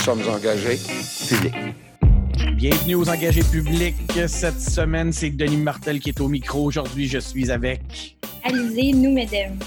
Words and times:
sommes 0.00 0.22
engagés 0.34 0.78
publics. 1.28 1.54
Bienvenue 2.54 2.94
aux 2.94 3.08
engagés 3.10 3.42
publics. 3.42 3.96
Cette 4.28 4.58
semaine, 4.58 5.12
c'est 5.12 5.28
Denis 5.28 5.58
Martel 5.58 6.00
qui 6.00 6.08
est 6.08 6.20
au 6.22 6.28
micro. 6.28 6.64
Aujourd'hui, 6.64 7.06
je 7.06 7.18
suis 7.18 7.50
avec. 7.50 8.16
Alizé, 8.42 8.92
nous, 8.94 9.12
mesdames. 9.14 9.58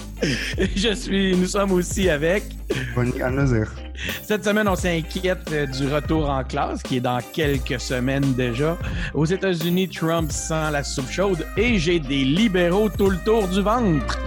je 0.74 0.92
suis, 0.92 1.36
nous 1.36 1.46
sommes 1.46 1.70
aussi 1.70 2.10
avec. 2.10 2.42
Alnazir. 3.22 3.72
Cette 4.24 4.44
semaine, 4.44 4.66
on 4.66 4.74
s'inquiète 4.74 5.48
du 5.70 5.86
retour 5.86 6.28
en 6.28 6.42
classe, 6.42 6.82
qui 6.82 6.96
est 6.96 7.00
dans 7.00 7.20
quelques 7.32 7.78
semaines 7.78 8.34
déjà. 8.34 8.76
Aux 9.14 9.26
États-Unis, 9.26 9.88
Trump 9.88 10.32
sent 10.32 10.72
la 10.72 10.82
soupe 10.82 11.12
chaude 11.12 11.46
et 11.56 11.78
j'ai 11.78 12.00
des 12.00 12.24
libéraux 12.24 12.88
tout 12.88 13.10
le 13.10 13.18
tour 13.24 13.46
du 13.46 13.62
ventre. 13.62 14.18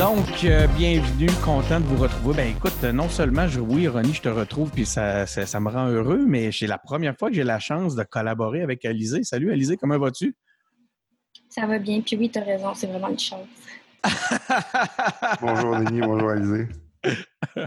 Donc, 0.00 0.44
euh, 0.44 0.66
bienvenue, 0.78 1.28
content 1.44 1.78
de 1.78 1.84
vous 1.84 1.98
retrouver. 1.98 2.34
Ben 2.34 2.56
écoute, 2.56 2.82
non 2.84 3.10
seulement, 3.10 3.46
je, 3.46 3.60
oui, 3.60 3.86
Ronnie, 3.86 4.14
je 4.14 4.22
te 4.22 4.30
retrouve, 4.30 4.70
puis 4.70 4.86
ça, 4.86 5.26
ça, 5.26 5.60
me 5.60 5.68
rend 5.68 5.88
heureux, 5.88 6.24
mais 6.26 6.50
c'est 6.52 6.66
la 6.66 6.78
première 6.78 7.14
fois 7.18 7.28
que 7.28 7.34
j'ai 7.34 7.44
la 7.44 7.58
chance 7.58 7.96
de 7.96 8.02
collaborer 8.02 8.62
avec 8.62 8.82
Alizé. 8.86 9.24
Salut 9.24 9.52
Alizé, 9.52 9.76
comment 9.76 9.98
vas-tu? 9.98 10.34
Ça 11.50 11.66
va 11.66 11.78
bien, 11.78 12.00
puis 12.00 12.16
oui, 12.16 12.30
tu 12.30 12.38
as 12.38 12.44
raison, 12.44 12.72
c'est 12.74 12.86
vraiment 12.86 13.10
une 13.10 13.18
chance. 13.18 13.46
bonjour 15.42 15.76
Denis, 15.76 16.00
bonjour 16.00 16.30
Alizé. 16.30 16.68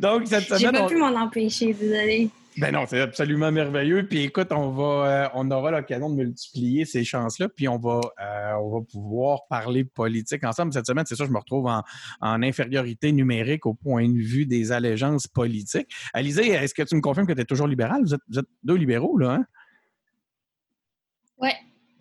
Donc, 0.00 0.26
cette 0.26 0.44
semaine. 0.44 0.60
J'ai 0.60 0.70
pas 0.70 0.86
pu 0.86 0.96
m'en 0.96 1.14
empêcher, 1.14 1.72
désolé. 1.72 2.30
Ben 2.56 2.72
non, 2.72 2.84
c'est 2.86 3.00
absolument 3.00 3.50
merveilleux. 3.50 4.06
Puis 4.06 4.22
écoute, 4.22 4.52
on 4.52 4.70
va, 4.70 4.84
euh, 4.84 5.28
on 5.34 5.50
aura 5.50 5.72
l'occasion 5.72 6.08
de 6.08 6.14
multiplier 6.14 6.84
ces 6.84 7.02
chances-là, 7.02 7.48
puis 7.48 7.66
on 7.66 7.78
va, 7.78 8.00
euh, 8.20 8.52
on 8.60 8.78
va 8.78 8.84
pouvoir 8.84 9.46
parler 9.48 9.84
politique 9.84 10.44
ensemble. 10.44 10.72
Cette 10.72 10.86
semaine, 10.86 11.04
c'est 11.04 11.16
ça, 11.16 11.24
je 11.24 11.30
me 11.30 11.38
retrouve 11.38 11.66
en, 11.66 11.82
infériorité 12.20 13.10
numérique 13.10 13.66
au 13.66 13.74
point 13.74 14.08
de 14.08 14.18
vue 14.18 14.46
des 14.46 14.70
allégeances 14.70 15.26
politiques. 15.26 15.92
Alizé, 16.12 16.50
est-ce 16.50 16.74
que 16.74 16.82
tu 16.84 16.94
me 16.94 17.00
confirmes 17.00 17.26
que 17.26 17.32
tu 17.32 17.40
es 17.40 17.44
toujours 17.44 17.66
libéral? 17.66 18.02
Vous 18.04 18.14
êtes, 18.14 18.46
deux 18.62 18.76
libéraux, 18.76 19.18
là, 19.18 19.32
hein? 19.32 19.44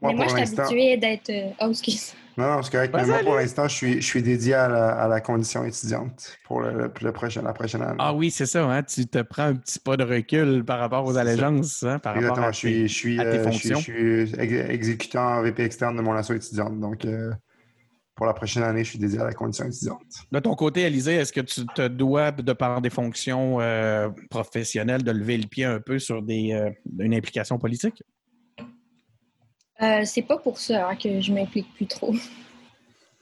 Oui. 0.04 0.10
Mais 0.10 0.14
moi, 0.16 0.26
je 0.28 0.46
suis 0.46 0.60
habituée 0.60 0.98
d'être. 0.98 1.30
Euh, 1.30 1.50
oh, 1.62 1.70
excuse. 1.70 2.14
Non, 2.36 2.56
non, 2.56 2.62
c'est 2.64 2.72
correct. 2.72 2.94
Mais 2.96 3.06
moi, 3.06 3.20
pour 3.20 3.36
l'instant, 3.36 3.68
je 3.68 3.76
suis, 3.76 4.02
je 4.02 4.06
suis 4.06 4.24
dédié 4.24 4.56
à 4.56 5.08
la, 5.08 5.22
condition 5.22 5.64
étudiante 5.64 6.38
pour 6.46 6.62
le, 6.62 6.90
prochain, 7.12 7.44
la 7.44 7.54
prochaine 7.54 7.84
année. 7.84 7.98
Ah 8.00 8.14
oui, 8.14 8.32
c'est 8.32 8.48
ça. 8.48 8.64
Hein? 8.64 8.82
Tu 8.84 9.06
te 9.06 9.22
prends 9.22 9.44
un 9.44 9.56
petit 9.56 9.80
pas 9.80 9.98
de 9.98 10.04
recul 10.04 10.64
par 10.66 10.80
rapport 10.80 11.06
aux 11.06 11.16
allégeances, 11.18 11.84
hein? 11.84 12.00
par 12.00 12.16
rapport 12.16 12.40
à, 12.40 12.52
je 12.52 12.58
suis, 12.58 12.88
je 12.88 12.94
suis, 12.94 13.20
euh, 13.20 13.52
Je 13.52 13.76
suis, 13.76 14.34
exécutant 14.40 15.42
VP 15.44 15.64
externe 15.64 15.96
de 15.96 16.02
mon 16.02 16.14
asso 16.14 16.32
étudiante. 16.32 16.80
Donc, 16.80 17.06
euh, 17.06 17.32
pour 18.16 18.26
la 18.26 18.34
prochaine 18.34 18.64
année, 18.64 18.84
je 18.84 18.90
suis 18.92 19.00
dédié 19.00 19.20
à 19.20 19.26
la 19.26 19.34
condition 19.34 19.66
étudiante. 19.66 20.02
De 20.32 20.40
ton 20.40 20.56
côté, 20.56 20.86
Alizé, 20.86 21.16
est-ce 21.16 21.34
que 21.34 21.42
tu 21.42 21.66
te 21.76 21.88
dois, 21.88 22.32
de 22.32 22.54
par 22.54 22.82
des 22.82 22.90
fonctions 22.90 23.62
euh, 23.62 24.10
professionnelles, 24.32 25.04
de 25.04 25.12
lever 25.12 25.38
le 25.38 25.48
pied 25.48 25.66
un 25.66 25.80
peu 25.80 26.00
sur 26.00 26.24
des, 26.24 26.60
une 26.98 27.14
implication 27.14 27.60
politique? 27.60 28.02
Euh, 29.84 30.02
c'est 30.06 30.22
pas 30.22 30.38
pour 30.38 30.58
ça 30.58 30.90
hein, 30.90 30.96
que 30.96 31.22
je 31.22 31.34
m'implique 31.34 31.74
plus 31.76 31.88
trop. 31.88 32.14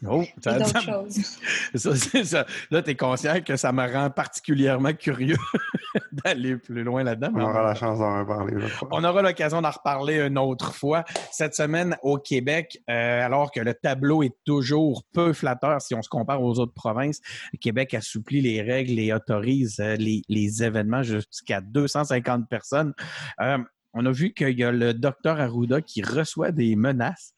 Oh, 0.07 0.23
ça, 0.43 0.59
d'autres 0.59 0.81
choses. 0.81 1.39
Ça, 1.75 1.95
ça. 1.95 2.45
Là, 2.71 2.81
tu 2.81 2.91
es 2.91 2.95
conscient 2.95 3.41
que 3.41 3.55
ça 3.55 3.71
me 3.71 3.91
rend 3.91 4.09
particulièrement 4.09 4.93
curieux 4.93 5.37
d'aller 6.11 6.57
plus 6.57 6.83
loin 6.83 7.03
là-dedans. 7.03 7.31
On 7.35 7.41
aura 7.41 7.63
la 7.63 7.75
chance 7.75 7.99
d'en 7.99 8.19
reparler. 8.19 8.55
On 8.91 9.03
aura 9.03 9.21
l'occasion 9.21 9.61
d'en 9.61 9.69
reparler 9.69 10.19
une 10.19 10.37
autre 10.37 10.73
fois. 10.73 11.03
Cette 11.31 11.55
semaine, 11.55 11.97
au 12.01 12.17
Québec, 12.17 12.79
euh, 12.89 13.25
alors 13.25 13.51
que 13.51 13.59
le 13.59 13.73
tableau 13.73 14.23
est 14.23 14.35
toujours 14.45 15.03
peu 15.13 15.33
flatteur 15.33 15.81
si 15.81 15.94
on 15.95 16.01
se 16.01 16.09
compare 16.09 16.41
aux 16.41 16.59
autres 16.59 16.73
provinces, 16.73 17.21
le 17.53 17.57
Québec 17.57 17.94
assouplit 17.94 18.41
les 18.41 18.61
règles 18.61 19.00
et 19.00 19.13
autorise 19.13 19.79
euh, 19.79 19.95
les, 19.95 20.21
les 20.29 20.63
événements 20.63 21.03
jusqu'à 21.03 21.61
250 21.61 22.50
personnes. 22.50 22.94
Euh, 23.41 23.57
on 23.94 24.06
a 24.06 24.12
vu 24.12 24.34
qu'il 24.34 24.57
y 24.57 24.63
a 24.63 24.72
le 24.72 24.94
docteur 24.94 25.40
Arruda 25.40 25.81
qui 25.81 26.02
reçoit 26.02 26.52
des 26.52 26.75
menaces. 26.75 27.34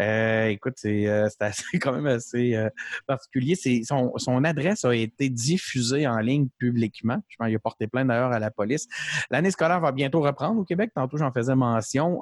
Euh, 0.00 0.46
écoute, 0.46 0.74
c'est 0.76 1.06
euh, 1.06 1.28
quand 1.80 1.92
même 1.92 2.06
assez 2.06 2.54
euh, 2.54 2.70
particulier. 3.06 3.54
Son, 3.84 4.12
son, 4.16 4.44
adresse 4.44 4.84
a 4.84 4.94
été 4.94 5.28
diffusée 5.28 6.06
en 6.06 6.18
ligne 6.18 6.48
publiquement. 6.58 7.20
Je 7.28 7.36
pense 7.36 7.48
qu'il 7.48 7.56
a 7.56 7.58
porté 7.58 7.86
plainte 7.86 8.08
d'ailleurs 8.08 8.32
à 8.32 8.38
la 8.38 8.50
police. 8.50 8.86
L'année 9.30 9.50
scolaire 9.50 9.80
va 9.80 9.92
bientôt 9.92 10.20
reprendre 10.20 10.60
au 10.60 10.64
Québec. 10.64 10.92
Tantôt, 10.94 11.16
j'en 11.16 11.32
faisais 11.32 11.54
mention. 11.54 12.20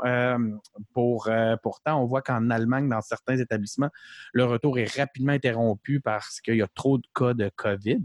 pour, 0.92 1.30
pourtant, 1.62 2.02
on 2.02 2.06
voit 2.06 2.22
qu'en 2.22 2.50
Allemagne, 2.50 2.88
dans 2.88 3.00
certains 3.02 3.36
établissements, 3.36 3.90
le 4.32 4.44
retour 4.44 4.78
est 4.78 4.96
rapidement 4.96 5.32
interrompu 5.32 6.00
parce 6.00 6.40
qu'il 6.40 6.56
y 6.56 6.62
a 6.62 6.68
trop 6.68 6.98
de 6.98 7.06
cas 7.14 7.34
de 7.34 7.50
COVID. 7.54 8.00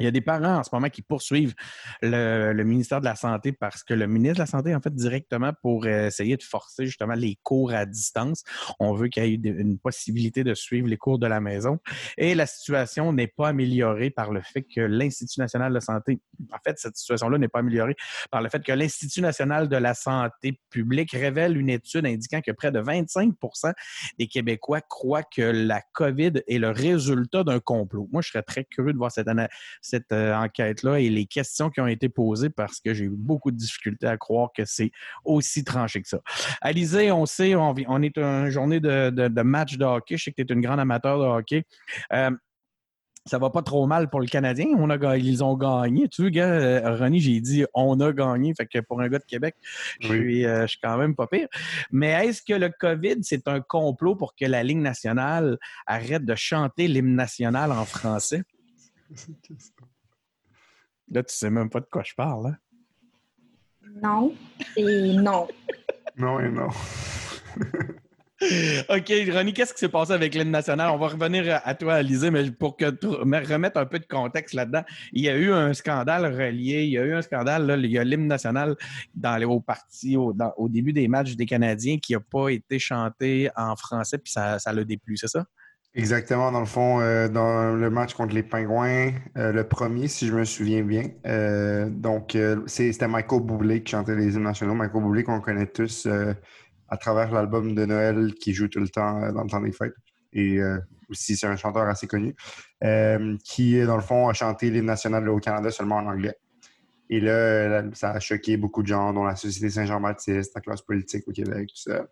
Il 0.00 0.04
y 0.04 0.06
a 0.06 0.10
des 0.10 0.20
parents 0.20 0.56
en 0.56 0.62
ce 0.64 0.70
moment 0.72 0.88
qui 0.88 1.02
poursuivent 1.02 1.54
le, 2.02 2.62
ministère 2.62 3.00
de 3.00 3.04
la 3.04 3.16
Santé 3.16 3.52
parce 3.52 3.84
que 3.84 3.94
le 3.94 4.06
ministre 4.06 4.36
de 4.36 4.40
la 4.40 4.46
Santé, 4.46 4.74
en 4.74 4.80
fait, 4.80 4.94
directement 4.94 5.52
pour 5.62 5.86
essayer 5.86 6.36
de 6.36 6.42
forcer 6.42 6.86
justement 6.86 7.14
les 7.14 7.38
cours 7.42 7.72
à 7.72 7.86
distance. 7.86 8.42
On 8.78 8.94
veut 8.94 9.08
qu'il 9.08 9.24
y 9.24 9.32
ait 9.32 9.50
une 9.50 9.78
possibilité 9.78 10.42
de 10.44 10.54
suivre 10.54 10.88
les 10.88 10.96
cours 10.96 11.18
de 11.18 11.26
la 11.26 11.40
maison. 11.40 11.78
Et 12.16 12.34
la 12.34 12.46
situation 12.46 13.12
n'est 13.12 13.26
pas 13.26 13.48
améliorée 13.48 14.10
par 14.10 14.32
le 14.32 14.40
fait 14.40 14.62
que 14.62 14.80
l'Institut 14.80 15.40
national 15.40 15.72
de 15.72 15.80
santé, 15.80 16.20
en 16.52 16.58
fait, 16.64 16.78
cette 16.78 16.96
situation-là 16.96 17.38
n'est 17.38 17.48
pas 17.48 17.60
améliorée 17.60 17.96
par 18.30 18.42
le 18.42 18.48
fait 18.48 18.62
que 18.62 18.72
l'Institut 18.72 19.20
national 19.20 19.68
de 19.68 19.76
la 19.76 19.94
santé 19.94 20.60
publique 20.70 21.12
révèle 21.12 21.56
une 21.56 21.70
étude 21.70 22.06
indiquant 22.06 22.40
que 22.40 22.52
près 22.52 22.72
de 22.72 22.80
25% 22.80 23.72
des 24.18 24.26
Québécois 24.26 24.80
croient 24.80 25.22
que 25.22 25.42
la 25.42 25.82
COVID 25.92 26.42
est 26.46 26.58
le 26.58 26.70
résultat 26.70 27.44
d'un 27.44 27.60
complot. 27.60 28.08
Moi, 28.12 28.22
je 28.22 28.30
serais 28.30 28.42
très 28.42 28.64
curieux 28.64 28.92
de 28.92 28.98
voir 28.98 29.12
cette, 29.12 29.28
année 29.28 29.46
cette 29.90 30.12
euh, 30.12 30.34
enquête-là 30.34 31.00
et 31.00 31.10
les 31.10 31.26
questions 31.26 31.68
qui 31.68 31.80
ont 31.80 31.86
été 31.86 32.08
posées 32.08 32.50
parce 32.50 32.80
que 32.80 32.94
j'ai 32.94 33.04
eu 33.04 33.10
beaucoup 33.10 33.50
de 33.50 33.56
difficultés 33.56 34.06
à 34.06 34.16
croire 34.16 34.50
que 34.56 34.64
c'est 34.64 34.92
aussi 35.24 35.64
tranché 35.64 36.00
que 36.00 36.08
ça. 36.08 36.20
Alizé, 36.60 37.10
on 37.12 37.26
sait, 37.26 37.54
on, 37.54 37.74
est 38.02 38.16
une 38.16 38.50
journée 38.50 38.80
de, 38.80 39.42
match 39.42 39.76
de 39.76 39.84
hockey. 39.84 40.16
Je 40.16 40.24
sais 40.24 40.32
que 40.32 40.42
tu 40.42 40.52
es 40.52 40.54
une 40.54 40.62
grande 40.62 40.80
amateur 40.80 41.18
de 41.18 41.24
hockey. 41.24 41.64
Euh, 42.12 42.30
ça 43.26 43.38
va 43.38 43.50
pas 43.50 43.62
trop 43.62 43.86
mal 43.86 44.08
pour 44.08 44.20
le 44.20 44.26
Canadien. 44.26 44.66
On 44.78 44.88
a, 44.88 45.16
ils 45.18 45.44
ont 45.44 45.54
gagné. 45.54 46.08
Tu 46.08 46.22
vois, 46.22 46.30
gars, 46.30 46.48
euh, 46.48 46.96
René, 46.96 47.18
j'ai 47.18 47.40
dit 47.40 47.64
on 47.74 48.00
a 48.00 48.12
gagné. 48.12 48.54
Fait 48.54 48.66
que 48.66 48.78
pour 48.78 49.00
un 49.00 49.08
gars 49.08 49.18
de 49.18 49.24
Québec, 49.24 49.56
je, 50.00 50.06
suis, 50.06 50.42
je 50.42 50.66
suis 50.66 50.80
quand 50.82 50.96
même 50.96 51.14
pas 51.14 51.26
pire. 51.26 51.48
Mais 51.90 52.10
est-ce 52.26 52.42
que 52.42 52.54
le 52.54 52.70
COVID, 52.70 53.16
c'est 53.22 53.46
un 53.46 53.60
complot 53.60 54.16
pour 54.16 54.34
que 54.34 54.46
la 54.46 54.62
Ligue 54.62 54.78
nationale 54.78 55.58
arrête 55.86 56.24
de 56.24 56.34
chanter 56.34 56.88
l'hymne 56.88 57.14
national 57.14 57.72
en 57.72 57.84
français? 57.84 58.42
Là, 61.12 61.24
tu 61.24 61.34
sais 61.34 61.50
même 61.50 61.68
pas 61.68 61.80
de 61.80 61.86
quoi 61.86 62.04
je 62.04 62.14
parle. 62.14 62.46
Hein? 62.46 62.56
Non 64.02 64.34
et 64.76 65.12
non. 65.14 65.48
non 66.16 66.40
et 66.40 66.48
non. 66.48 66.68
OK, 68.88 69.12
Ronnie, 69.32 69.52
qu'est-ce 69.52 69.74
qui 69.74 69.80
s'est 69.80 69.90
passé 69.90 70.12
avec 70.12 70.34
l'hymne 70.34 70.50
national? 70.50 70.90
On 70.90 70.96
va 70.96 71.08
revenir 71.08 71.60
à 71.62 71.74
toi, 71.74 71.94
Alizé, 71.94 72.30
mais 72.30 72.50
pour 72.50 72.76
que 72.76 72.86
remettre 72.86 73.78
un 73.78 73.84
peu 73.84 73.98
de 73.98 74.06
contexte 74.06 74.54
là-dedans, 74.54 74.82
il 75.12 75.24
y 75.24 75.28
a 75.28 75.36
eu 75.36 75.52
un 75.52 75.74
scandale 75.74 76.24
relié, 76.24 76.84
il 76.84 76.90
y 76.90 76.98
a 76.98 77.04
eu 77.04 77.12
un 77.12 77.20
scandale, 77.20 77.66
là, 77.66 77.76
il 77.76 77.90
y 77.90 77.98
a 77.98 78.04
l'hymne 78.04 78.28
national 78.28 78.76
dans 79.14 79.36
les 79.36 79.44
hauts 79.44 79.60
partis 79.60 80.16
au, 80.16 80.32
début 80.70 80.94
des 80.94 81.06
matchs 81.06 81.34
des 81.34 81.44
Canadiens 81.44 81.98
qui 81.98 82.14
n'a 82.14 82.20
pas 82.20 82.48
été 82.48 82.78
chanté 82.78 83.50
en 83.56 83.76
français, 83.76 84.16
puis 84.16 84.32
ça, 84.32 84.58
ça 84.58 84.72
l'a 84.72 84.84
déplu, 84.84 85.18
c'est 85.18 85.28
ça? 85.28 85.44
Exactement, 85.92 86.52
dans 86.52 86.60
le 86.60 86.66
fond, 86.66 87.00
euh, 87.00 87.28
dans 87.28 87.74
le 87.74 87.90
match 87.90 88.14
contre 88.14 88.32
les 88.32 88.44
Pingouins, 88.44 89.10
euh, 89.36 89.50
le 89.50 89.66
premier, 89.66 90.06
si 90.06 90.28
je 90.28 90.32
me 90.32 90.44
souviens 90.44 90.82
bien. 90.82 91.08
Euh, 91.26 91.90
donc, 91.90 92.38
c'était 92.66 93.08
Michael 93.08 93.42
Bublé 93.42 93.82
qui 93.82 93.90
chantait 93.90 94.14
les 94.14 94.36
hymnes 94.36 94.44
nationaux. 94.44 94.74
Michael 94.74 95.02
Bublé 95.02 95.24
qu'on 95.24 95.40
connaît 95.40 95.66
tous 95.66 96.06
à 96.88 96.96
travers 96.96 97.32
l'album 97.32 97.74
de 97.74 97.84
Noël 97.86 98.34
qui 98.34 98.52
joue 98.52 98.68
tout 98.68 98.78
le 98.78 98.88
temps 98.88 99.32
dans 99.32 99.42
le 99.42 99.50
temps 99.50 99.60
des 99.60 99.72
fêtes. 99.72 99.94
Et 100.32 100.60
aussi, 101.08 101.36
c'est 101.36 101.48
un 101.48 101.56
chanteur 101.56 101.88
assez 101.88 102.06
connu 102.06 102.36
qui, 103.44 103.82
dans 103.84 103.96
le 103.96 104.02
fond, 104.02 104.28
a 104.28 104.32
chanté 104.32 104.70
l'hymne 104.70 104.86
national 104.86 105.28
au 105.28 105.38
Canada 105.38 105.72
seulement 105.72 105.96
en 105.96 106.06
anglais. 106.06 106.36
Et 107.08 107.18
là, 107.18 107.82
ça 107.94 108.12
a 108.12 108.20
choqué 108.20 108.56
beaucoup 108.56 108.82
de 108.82 108.86
gens, 108.86 109.12
dont 109.12 109.24
la 109.24 109.34
Société 109.34 109.70
Saint-Jean-Baptiste, 109.70 110.52
la 110.54 110.60
classe 110.60 110.82
politique 110.82 111.26
au 111.26 111.32
Québec, 111.32 111.68
tout 111.68 111.90
ça. 111.90 112.06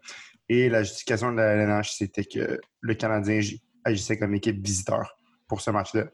Et 0.49 0.69
la 0.69 0.83
justification 0.83 1.31
de 1.31 1.37
la 1.37 1.53
LNH, 1.53 1.93
c'était 1.93 2.25
que 2.25 2.59
le 2.81 2.95
Canadien 2.95 3.41
agissait 3.89 4.19
comme 4.19 4.35
équipe 4.35 4.65
visiteur 4.65 5.17
pour 5.47 5.61
ce 5.61 5.71
match-là. 5.71 6.05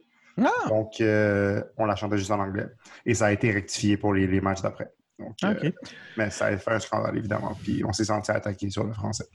Ah! 0.40 0.68
Donc, 0.68 1.00
euh, 1.00 1.62
on 1.76 1.84
la 1.84 1.96
chantait 1.96 2.18
juste 2.18 2.30
en 2.30 2.40
anglais. 2.40 2.66
Et 3.06 3.14
ça 3.14 3.26
a 3.26 3.32
été 3.32 3.50
rectifié 3.50 3.96
pour 3.96 4.14
les, 4.14 4.40
matchs 4.40 4.62
d'après. 4.62 4.90
Donc, 5.18 5.36
euh, 5.44 5.70
mais 6.16 6.30
ça 6.30 6.46
a 6.46 6.56
fait 6.56 6.72
un 6.72 6.80
scandale, 6.80 7.16
évidemment. 7.16 7.56
Puis 7.62 7.84
on 7.84 7.92
s'est 7.92 8.06
senti 8.06 8.30
attaqué 8.32 8.68
sur 8.68 8.84
le 8.84 8.92
français. 8.92 9.26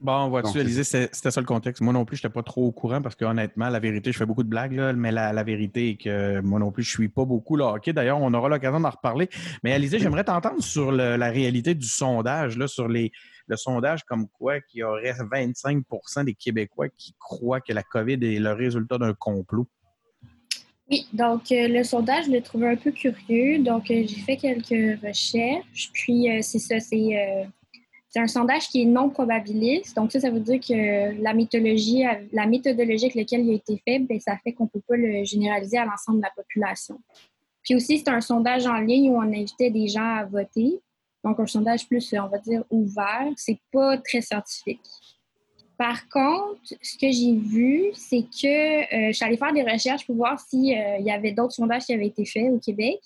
Bon, 0.00 0.28
vois-tu, 0.28 0.58
Alizé, 0.60 0.84
c'était 0.84 1.30
ça 1.30 1.40
le 1.40 1.46
contexte. 1.46 1.80
Moi 1.82 1.92
non 1.92 2.04
plus, 2.04 2.16
je 2.16 2.22
n'étais 2.22 2.32
pas 2.32 2.42
trop 2.44 2.66
au 2.66 2.72
courant 2.72 3.02
parce 3.02 3.16
que 3.16 3.24
honnêtement, 3.24 3.68
la 3.68 3.80
vérité, 3.80 4.12
je 4.12 4.18
fais 4.18 4.26
beaucoup 4.26 4.44
de 4.44 4.48
blagues, 4.48 4.72
là, 4.72 4.92
mais 4.92 5.10
la, 5.10 5.42
vérité 5.42 5.90
est 5.90 5.96
que 5.96 6.40
moi 6.40 6.60
non 6.60 6.70
plus, 6.70 6.84
je 6.84 6.90
ne 6.90 7.02
suis 7.02 7.08
pas 7.08 7.24
beaucoup 7.24 7.56
là. 7.56 7.74
OK, 7.74 7.90
d'ailleurs, 7.90 8.20
on 8.20 8.32
aura 8.32 8.48
l'occasion 8.48 8.78
d'en 8.80 8.90
reparler. 8.90 9.28
Mais 9.64 9.72
Alizé, 9.72 9.98
j'aimerais 9.98 10.24
t'entendre 10.24 10.62
sur 10.62 10.92
la 10.92 11.30
réalité 11.30 11.74
du 11.74 11.86
sondage, 11.86 12.56
là, 12.56 12.68
sur 12.68 12.86
les, 12.86 13.12
le 13.48 13.56
sondage 13.56 14.04
comme 14.04 14.28
quoi 14.28 14.60
qu'il 14.60 14.80
y 14.80 14.82
aurait 14.82 15.12
25% 15.12 16.24
des 16.24 16.34
Québécois 16.34 16.88
qui 16.90 17.14
croient 17.18 17.60
que 17.60 17.72
la 17.72 17.82
COVID 17.82 18.18
est 18.22 18.38
le 18.38 18.52
résultat 18.52 18.98
d'un 18.98 19.14
complot. 19.14 19.66
Oui, 20.90 21.06
donc 21.12 21.52
euh, 21.52 21.68
le 21.68 21.84
sondage, 21.84 22.26
je 22.26 22.30
l'ai 22.30 22.40
trouvé 22.40 22.68
un 22.68 22.76
peu 22.76 22.92
curieux. 22.92 23.58
Donc, 23.58 23.90
euh, 23.90 24.04
j'ai 24.06 24.20
fait 24.20 24.36
quelques 24.36 25.02
recherches. 25.02 25.90
Puis, 25.92 26.30
euh, 26.30 26.38
c'est 26.40 26.58
ça, 26.58 26.80
c'est 26.80 28.20
un 28.20 28.26
sondage 28.26 28.68
qui 28.68 28.82
est 28.82 28.86
non 28.86 29.10
probabiliste. 29.10 29.94
Donc, 29.94 30.12
ça, 30.12 30.20
ça 30.20 30.30
veut 30.30 30.40
dire 30.40 30.60
que 30.60 31.22
la 31.22 31.34
méthodologie, 31.34 32.04
la 32.32 32.46
méthodologie 32.46 33.04
avec 33.04 33.14
laquelle 33.16 33.42
il 33.42 33.50
a 33.50 33.54
été 33.54 33.80
fait, 33.86 33.98
bien, 33.98 34.18
ça 34.18 34.38
fait 34.42 34.54
qu'on 34.54 34.64
ne 34.64 34.70
peut 34.70 34.82
pas 34.88 34.96
le 34.96 35.24
généraliser 35.24 35.76
à 35.76 35.84
l'ensemble 35.84 36.18
de 36.18 36.22
la 36.22 36.32
population. 36.34 36.98
Puis 37.62 37.74
aussi, 37.74 37.98
c'est 37.98 38.08
un 38.08 38.22
sondage 38.22 38.66
en 38.66 38.78
ligne 38.80 39.10
où 39.10 39.16
on 39.16 39.20
invitait 39.20 39.70
des 39.70 39.88
gens 39.88 40.16
à 40.16 40.24
voter. 40.24 40.80
Donc, 41.24 41.40
un 41.40 41.46
sondage 41.46 41.86
plus, 41.88 42.14
on 42.14 42.28
va 42.28 42.38
dire, 42.38 42.64
ouvert. 42.70 43.28
C'est 43.36 43.58
pas 43.72 43.98
très 43.98 44.20
scientifique. 44.20 44.80
Par 45.76 46.08
contre, 46.08 46.60
ce 46.82 46.98
que 46.98 47.10
j'ai 47.10 47.34
vu, 47.34 47.90
c'est 47.94 48.22
que 48.22 48.82
euh, 48.82 49.08
je 49.08 49.12
suis 49.12 49.24
allée 49.24 49.36
faire 49.36 49.52
des 49.52 49.62
recherches 49.62 50.06
pour 50.06 50.16
voir 50.16 50.40
s'il 50.40 50.76
euh, 50.76 50.98
y 50.98 51.10
avait 51.10 51.32
d'autres 51.32 51.54
sondages 51.54 51.84
qui 51.84 51.94
avaient 51.94 52.08
été 52.08 52.24
faits 52.24 52.50
au 52.52 52.58
Québec. 52.58 53.00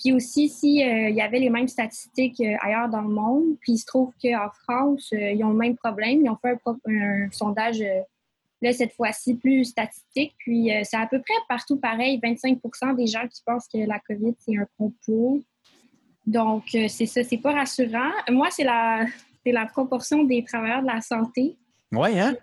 Puis 0.00 0.12
aussi, 0.12 0.48
s'il 0.48 0.82
euh, 0.82 1.10
y 1.10 1.20
avait 1.20 1.38
les 1.38 1.50
mêmes 1.50 1.68
statistiques 1.68 2.40
euh, 2.40 2.56
ailleurs 2.60 2.88
dans 2.88 3.02
le 3.02 3.08
monde, 3.08 3.56
puis 3.60 3.72
il 3.72 3.78
se 3.78 3.84
trouve 3.84 4.12
qu'en 4.22 4.48
France, 4.62 5.10
euh, 5.12 5.32
ils 5.32 5.44
ont 5.44 5.50
le 5.50 5.58
même 5.58 5.76
problème. 5.76 6.24
Ils 6.24 6.30
ont 6.30 6.38
fait 6.40 6.58
un, 6.86 7.30
sondage, 7.30 7.84
là, 8.62 8.72
cette 8.72 8.94
fois-ci, 8.94 9.34
plus 9.34 9.66
statistique. 9.66 10.34
Puis 10.38 10.70
c'est 10.84 10.96
à 10.96 11.06
peu 11.06 11.20
près 11.20 11.34
partout 11.48 11.76
pareil, 11.76 12.18
25% 12.18 12.96
des 12.96 13.06
gens 13.06 13.28
qui 13.28 13.42
pensent 13.44 13.68
que 13.68 13.78
la 13.78 13.98
COVID, 14.00 14.34
c'est 14.38 14.56
un 14.56 14.66
complot. 14.78 15.42
Donc, 16.26 16.64
c'est 16.70 17.06
ça, 17.06 17.22
c'est 17.24 17.38
pas 17.38 17.52
rassurant. 17.52 18.10
Moi, 18.30 18.48
c'est 18.50 18.64
la, 18.64 19.04
la 19.44 19.66
proportion 19.66 20.24
des 20.24 20.44
travailleurs 20.44 20.82
de 20.82 20.86
la 20.86 21.00
santé 21.00 21.56
oui, 21.92 22.20
hein? 22.20 22.36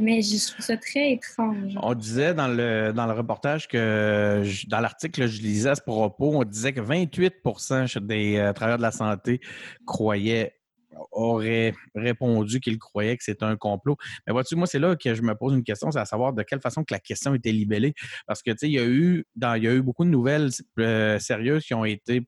mais 0.00 0.22
je 0.22 0.52
trouve 0.52 0.64
ça 0.64 0.76
très 0.76 1.12
étrange. 1.12 1.76
On 1.82 1.94
disait 1.94 2.32
dans 2.32 2.46
le, 2.46 2.92
dans 2.92 3.06
le 3.06 3.12
reportage 3.12 3.66
que, 3.66 4.44
dans 4.68 4.78
l'article, 4.78 5.26
je 5.26 5.42
lisais 5.42 5.70
à 5.70 5.74
ce 5.74 5.82
propos, 5.82 6.30
on 6.36 6.44
disait 6.44 6.72
que 6.72 6.80
28% 6.80 7.98
des 7.98 8.36
euh, 8.36 8.52
travailleurs 8.52 8.78
de 8.78 8.82
la 8.82 8.92
santé 8.92 9.40
croyaient 9.84 10.54
aurait 11.12 11.74
répondu 11.94 12.60
qu'il 12.60 12.78
croyait 12.78 13.16
que 13.16 13.24
c'était 13.24 13.44
un 13.44 13.56
complot. 13.56 13.96
Mais 14.26 14.32
vois-tu, 14.32 14.56
moi, 14.56 14.66
c'est 14.66 14.78
là 14.78 14.96
que 14.96 15.14
je 15.14 15.22
me 15.22 15.34
pose 15.34 15.54
une 15.54 15.64
question, 15.64 15.90
c'est 15.90 15.98
à 15.98 16.04
savoir 16.04 16.32
de 16.32 16.42
quelle 16.42 16.60
façon 16.60 16.84
que 16.84 16.92
la 16.92 17.00
question 17.00 17.34
était 17.34 17.52
libellée. 17.52 17.94
Parce 18.26 18.42
que, 18.42 18.50
tu 18.50 18.58
sais, 18.58 18.68
il 18.68 18.72
y 18.72 18.78
a 18.78 18.84
eu, 18.84 19.26
il 19.36 19.62
y 19.62 19.68
a 19.68 19.74
eu 19.74 19.82
beaucoup 19.82 20.04
de 20.04 20.10
nouvelles 20.10 20.50
euh, 20.78 21.18
sérieuses 21.18 21.64
qui 21.64 21.74
ont 21.74 21.84
été, 21.84 22.26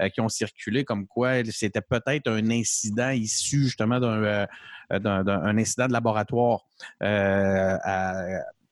euh, 0.00 0.08
qui 0.08 0.20
ont 0.20 0.28
circulé 0.28 0.84
comme 0.84 1.06
quoi 1.06 1.44
c'était 1.50 1.80
peut-être 1.80 2.28
un 2.28 2.50
incident 2.50 3.10
issu 3.10 3.64
justement 3.64 4.00
d'un, 4.00 4.22
euh, 4.22 4.46
incident 4.90 5.86
de 5.86 5.92
laboratoire. 5.92 6.66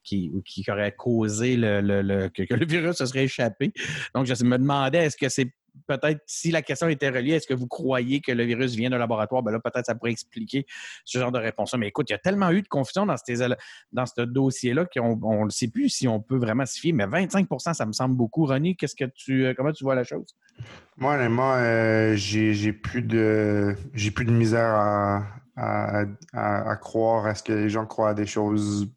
qui, 0.03 0.31
qui, 0.45 0.65
aurait 0.71 0.93
causé 0.93 1.55
le, 1.57 2.27
que, 2.29 2.53
le 2.53 2.65
virus 2.65 2.97
se 2.97 3.05
serait 3.05 3.25
échappé. 3.25 3.71
Donc, 4.15 4.25
je 4.25 4.43
me 4.43 4.57
demandais, 4.57 5.05
est-ce 5.05 5.15
que 5.15 5.29
c'est 5.29 5.53
peut-être, 5.97 6.21
si 6.25 6.51
la 6.51 6.61
question 6.61 6.87
était 6.87 7.09
reliée, 7.09 7.33
est-ce 7.33 7.47
que 7.47 7.53
vous 7.53 7.67
croyez 7.67 8.21
que 8.21 8.31
le 8.31 8.43
virus 8.43 8.75
vient 8.75 8.89
d'un 8.89 8.97
laboratoire? 8.97 9.43
Ben 9.43 9.51
là, 9.51 9.59
peut-être 9.59 9.85
ça 9.85 9.95
pourrait 9.95 10.11
expliquer 10.11 10.65
ce 11.05 11.19
genre 11.19 11.31
de 11.31 11.39
réponse 11.39 11.73
Mais 11.75 11.87
écoute, 11.87 12.09
il 12.09 12.13
y 12.13 12.15
a 12.15 12.19
tellement 12.19 12.51
eu 12.51 12.61
de 12.61 12.67
confusion 12.67 13.05
dans, 13.05 13.15
dans 13.91 14.05
ce 14.05 14.21
dossier-là 14.21 14.85
qu'on 14.85 15.45
ne 15.45 15.49
sait 15.49 15.67
plus 15.67 15.89
si 15.89 16.07
on 16.07 16.19
peut 16.19 16.37
vraiment 16.37 16.65
s'y 16.65 16.79
fier. 16.79 16.93
Mais 16.93 17.05
25% 17.05 17.73
ça 17.73 17.85
me 17.85 17.93
semble 17.93 18.15
beaucoup. 18.15 18.45
Ronnie, 18.45 18.75
qu'est-ce 18.75 18.95
que 18.95 19.05
tu, 19.05 19.45
euh, 19.45 19.53
comment 19.55 19.71
tu 19.71 19.83
vois 19.83 19.95
la 19.95 20.03
chose? 20.03 20.35
Moi, 20.97 21.15
honnêtement, 21.15 21.55
euh, 21.55 22.15
j'ai 22.15 22.73
plus 22.73 23.01
de 23.01 23.75
j'ai 23.93 24.11
plus 24.11 24.25
de 24.25 24.31
misère 24.31 24.73
à, 24.75 25.23
à, 26.33 26.75
croire 26.77 27.25
à 27.25 27.35
ce 27.35 27.43
que 27.43 27.53
les 27.53 27.69
gens 27.69 27.85
croient 27.85 28.09
à 28.09 28.13
des 28.13 28.25
choses 28.25 28.91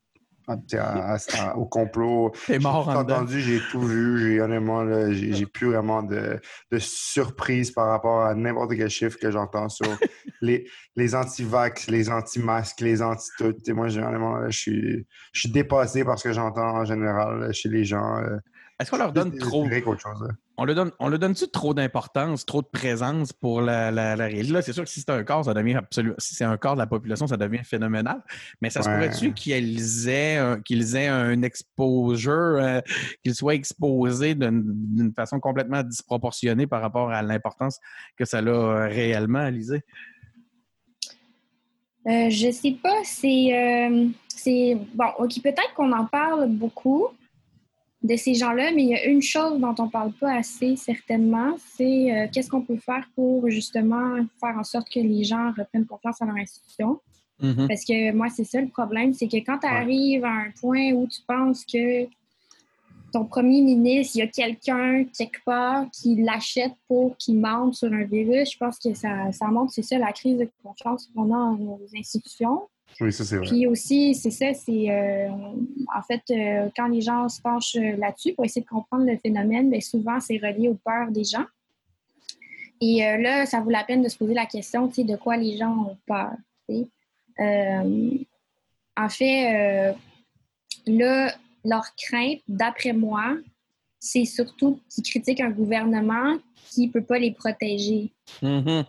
au 1.56 1.66
complot. 1.66 2.32
J'ai 2.46 2.58
tout 2.58 2.66
entendu, 2.66 3.40
j'ai 3.40 3.60
tout 3.70 3.80
vu. 3.80 4.18
J'ai 4.18 4.40
honnêtement, 4.40 4.84
j'ai 5.12 5.46
plus 5.46 5.68
vraiment 5.68 6.02
de, 6.02 6.40
de, 6.70 6.78
surprise 6.78 7.70
par 7.70 7.88
rapport 7.88 8.22
à 8.22 8.34
n'importe 8.34 8.74
quel 8.76 8.90
chiffre 8.90 9.18
que 9.18 9.30
j'entends 9.30 9.68
sur 9.68 9.86
les, 10.40 10.68
les 10.96 11.14
anti-vax, 11.14 11.88
les 11.88 12.10
anti-masques, 12.10 12.80
les 12.80 13.02
anti-tout. 13.02 13.54
Moi, 13.68 13.88
généralement, 13.88 14.50
je 14.50 14.58
suis, 14.58 15.06
je 15.32 15.40
suis 15.40 15.50
dépassé 15.50 16.04
par 16.04 16.18
ce 16.18 16.24
que 16.24 16.32
j'entends 16.32 16.76
en 16.76 16.84
général 16.84 17.52
chez 17.52 17.68
les 17.68 17.84
gens. 17.84 18.18
Euh, 18.18 18.36
est-ce 18.80 18.90
qu'on 18.90 18.98
leur 18.98 19.12
donne 19.12 19.36
trop. 19.38 19.66
On 20.56 20.64
le 20.64 20.74
donne, 20.74 20.92
on 21.00 21.08
le 21.08 21.18
donne-tu 21.18 21.48
trop 21.48 21.74
d'importance, 21.74 22.46
trop 22.46 22.62
de 22.62 22.66
présence 22.66 23.32
pour 23.32 23.60
la, 23.60 23.90
la, 23.90 24.14
réalité? 24.14 24.52
Là, 24.52 24.62
c'est 24.62 24.72
sûr 24.72 24.84
que 24.84 24.90
si 24.90 25.00
c'est 25.00 25.10
un 25.10 25.24
corps, 25.24 25.44
ça 25.44 25.54
devient 25.54 25.74
absolument. 25.74 26.14
Si 26.18 26.34
c'est 26.34 26.44
un 26.44 26.56
corps 26.56 26.74
de 26.74 26.78
la 26.78 26.86
population, 26.86 27.26
ça 27.26 27.36
devient 27.36 27.64
phénoménal. 27.64 28.22
Mais 28.60 28.70
ça 28.70 28.82
se 28.82 28.88
pourrait-tu 28.88 29.32
qu'ils 29.34 30.08
aient, 30.08 30.36
un, 30.36 30.60
qu'ils 30.60 30.94
aient 30.94 31.08
un 31.08 31.42
exposure, 31.42 32.32
euh, 32.32 32.80
qu'ils 33.24 33.34
soient 33.34 33.54
exposés 33.54 34.36
d'une 34.36 35.12
façon 35.16 35.40
complètement 35.40 35.82
disproportionnée 35.82 36.68
par 36.68 36.82
rapport 36.82 37.10
à 37.10 37.22
l'importance 37.22 37.80
que 38.16 38.24
ça 38.24 38.38
a 38.38 38.42
euh, 38.42 38.86
réellement, 38.86 39.40
Alizé? 39.40 39.82
Euh, 42.06 42.30
je 42.30 42.50
sais 42.50 42.76
pas. 42.82 43.00
C'est. 43.04 43.48
Euh, 43.52 44.08
c'est 44.28 44.76
bon, 44.94 45.06
OK, 45.18 45.40
peut-être 45.42 45.72
qu'on 45.74 45.92
en 45.92 46.04
parle 46.04 46.48
beaucoup 46.48 47.08
de 48.04 48.16
ces 48.16 48.34
gens-là, 48.34 48.70
mais 48.74 48.82
il 48.82 48.88
y 48.90 48.94
a 48.94 49.06
une 49.06 49.22
chose 49.22 49.58
dont 49.58 49.74
on 49.78 49.86
ne 49.86 49.90
parle 49.90 50.12
pas 50.12 50.34
assez 50.34 50.76
certainement, 50.76 51.56
c'est 51.74 52.12
euh, 52.12 52.26
qu'est-ce 52.30 52.50
qu'on 52.50 52.60
peut 52.60 52.76
faire 52.76 53.08
pour 53.14 53.48
justement 53.48 54.16
faire 54.38 54.56
en 54.58 54.62
sorte 54.62 54.90
que 54.90 55.00
les 55.00 55.24
gens 55.24 55.52
reprennent 55.56 55.86
confiance 55.86 56.20
en 56.20 56.26
leur 56.26 56.36
institution? 56.36 57.00
Mm-hmm. 57.40 57.66
Parce 57.66 57.84
que 57.84 58.12
moi, 58.12 58.28
c'est 58.28 58.44
ça 58.44 58.60
le 58.60 58.68
problème, 58.68 59.14
c'est 59.14 59.26
que 59.26 59.38
quand 59.38 59.58
tu 59.58 59.66
arrives 59.66 60.24
à 60.24 60.32
un 60.32 60.50
point 60.60 60.92
où 60.92 61.08
tu 61.08 61.22
penses 61.26 61.64
que 61.64 62.06
ton 63.10 63.24
premier 63.24 63.62
ministre, 63.62 64.16
il 64.16 64.18
y 64.18 64.22
a 64.22 64.26
quelqu'un 64.26 65.04
quelque 65.16 65.42
part 65.46 65.86
qui 65.90 66.16
l'achète 66.16 66.72
pour 66.86 67.16
qu'il 67.16 67.38
mente 67.38 67.74
sur 67.74 67.90
un 67.90 68.04
virus, 68.04 68.52
je 68.52 68.58
pense 68.58 68.78
que 68.78 68.92
ça, 68.92 69.32
ça 69.32 69.46
montre, 69.46 69.72
c'est 69.72 69.82
ça, 69.82 69.96
la 69.96 70.12
crise 70.12 70.36
de 70.36 70.48
confiance 70.62 71.08
qu'on 71.14 71.32
a 71.32 71.36
dans 71.36 71.56
nos 71.56 71.80
institutions. 71.96 72.68
Oui, 73.00 73.12
ça, 73.12 73.24
c'est 73.24 73.36
vrai. 73.36 73.46
Puis 73.46 73.66
aussi, 73.66 74.14
c'est 74.14 74.30
ça, 74.30 74.54
c'est 74.54 74.90
euh, 74.90 75.28
en 75.28 76.02
fait, 76.06 76.22
euh, 76.30 76.68
quand 76.76 76.86
les 76.88 77.00
gens 77.00 77.28
se 77.28 77.40
penchent 77.40 77.76
euh, 77.76 77.96
là-dessus 77.96 78.34
pour 78.34 78.44
essayer 78.44 78.62
de 78.62 78.68
comprendre 78.68 79.04
le 79.04 79.16
phénomène, 79.18 79.70
bien, 79.70 79.80
souvent, 79.80 80.20
c'est 80.20 80.38
relié 80.38 80.68
aux 80.68 80.78
peurs 80.84 81.10
des 81.10 81.24
gens. 81.24 81.44
Et 82.80 82.98
là, 82.98 83.46
ça 83.46 83.60
vaut 83.60 83.70
la 83.70 83.84
peine 83.84 84.02
de 84.02 84.08
se 84.08 84.18
poser 84.18 84.34
la 84.34 84.44
question, 84.44 84.88
tu 84.88 84.96
sais, 84.96 85.04
de 85.04 85.16
quoi 85.16 85.38
les 85.38 85.56
gens 85.56 85.70
ont 85.70 85.96
peur. 86.06 86.32
en 88.96 89.08
fait, 89.08 89.94
là, 90.86 91.34
leur 91.64 91.84
crainte, 91.96 92.40
d'après 92.46 92.92
moi, 92.92 93.36
c'est 94.00 94.26
surtout 94.26 94.80
qu'ils 94.90 95.04
critiquent 95.04 95.40
un 95.40 95.50
gouvernement 95.50 96.36
qui 96.70 96.88
ne 96.88 96.92
peut 96.92 97.04
pas 97.04 97.18
les 97.18 97.30
protéger. 97.30 98.12
Mm-hmm. 98.42 98.84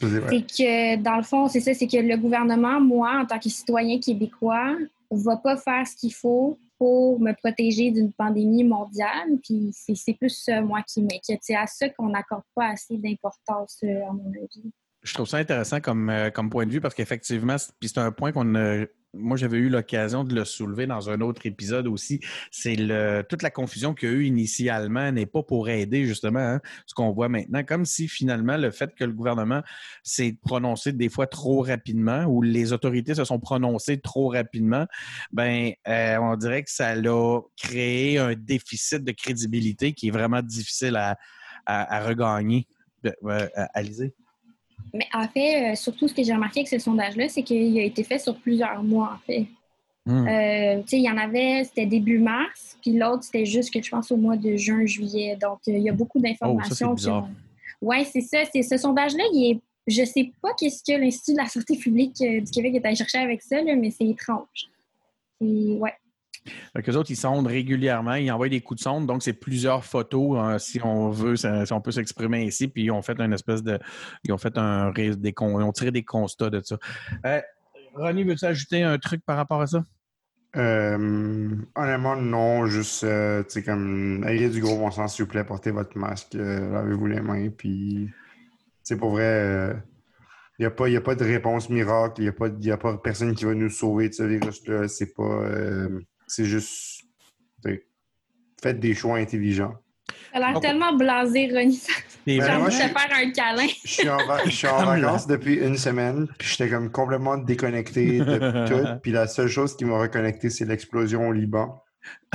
C'est 0.00 0.46
que, 0.46 0.96
dans 0.96 1.16
le 1.16 1.22
fond, 1.22 1.48
c'est 1.48 1.60
ça, 1.60 1.74
c'est 1.74 1.86
que 1.86 1.98
le 1.98 2.16
gouvernement, 2.16 2.80
moi, 2.80 3.20
en 3.20 3.26
tant 3.26 3.38
que 3.38 3.48
citoyen 3.48 3.98
québécois, 4.00 4.76
va 5.10 5.36
pas 5.36 5.56
faire 5.56 5.86
ce 5.86 5.96
qu'il 5.96 6.14
faut 6.14 6.58
pour 6.78 7.20
me 7.20 7.32
protéger 7.32 7.90
d'une 7.90 8.12
pandémie 8.12 8.64
mondiale. 8.64 9.28
Puis 9.44 9.70
c'est 9.74 10.14
plus 10.14 10.30
ça, 10.30 10.62
moi, 10.62 10.82
qui 10.82 11.02
m'inquiète. 11.02 11.40
C'est 11.42 11.56
à 11.56 11.66
ça 11.66 11.88
qu'on 11.90 12.08
n'accorde 12.08 12.44
pas 12.54 12.68
assez 12.68 12.96
d'importance, 12.96 13.78
euh, 13.84 14.08
à 14.08 14.12
mon 14.12 14.30
avis. 14.30 14.70
Je 15.02 15.14
trouve 15.14 15.26
ça 15.26 15.38
intéressant 15.38 15.80
comme, 15.80 16.08
euh, 16.08 16.30
comme 16.30 16.48
point 16.48 16.66
de 16.66 16.70
vue 16.70 16.80
parce 16.80 16.94
qu'effectivement, 16.94 17.56
puis 17.78 17.88
c'est 17.88 17.98
un 17.98 18.12
point 18.12 18.32
qu'on 18.32 18.54
a 18.54 18.84
moi, 19.12 19.36
j'avais 19.36 19.58
eu 19.58 19.68
l'occasion 19.68 20.22
de 20.22 20.34
le 20.34 20.44
soulever 20.44 20.86
dans 20.86 21.10
un 21.10 21.20
autre 21.20 21.44
épisode 21.44 21.88
aussi. 21.88 22.20
C'est 22.50 22.76
le 22.76 23.22
toute 23.28 23.42
la 23.42 23.50
confusion 23.50 23.92
qu'il 23.94 24.08
y 24.08 24.12
a 24.12 24.14
eu 24.14 24.24
initialement 24.24 25.10
n'est 25.10 25.26
pas 25.26 25.42
pour 25.42 25.68
aider 25.68 26.04
justement 26.04 26.38
hein, 26.38 26.60
ce 26.86 26.94
qu'on 26.94 27.10
voit 27.10 27.28
maintenant, 27.28 27.64
comme 27.64 27.84
si 27.84 28.06
finalement 28.08 28.56
le 28.56 28.70
fait 28.70 28.94
que 28.94 29.04
le 29.04 29.12
gouvernement 29.12 29.62
s'est 30.04 30.36
prononcé 30.42 30.92
des 30.92 31.08
fois 31.08 31.26
trop 31.26 31.62
rapidement 31.62 32.24
ou 32.24 32.42
les 32.42 32.72
autorités 32.72 33.14
se 33.14 33.24
sont 33.24 33.40
prononcées 33.40 34.00
trop 34.00 34.28
rapidement, 34.28 34.86
ben 35.32 35.72
euh, 35.88 36.16
on 36.18 36.36
dirait 36.36 36.62
que 36.62 36.70
ça 36.70 36.90
a 36.90 37.40
créé 37.56 38.18
un 38.18 38.34
déficit 38.34 39.02
de 39.02 39.12
crédibilité 39.12 39.92
qui 39.92 40.08
est 40.08 40.12
vraiment 40.12 40.42
difficile 40.42 40.96
à, 40.96 41.16
à, 41.66 42.04
regagner. 42.04 42.66
Euh, 43.06 43.48
Alizé? 43.74 44.14
Mais 44.94 45.06
en 45.14 45.26
fait, 45.28 45.72
euh, 45.72 45.74
surtout 45.74 46.08
ce 46.08 46.14
que 46.14 46.22
j'ai 46.22 46.34
remarqué 46.34 46.60
avec 46.60 46.68
ce 46.68 46.78
sondage-là, 46.78 47.28
c'est 47.28 47.42
qu'il 47.42 47.78
a 47.78 47.82
été 47.82 48.04
fait 48.04 48.18
sur 48.18 48.36
plusieurs 48.36 48.82
mois, 48.82 49.12
en 49.14 49.18
fait. 49.26 49.46
Hmm. 50.06 50.26
Euh, 50.26 50.80
tu 50.82 50.88
sais, 50.88 50.96
il 50.98 51.04
y 51.04 51.10
en 51.10 51.18
avait, 51.18 51.64
c'était 51.64 51.86
début 51.86 52.18
mars, 52.18 52.76
puis 52.80 52.92
l'autre, 52.92 53.24
c'était 53.24 53.44
juste 53.44 53.72
que 53.72 53.82
je 53.82 53.90
pense 53.90 54.10
au 54.10 54.16
mois 54.16 54.36
de 54.36 54.56
juin, 54.56 54.86
juillet. 54.86 55.36
Donc, 55.40 55.60
euh, 55.68 55.72
il 55.72 55.82
y 55.82 55.90
a 55.90 55.92
beaucoup 55.92 56.18
d'informations. 56.18 56.94
Oh, 57.06 57.22
Oui, 57.82 58.04
c'est 58.10 58.22
ça. 58.22 58.38
ce 58.44 58.76
sondage-là, 58.76 59.24
il 59.32 59.52
est 59.52 59.60
je 59.86 60.04
sais 60.04 60.30
pas 60.40 60.50
qu'est-ce 60.58 60.82
que 60.84 60.98
l'Institut 60.98 61.32
de 61.32 61.38
la 61.38 61.48
santé 61.48 61.76
publique 61.76 62.16
euh, 62.20 62.40
du 62.40 62.50
Québec 62.50 62.74
est 62.74 62.86
allé 62.86 62.96
chercher 62.96 63.18
avec 63.18 63.42
ça, 63.42 63.60
là, 63.62 63.74
mais 63.76 63.90
c'est 63.90 64.06
étrange. 64.06 64.68
Et, 65.40 65.76
ouais. 65.78 65.94
Donc, 66.74 66.88
eux 66.88 66.96
autres, 66.96 67.10
ils 67.10 67.16
sondent 67.16 67.46
régulièrement, 67.46 68.14
ils 68.14 68.30
envoient 68.30 68.48
des 68.48 68.60
coups 68.60 68.80
de 68.80 68.82
sonde, 68.82 69.06
donc 69.06 69.22
c'est 69.22 69.34
plusieurs 69.34 69.84
photos, 69.84 70.38
euh, 70.38 70.58
si 70.58 70.80
on 70.84 71.10
veut, 71.10 71.36
si 71.36 71.46
on 71.72 71.80
peut 71.80 71.90
s'exprimer 71.90 72.44
ici, 72.44 72.68
puis 72.68 72.84
ils 72.84 72.90
ont 72.90 73.02
fait 73.02 73.20
une 73.20 73.32
espèce 73.32 73.62
de. 73.62 73.78
Ils 74.24 74.32
ont 74.32 74.38
fait 74.38 74.56
un 74.56 74.90
des 74.90 75.12
ils 75.22 75.44
ont 75.44 75.72
tiré 75.72 75.90
des 75.90 76.02
constats 76.02 76.50
de 76.50 76.60
ça. 76.64 76.78
Euh, 77.26 77.40
Ronnie, 77.94 78.24
veux-tu 78.24 78.44
ajouter 78.44 78.82
un 78.82 78.98
truc 78.98 79.22
par 79.24 79.36
rapport 79.36 79.60
à 79.60 79.66
ça? 79.66 79.84
Euh, 80.56 81.54
honnêtement, 81.76 82.16
non. 82.16 82.66
Juste, 82.66 83.04
euh, 83.04 83.42
tu 83.44 83.50
sais, 83.50 83.62
comme, 83.62 84.24
ayez 84.26 84.48
du 84.48 84.60
gros 84.60 84.78
bon 84.78 84.90
sens, 84.90 85.14
s'il 85.14 85.24
vous 85.24 85.30
plaît, 85.30 85.44
portez 85.44 85.70
votre 85.70 85.96
masque, 85.96 86.34
euh, 86.34 86.72
lavez-vous 86.72 87.06
les 87.06 87.20
mains, 87.20 87.48
puis, 87.50 88.08
c'est 88.82 88.96
pour 88.96 89.10
vrai, 89.10 89.76
il 90.58 90.62
n'y 90.62 90.96
a, 90.96 90.98
a 90.98 91.00
pas 91.00 91.14
de 91.14 91.24
réponse 91.24 91.70
miracle, 91.70 92.20
il 92.20 92.32
n'y 92.60 92.70
a, 92.70 92.74
a 92.74 92.76
pas 92.76 92.96
personne 92.98 93.34
qui 93.34 93.44
va 93.44 93.54
nous 93.54 93.70
sauver 93.70 94.08
de 94.08 94.14
ce 94.14 94.24
virus-là. 94.24 94.88
C'est 94.88 95.14
pas, 95.14 95.22
euh, 95.22 96.00
c'est 96.30 96.44
juste, 96.44 97.02
faites 98.62 98.78
des 98.80 98.94
choix 98.94 99.16
intelligents. 99.18 99.74
Ça 100.32 100.38
a 100.38 100.52
l'air 100.52 100.60
tellement 100.60 100.92
blasé, 100.94 101.48
Ronnie. 101.52 101.80
Ben, 102.26 102.34
J'ai 102.34 102.38
vraiment- 102.40 102.64
envie 102.66 102.76
de 102.76 102.80
moi, 102.82 102.88
te 102.88 102.98
faire 102.98 103.18
un 103.18 103.30
câlin. 103.30 103.66
Je 103.84 103.90
suis 103.90 104.08
en, 104.08 104.26
va- 104.26 104.44
je 104.44 104.50
suis 104.50 104.66
en 104.68 104.76
Comme 104.84 104.86
là. 104.86 105.00
vacances 105.00 105.26
depuis 105.26 105.54
une 105.56 105.76
semaine, 105.76 106.28
puis 106.38 106.48
j'étais 106.48 106.68
comme 106.68 106.90
complètement 106.90 107.36
déconnecté 107.38 108.18
de 108.18 108.66
tout. 108.68 109.00
Puis 109.02 109.12
la 109.12 109.26
seule 109.26 109.48
chose 109.48 109.76
qui 109.76 109.84
m'a 109.84 109.98
reconnecté, 109.98 110.50
c'est 110.50 110.64
l'explosion 110.66 111.28
au 111.28 111.32
Liban. 111.32 111.82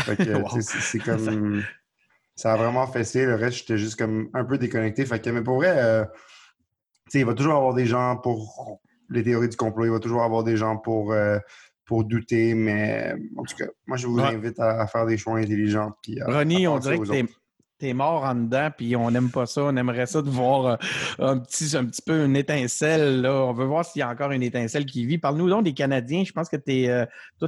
Fait 0.02 0.16
que, 0.18 0.24
Wow. 0.42 0.60
c'est 0.62 1.00
comme. 1.00 1.64
Ça 2.36 2.54
a 2.54 2.58
vraiment 2.58 2.86
fessé. 2.88 3.26
Le 3.26 3.36
reste, 3.36 3.60
j'étais 3.60 3.78
juste 3.78 3.98
comme 3.98 4.30
un 4.34 4.44
peu 4.44 4.58
déconnecté. 4.58 5.06
Fait 5.06 5.22
que, 5.22 5.30
mais 5.30 5.42
pour 5.42 5.56
vrai, 5.58 5.74
euh, 5.78 6.04
tu 7.06 7.12
sais, 7.12 7.20
il 7.20 7.26
va 7.26 7.34
toujours 7.34 7.56
avoir 7.56 7.74
des 7.74 7.86
gens 7.86 8.18
pour 8.18 8.82
les 9.10 9.24
théories 9.24 9.48
du 9.50 9.56
complot. 9.56 9.86
Il 9.86 9.92
va 9.92 10.00
toujours 10.00 10.24
avoir 10.24 10.44
des 10.44 10.58
gens 10.58 10.76
pour, 10.78 11.14
euh, 11.14 11.38
pour 11.86 12.04
douter. 12.04 12.54
Mais 12.56 13.14
en 13.38 13.44
tout 13.44 13.56
cas, 13.56 13.68
moi, 13.88 13.98
je 13.98 14.08
vous 14.08 14.18
Ouais. 14.20 14.24
invite 14.36 14.60
à, 14.60 14.82
à 14.82 14.88
faire 14.88 15.06
des 15.06 15.18
choix 15.18 15.38
intelligents. 15.38 15.92
Puis 16.02 16.20
à- 16.22 16.26
Ronnie, 16.26 16.66
à 16.66 16.72
on 16.72 16.80
dirait 16.80 16.98
que 17.00 17.06
t'es, 17.80 17.94
mort 17.94 18.24
en 18.24 18.36
dedans, 18.36 18.70
puis 18.76 18.96
on 18.96 19.12
n'aime 19.12 19.30
pas 19.30 19.46
ça. 19.46 19.64
On 19.64 19.76
aimerait 19.76 20.06
ça 20.06 20.22
de 20.22 20.30
voir 20.30 20.66
euh, 20.66 20.76
un, 21.20 21.38
petit, 21.38 21.76
un 21.76 21.86
petit 21.86 22.02
peu 22.02 22.26
une 22.26 22.36
étincelle. 22.36 23.22
Là. 23.22 23.34
On 23.34 23.54
veut 23.54 23.66
voir 23.66 23.86
s'il 23.86 24.00
y 24.00 24.04
a 24.04 24.10
encore 24.10 24.32
une 24.32 24.44
étincelle 24.44 24.86
qui 24.86 25.06
vit. 25.06 25.18
Parle-nous 25.18 25.50
donc 25.50 25.64
des 25.64 25.74
Canadiens. 25.74 26.24
Je 26.26 26.32
pense 26.32 26.50
que 26.50 26.58
t'es, 26.58 26.88
euh, 26.90 27.06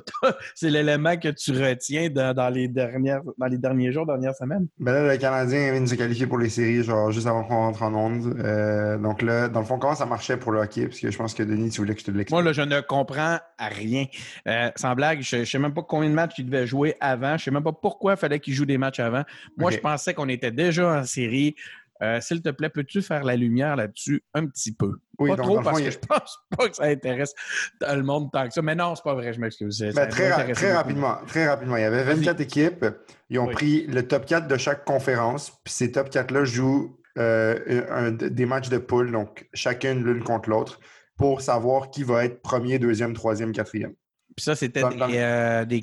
c'est 0.56 0.70
l'élément 0.70 1.18
que 1.18 1.30
tu 1.30 1.52
retiens 1.52 2.10
dans, 2.10 2.34
dans 2.34 2.50
les, 2.50 2.68
dernières, 2.68 3.22
dans 3.38 3.48
les 3.48 3.58
derniers 3.58 3.92
jours, 3.92 4.06
dernières 4.06 4.36
semaines. 4.36 4.68
Ben 4.80 4.94
là, 4.94 5.14
le 5.14 5.18
Canadien 5.18 5.72
vient 5.72 5.82
de 5.82 5.86
se 5.86 5.96
qualifier 5.96 6.28
pour 6.28 6.38
les 6.38 6.50
séries, 6.50 6.84
genre 6.84 7.12
juste 7.12 7.28
avant 7.28 7.44
qu'on 7.44 7.56
rentre 7.56 7.84
en 7.84 7.94
onde. 7.94 8.38
Euh, 8.40 8.98
donc 8.98 9.22
là, 9.22 9.48
dans 9.48 9.60
le 9.60 9.66
fond, 9.66 9.80
comment 9.80 9.96
ça 9.96 10.06
marchait 10.06 10.38
pour 10.38 10.52
le 10.52 10.60
hockey? 10.60 10.88
Parce 10.88 11.00
que 11.00 11.12
je 11.12 11.18
pense 11.18 11.34
que 11.34 11.44
Denis, 11.44 11.70
tu 11.70 11.82
voulais 11.82 11.94
que 11.94 12.02
je 12.02 12.06
te 12.06 12.12
l'explique. 12.12 12.32
Moi, 12.32 12.44
là, 12.44 12.54
je 12.54 12.62
ne 12.62 12.82
comprends 12.82 13.38
rien. 13.60 14.06
Euh, 14.48 14.72
sans 14.76 14.96
blague, 14.96 15.22
je 15.22 15.38
ne 15.38 15.46
sais 15.46 15.60
même 15.60 15.74
pas 15.74 15.84
combien 15.84 16.10
de 16.10 16.16
matchs 16.16 16.36
il 16.38 16.46
devait 16.46 16.68
jouer 16.68 16.96
avant. 17.00 17.30
Je 17.30 17.34
ne 17.34 17.38
sais 17.40 17.52
même 17.52 17.64
pas 17.64 17.74
pourquoi 17.74 18.14
il 18.14 18.18
fallait 18.18 18.40
qu'il 18.40 18.54
joue 18.54 18.66
des 18.66 18.78
matchs 18.78 19.00
avant. 19.00 19.24
Moi, 19.58 19.72
je 19.72 19.78
pensais 19.78 20.14
qu'on 20.18 20.28
était 20.30 20.52
déjà 20.52 21.00
en 21.00 21.04
série. 21.06 21.56
Euh, 22.04 22.22
S'il 22.22 22.44
te 22.44 22.50
plaît, 22.50 22.70
peux-tu 22.70 23.02
faire 23.02 23.24
la 23.24 23.36
lumière 23.36 23.76
là-dessus 23.76 24.24
un 24.36 24.46
petit 24.46 24.72
peu? 24.72 24.92
Oui, 25.18 25.32
pas 25.32 25.36
donc, 25.38 25.46
trop, 25.48 25.56
fond, 25.58 25.64
parce 25.64 25.82
que 25.82 25.88
a- 25.88 25.90
je 25.90 25.98
pense 25.98 26.38
pas 26.56 26.70
que 26.70 26.76
ça 26.76 26.84
intéresse 26.84 27.34
le 27.82 28.02
monde 28.04 28.30
tant 28.32 28.48
que 28.48 28.54
ça. 28.54 28.62
Mais 28.62 28.76
non, 28.76 28.94
c'est 28.96 29.04
pas 29.04 29.16
vrai, 29.16 29.34
je 29.34 29.40
m'excuse. 29.40 29.80
Ben, 29.96 30.08
très, 30.08 30.30
ra- 30.32 30.44
rapidement, 30.78 31.18
très 31.26 31.48
rapidement. 31.48 31.76
Il 31.78 31.82
y 31.82 31.86
avait 31.86 32.04
24 32.04 32.40
équipes. 32.42 32.86
Ils 33.32 33.40
ont 33.40 33.48
Oui. 33.48 33.54
pris 33.56 33.88
le 33.88 34.08
top 34.08 34.26
4 34.28 34.48
de 34.48 34.58
chaque 34.58 34.86
conférence. 34.86 35.50
Puis 35.64 35.74
ces 35.74 35.92
top 35.92 36.10
4-là 36.10 36.44
jouent 36.46 36.98
euh, 37.18 37.84
un- 37.90 38.12
des 38.12 38.46
matchs 38.46 38.70
de 38.70 38.78
poule, 38.78 39.12
donc 39.12 39.50
chacune 39.56 40.04
l'une 40.04 40.24
contre 40.24 40.50
l'autre, 40.50 40.80
pour 41.18 41.42
savoir 41.42 41.90
qui 41.90 42.04
va 42.04 42.26
être 42.26 42.44
premier, 42.44 42.78
deuxième, 42.78 43.14
troisième, 43.14 43.54
quatrième. 43.54 43.94
Puis 44.36 44.44
ça, 44.44 44.56
c'était 44.56 44.84
des, 44.84 45.18
euh, 45.18 45.66
des 45.66 45.82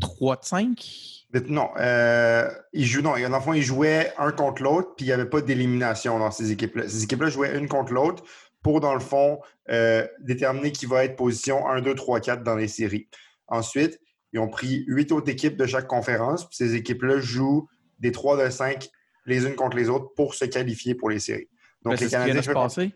3 0.00 0.36
de 0.36 0.44
5? 0.44 1.15
Non, 1.48 1.70
euh, 1.76 2.48
ils 2.72 2.86
jouent, 2.86 3.02
non, 3.02 3.14
dans 3.18 3.36
le 3.36 3.42
fond, 3.42 3.52
ils 3.52 3.62
jouaient 3.62 4.12
un 4.16 4.32
contre 4.32 4.62
l'autre, 4.62 4.94
puis 4.96 5.06
il 5.06 5.08
n'y 5.08 5.12
avait 5.12 5.28
pas 5.28 5.40
d'élimination 5.40 6.18
dans 6.18 6.30
ces 6.30 6.52
équipes-là. 6.52 6.88
Ces 6.88 7.04
équipes-là 7.04 7.28
jouaient 7.28 7.58
une 7.58 7.68
contre 7.68 7.92
l'autre 7.92 8.22
pour, 8.62 8.80
dans 8.80 8.94
le 8.94 9.00
fond, 9.00 9.40
euh, 9.70 10.06
déterminer 10.20 10.72
qui 10.72 10.86
va 10.86 11.04
être 11.04 11.16
position 11.16 11.68
1, 11.68 11.82
2, 11.82 11.94
3, 11.94 12.20
4 12.20 12.42
dans 12.42 12.56
les 12.56 12.68
séries. 12.68 13.08
Ensuite, 13.48 14.00
ils 14.32 14.38
ont 14.40 14.48
pris 14.48 14.84
huit 14.86 15.12
autres 15.12 15.30
équipes 15.30 15.56
de 15.56 15.66
chaque 15.66 15.86
conférence, 15.86 16.48
puis 16.48 16.56
ces 16.56 16.74
équipes-là 16.74 17.18
jouent 17.18 17.68
des 17.98 18.12
3 18.12 18.44
de 18.44 18.50
5 18.50 18.88
les 19.26 19.44
unes 19.46 19.54
contre 19.54 19.76
les 19.76 19.88
autres 19.88 20.12
pour 20.14 20.34
se 20.34 20.44
qualifier 20.44 20.94
pour 20.94 21.10
les 21.10 21.18
séries. 21.18 21.48
Ben, 21.82 21.90
Donc, 21.90 21.98
c'est 21.98 22.04
les 22.04 22.10
ce 22.10 22.16
qui 22.16 22.24
vient 22.24 22.34
de 22.34 22.40
se 22.40 22.46
Canadiens. 22.46 22.62
passer. 22.62 22.94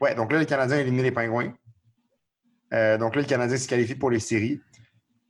Ouais, 0.00 0.14
donc 0.14 0.32
là, 0.32 0.38
les 0.38 0.46
Canadiens 0.46 0.78
éliminé 0.78 1.04
les 1.04 1.12
Pingouins. 1.12 1.52
Euh, 2.72 2.98
donc 2.98 3.14
là, 3.14 3.22
le 3.22 3.28
Canadien 3.28 3.56
se 3.56 3.68
qualifie 3.68 3.94
pour 3.94 4.10
les 4.10 4.20
séries 4.20 4.60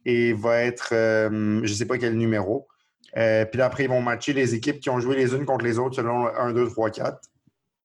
et 0.05 0.33
va 0.33 0.61
être, 0.62 0.90
euh, 0.93 1.28
je 1.64 1.71
ne 1.71 1.75
sais 1.76 1.87
pas 1.87 1.99
quel 1.99 2.17
numéro. 2.17 2.69
Euh, 3.17 3.45
puis 3.47 3.61
après, 3.62 3.85
ils 3.85 3.88
vont 3.88 4.02
matcher 4.02 4.33
les 4.33 4.55
équipes 4.55 4.81
qui 4.81 4.90
ont 4.90 5.00
joué 5.00 5.17
les 5.17 5.35
unes 5.35 5.45
contre 5.45 5.64
les 5.64 5.78
autres 5.78 5.97
selon 5.97 6.26
le 6.26 6.38
1, 6.38 6.52
2, 6.52 6.69
3, 6.69 6.90
4 6.90 7.21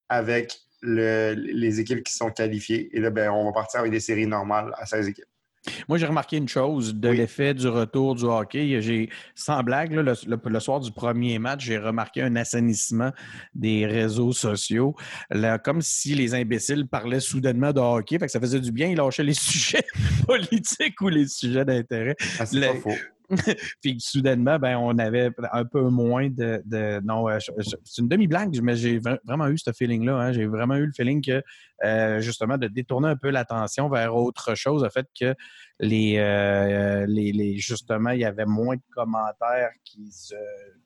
avec 0.10 0.60
le- 0.82 1.34
les 1.34 1.80
équipes 1.80 2.04
qui 2.04 2.14
sont 2.14 2.30
qualifiées. 2.30 2.90
Et 2.96 3.00
là, 3.00 3.10
ben, 3.10 3.32
on 3.32 3.46
va 3.46 3.52
partir 3.54 3.80
avec 3.80 3.92
des 3.92 4.00
séries 4.02 4.28
normales 4.28 4.74
à 4.78 4.86
16 4.86 5.08
équipes. 5.08 5.26
Moi, 5.88 5.98
j'ai 5.98 6.06
remarqué 6.06 6.38
une 6.38 6.48
chose 6.50 6.94
de 6.96 7.10
Oui. 7.10 7.18
l'effet 7.18 7.54
du 7.54 7.68
retour 7.68 8.16
du 8.16 8.26
hockey. 8.26 8.82
J'ai, 8.82 9.10
sans 9.36 9.64
blague, 9.64 9.94
là, 9.94 10.02
le, 10.02 10.14
le- 10.28 10.40
le 10.50 10.60
soir 10.60 10.80
du 10.82 10.92
premier 10.92 11.40
match, 11.40 11.64
j'ai 11.66 11.78
remarqué 11.78 12.22
un 12.22 12.36
assainissement 12.36 13.12
des 13.56 13.86
réseaux 13.86 14.34
sociaux. 14.34 14.96
Là, 15.30 15.60
comme 15.60 15.82
si 15.82 16.16
les 16.16 16.34
imbéciles 16.36 16.88
parlaient 16.88 17.20
soudainement 17.22 17.72
de 17.72 17.80
hockey. 17.80 18.20
Fait 18.20 18.26
que 18.26 18.32
ça 18.32 18.40
faisait 18.40 18.60
du 18.60 18.72
bien. 18.72 18.88
Ils 18.88 18.98
lâchaient 18.98 19.24
les 19.24 19.34
sujets 19.34 19.86
politiques 20.28 21.00
ou 21.02 21.10
les 21.10 21.28
sujets 21.28 21.66
d'intérêt. 21.66 22.16
Ah, 22.40 22.46
c'est 22.46 22.60
pas 22.60 22.76
faux. 22.76 22.96
Puis 23.82 24.00
soudainement, 24.00 24.60
ben, 24.60 24.78
on 24.78 24.98
avait 25.00 25.32
un 25.52 25.66
peu 25.66 25.82
moins 25.90 26.30
de. 26.30 26.62
de- 26.66 27.00
non, 27.04 27.30
euh, 27.30 27.38
c'est 27.84 28.02
une 28.02 28.08
demi-blague, 28.08 28.60
mais 28.62 28.76
j'ai 28.76 29.00
vra- 29.00 29.20
vraiment 29.26 29.48
eu 29.48 29.58
ce 29.58 29.72
feeling-là. 29.72 30.16
hein. 30.18 30.32
J'ai 30.34 30.46
vraiment 30.46 30.76
eu 30.76 30.86
le 30.86 30.92
feeling 30.96 31.24
que, 31.24 31.42
euh, 31.84 32.20
justement, 32.20 32.58
de 32.58 32.68
détourner 32.68 33.08
un 33.08 33.16
peu 33.16 33.30
l'attention 33.30 33.90
vers 33.90 34.16
autre 34.16 34.56
chose, 34.56 34.84
a 34.84 34.90
fait 34.90 35.08
que 35.20 35.34
les, 35.80 36.16
euh, 36.18 37.06
les, 37.08 37.32
les- 37.32 37.58
justement, 37.58 38.12
il 38.12 38.20
y 38.20 38.26
avait 38.26 38.46
moins 38.46 38.76
de 38.76 38.82
commentaires 38.94 39.72
qui 39.84 40.12
se, 40.12 40.36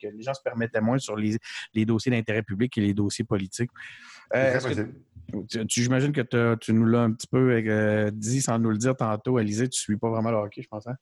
que 0.01 0.07
les 0.07 0.21
gens 0.21 0.33
se 0.33 0.41
permettaient 0.43 0.81
moins 0.81 0.99
sur 0.99 1.15
les, 1.15 1.37
les 1.73 1.85
dossiers 1.85 2.11
d'intérêt 2.11 2.43
public 2.43 2.77
et 2.77 2.81
les 2.81 2.93
dossiers 2.93 3.25
politiques. 3.25 3.71
Euh, 4.35 4.53
que- 5.51 5.63
tu, 5.63 5.81
j'imagine 5.81 6.11
que 6.13 6.55
tu 6.55 6.73
nous 6.73 6.85
l'as 6.85 7.01
un 7.01 7.11
petit 7.11 7.27
peu 7.27 8.11
dit 8.13 8.41
sans 8.41 8.59
nous 8.59 8.69
le 8.69 8.77
dire 8.77 8.95
tantôt, 8.95 9.37
Alizé, 9.37 9.67
tu 9.67 9.79
suis 9.79 9.97
pas 9.97 10.09
vraiment 10.09 10.31
le 10.31 10.37
hockey, 10.37 10.61
je 10.61 10.67
pense. 10.67 10.87
hein? 10.87 10.95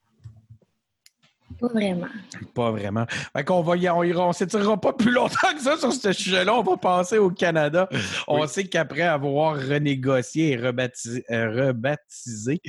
Pas 1.60 1.68
vraiment. 1.68 2.08
Pas 2.54 2.72
vraiment. 2.72 3.06
Fait 3.36 3.44
qu'on 3.44 3.62
va 3.62 3.78
y, 3.78 3.90
on 3.90 4.04
ira, 4.04 4.28
on 4.28 4.34
s'étirera 4.34 4.80
pas 4.80 4.94
plus 4.94 5.12
longtemps 5.12 5.54
que 5.56 5.62
ça 5.62 5.78
sur 5.78 5.94
ce 5.94 6.12
sujet-là. 6.14 6.54
On 6.54 6.64
va 6.64 6.78
passer 6.78 7.18
au 7.18 7.30
Canada. 7.30 7.88
On 8.28 8.42
Oui. 8.42 8.48
sait 8.48 8.66
qu'après 8.66 9.04
avoir 9.04 9.56
renégocié 9.58 10.52
et 10.52 10.58
rebaptisé, 10.58 11.24
euh, 11.32 11.68
rebaptisé 11.68 12.60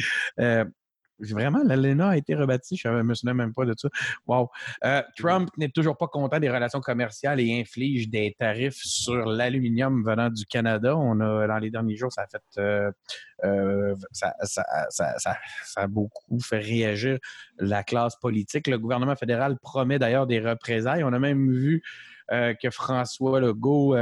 euh, 0.41 0.65
Vraiment, 1.19 1.63
l'ALENA 1.65 2.11
a 2.11 2.17
été 2.17 2.35
rebaptisée. 2.35 2.77
Je 2.77 2.89
ne 2.89 3.03
me 3.03 3.15
souviens 3.15 3.35
même 3.35 3.55
pas 3.55 3.65
de 3.65 3.75
ça. 3.77 3.89
Wow. 4.27 4.51
Euh, 4.85 5.03
Trump 5.17 5.49
n'est 5.57 5.71
toujours 5.71 5.97
pas 5.97 6.09
content 6.09 6.39
des 6.39 6.51
relations 6.51 6.81
commerciales 6.81 7.41
et 7.41 7.59
inflige 7.61 8.09
des 8.09 8.37
tarifs 8.39 8.83
sur 8.83 9.27
l'aluminium 9.27 10.05
venant 10.05 10.29
du 10.29 10.45
Canada. 10.45 10.97
On 10.97 11.21
a, 11.21 11.47
dans 11.47 11.59
les 11.59 11.71
derniers 11.71 11.97
jours, 11.97 12.13
ça 12.13 12.23
a 12.23 12.27
fait. 12.27 12.61
euh, 12.61 12.91
euh, 13.45 13.95
ça, 14.13 14.35
ça, 14.43 14.65
ça, 14.91 15.37
a 15.77 15.87
beaucoup 15.87 16.39
fait 16.41 16.59
réagir 16.59 17.19
la 17.59 17.83
classe 17.83 18.17
politique. 18.17 18.67
Le 18.67 18.79
gouvernement 18.79 19.17
fédéral 19.17 19.59
promet 19.59 19.99
d'ailleurs 19.99 20.27
des 20.27 20.41
représailles. 20.41 21.05
On 21.05 21.13
a 21.13 21.19
même 21.19 21.51
vu 21.51 21.83
que 22.29 22.71
François 22.71 23.41
Legault 23.41 23.95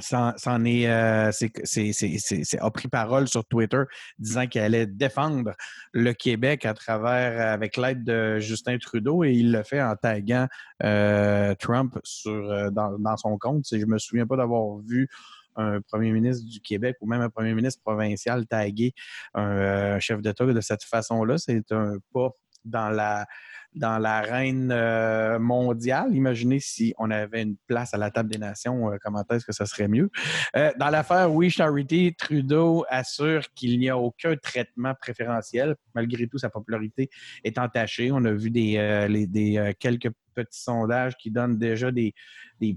s'en 0.00 0.64
est, 0.64 0.88
euh, 0.88 1.30
c'est- 1.32 2.58
a 2.58 2.70
pris 2.70 2.88
parole 2.88 3.28
sur 3.28 3.44
Twitter 3.44 3.82
disant 4.18 4.46
qu'il 4.46 4.60
allait 4.60 4.86
défendre 4.86 5.52
le 5.92 6.12
Québec 6.12 6.64
à 6.66 6.74
travers, 6.74 7.52
avec 7.52 7.76
l'aide 7.76 8.04
de 8.04 8.38
Justin 8.40 8.78
Trudeau 8.78 9.24
et 9.24 9.32
il 9.32 9.52
le 9.52 9.62
fait 9.62 9.80
en 9.80 9.94
taguant 9.96 10.48
euh, 10.82 11.54
Trump 11.54 11.98
sur, 12.02 12.32
euh, 12.32 12.70
dans, 12.70 12.98
dans 12.98 13.16
son 13.16 13.38
compte. 13.38 13.64
Je 13.70 13.86
me 13.86 13.98
souviens 13.98 14.26
pas 14.26 14.36
d'avoir 14.36 14.78
vu 14.78 15.08
un 15.56 15.80
premier 15.80 16.10
ministre 16.10 16.44
du 16.46 16.60
Québec 16.60 16.96
ou 17.00 17.06
même 17.06 17.20
un 17.20 17.30
premier 17.30 17.54
ministre 17.54 17.80
provincial 17.84 18.46
taguer 18.46 18.92
un 19.34 19.56
euh, 19.56 20.00
chef 20.00 20.20
d'État 20.20 20.44
de 20.46 20.60
cette 20.60 20.82
façon-là. 20.82 21.38
C'est 21.38 21.70
un 21.70 21.98
pas 22.12 22.30
dans 22.64 22.88
la 22.88 23.26
dans 23.74 23.98
l'arène 23.98 24.70
euh, 24.72 25.38
mondiale. 25.38 26.14
Imaginez 26.14 26.60
si 26.60 26.94
on 26.98 27.10
avait 27.10 27.42
une 27.42 27.56
place 27.66 27.94
à 27.94 27.98
la 27.98 28.10
table 28.10 28.30
des 28.30 28.38
nations, 28.38 28.90
euh, 28.90 28.96
comment 29.02 29.24
est-ce 29.30 29.44
que 29.44 29.52
ça 29.52 29.66
serait 29.66 29.88
mieux? 29.88 30.10
Euh, 30.56 30.72
dans 30.78 30.90
l'affaire 30.90 31.32
We 31.32 31.50
Charity, 31.50 32.14
Trudeau 32.16 32.84
assure 32.88 33.42
qu'il 33.54 33.78
n'y 33.78 33.88
a 33.88 33.98
aucun 33.98 34.36
traitement 34.36 34.94
préférentiel. 35.00 35.76
Malgré 35.94 36.26
tout, 36.26 36.38
sa 36.38 36.50
popularité 36.50 37.10
est 37.42 37.58
entachée. 37.58 38.10
On 38.12 38.24
a 38.24 38.32
vu 38.32 38.50
des, 38.50 39.26
des 39.28 39.74
quelques 39.78 40.10
petits 40.34 40.60
sondages 40.60 41.16
qui 41.16 41.30
donnent 41.30 41.56
déjà 41.56 41.90
des, 41.90 42.14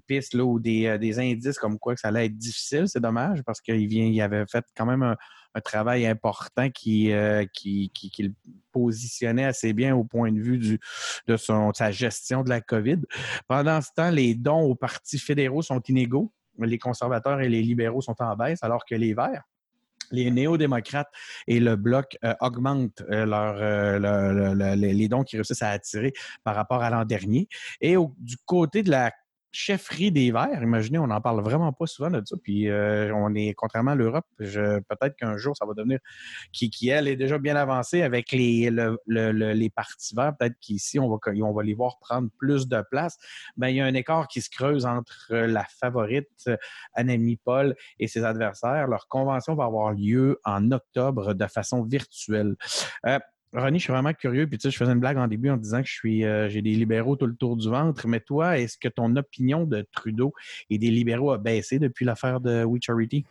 pistes 0.07 0.33
là, 0.33 0.43
ou 0.43 0.59
des, 0.59 1.19
indices 1.19 1.57
comme 1.57 1.79
quoi 1.79 1.95
que 1.95 1.99
ça 1.99 2.09
allait 2.09 2.27
être 2.27 2.37
difficile. 2.37 2.87
C'est 2.87 2.99
dommage 2.99 3.41
parce 3.43 3.59
qu'il 3.59 4.21
avait 4.21 4.45
fait 4.49 4.65
quand 4.75 4.85
même 4.85 5.03
un, 5.03 5.15
un 5.57 5.61
travail 5.61 6.05
important 6.05 6.67
euh, 6.67 7.45
qui, 7.53 7.91
qui, 7.93 8.09
qui, 8.11 8.23
le 8.23 8.33
positionnait 8.71 9.45
assez 9.45 9.73
bien 9.73 9.95
au 9.95 10.03
point 10.03 10.31
de 10.31 10.39
vue 10.39 10.79
de 11.27 11.37
son, 11.37 11.73
sa 11.73 11.91
gestion 11.91 12.43
de 12.43 12.49
la 12.49 12.61
COVID. 12.61 12.99
Pendant 13.47 13.81
ce 13.81 13.89
temps, 13.95 14.11
les 14.11 14.35
dons 14.35 14.61
aux 14.61 14.75
partis 14.75 15.19
fédéraux 15.19 15.63
sont 15.63 15.81
inégaux. 15.87 16.31
Les 16.59 16.77
conservateurs 16.77 17.41
et 17.41 17.49
les 17.49 17.61
libéraux 17.61 18.01
sont 18.01 18.15
en 18.19 18.35
baisse, 18.35 18.63
alors 18.63 18.83
que 18.85 18.95
les 18.95 19.13
Verts, 19.13 19.43
les 20.11 20.31
néo-démocrates 20.31 21.09
et 21.47 21.59
le 21.59 21.75
bloc 21.75 22.17
euh, 22.23 22.33
augmentent 22.41 23.03
euh, 23.09 24.75
les 24.75 25.07
dons 25.07 25.23
qu'ils 25.23 25.39
réussissent 25.39 25.61
à 25.61 25.69
attirer 25.69 26.13
par 26.43 26.55
rapport 26.55 26.81
à 26.81 26.89
l'an 26.89 27.05
dernier. 27.05 27.47
Et 27.81 27.97
au, 27.97 28.13
du 28.17 28.37
côté 28.45 28.83
de 28.83 28.91
la 28.91 29.11
chefferie 29.51 30.11
des 30.11 30.31
Verts. 30.31 30.61
Imaginez, 30.61 30.99
on 30.99 31.07
n'en 31.07 31.21
parle 31.21 31.41
vraiment 31.41 31.73
pas 31.73 31.87
souvent 31.87 32.09
de 32.09 32.21
ça. 32.25 32.35
Puis 32.41 32.69
euh, 32.69 33.13
on 33.13 33.33
est, 33.35 33.53
contrairement 33.53 33.91
à 33.91 33.95
l'Europe, 33.95 34.25
peut-être 34.37 35.15
qu'un 35.15 35.37
jour, 35.37 35.55
ça 35.55 35.65
va 35.65 35.73
devenir 35.73 35.99
qui, 36.51 36.69
qui, 36.69 36.89
elle, 36.89 37.07
est 37.07 37.15
déjà 37.15 37.37
bien 37.37 37.55
avancée 37.55 38.01
avec 38.01 38.31
les, 38.31 38.69
le, 38.69 38.97
le, 39.07 39.31
les 39.53 39.69
partis 39.69 40.15
verts. 40.15 40.35
Peut-être 40.37 40.57
qu'ici, 40.59 40.99
on 40.99 41.09
va, 41.09 41.17
on 41.43 41.53
va 41.53 41.63
les 41.63 41.73
voir 41.73 41.99
prendre 41.99 42.29
plus 42.37 42.67
de 42.67 42.83
place. 42.89 43.17
Ben, 43.57 43.69
il 43.69 43.77
y 43.77 43.81
a 43.81 43.85
un 43.85 43.93
écart 43.93 44.27
qui 44.27 44.41
se 44.41 44.49
creuse 44.49 44.85
entre 44.85 45.33
la 45.33 45.65
favorite 45.65 46.49
Annemie 46.93 47.37
Paul 47.37 47.75
et 47.99 48.07
ses 48.07 48.23
adversaires. 48.23 48.87
Leur 48.87 49.07
convention 49.07 49.55
va 49.55 49.65
avoir 49.65 49.93
lieu 49.93 50.39
en 50.43 50.71
octobre 50.71 51.33
de 51.33 51.47
façon 51.47 51.83
virtuelle. 51.83 52.55
Euh, 53.05 53.19
Ronnie, 53.53 53.79
je 53.79 53.83
suis 53.83 53.93
vraiment 53.93 54.13
curieux. 54.13 54.47
Puis 54.47 54.57
tu 54.57 54.63
sais, 54.63 54.71
je 54.71 54.77
faisais 54.77 54.91
une 54.91 54.99
blague 54.99 55.17
en 55.17 55.27
début 55.27 55.49
en 55.49 55.57
disant 55.57 55.81
que 55.81 55.87
je 55.87 55.93
suis, 55.93 56.25
euh, 56.25 56.49
j'ai 56.49 56.61
des 56.61 56.73
libéraux 56.73 57.15
tout 57.15 57.27
le 57.27 57.35
tour 57.35 57.55
du 57.55 57.69
ventre. 57.69 58.07
Mais 58.07 58.19
toi, 58.19 58.59
est-ce 58.59 58.77
que 58.77 58.87
ton 58.87 59.15
opinion 59.15 59.63
de 59.65 59.85
Trudeau 59.91 60.33
et 60.69 60.77
des 60.77 60.91
libéraux 60.91 61.31
a 61.31 61.37
baissé 61.37 61.79
depuis 61.79 62.05
l'affaire 62.05 62.39
de 62.39 62.63
We 62.63 62.81
Charity? 62.83 63.25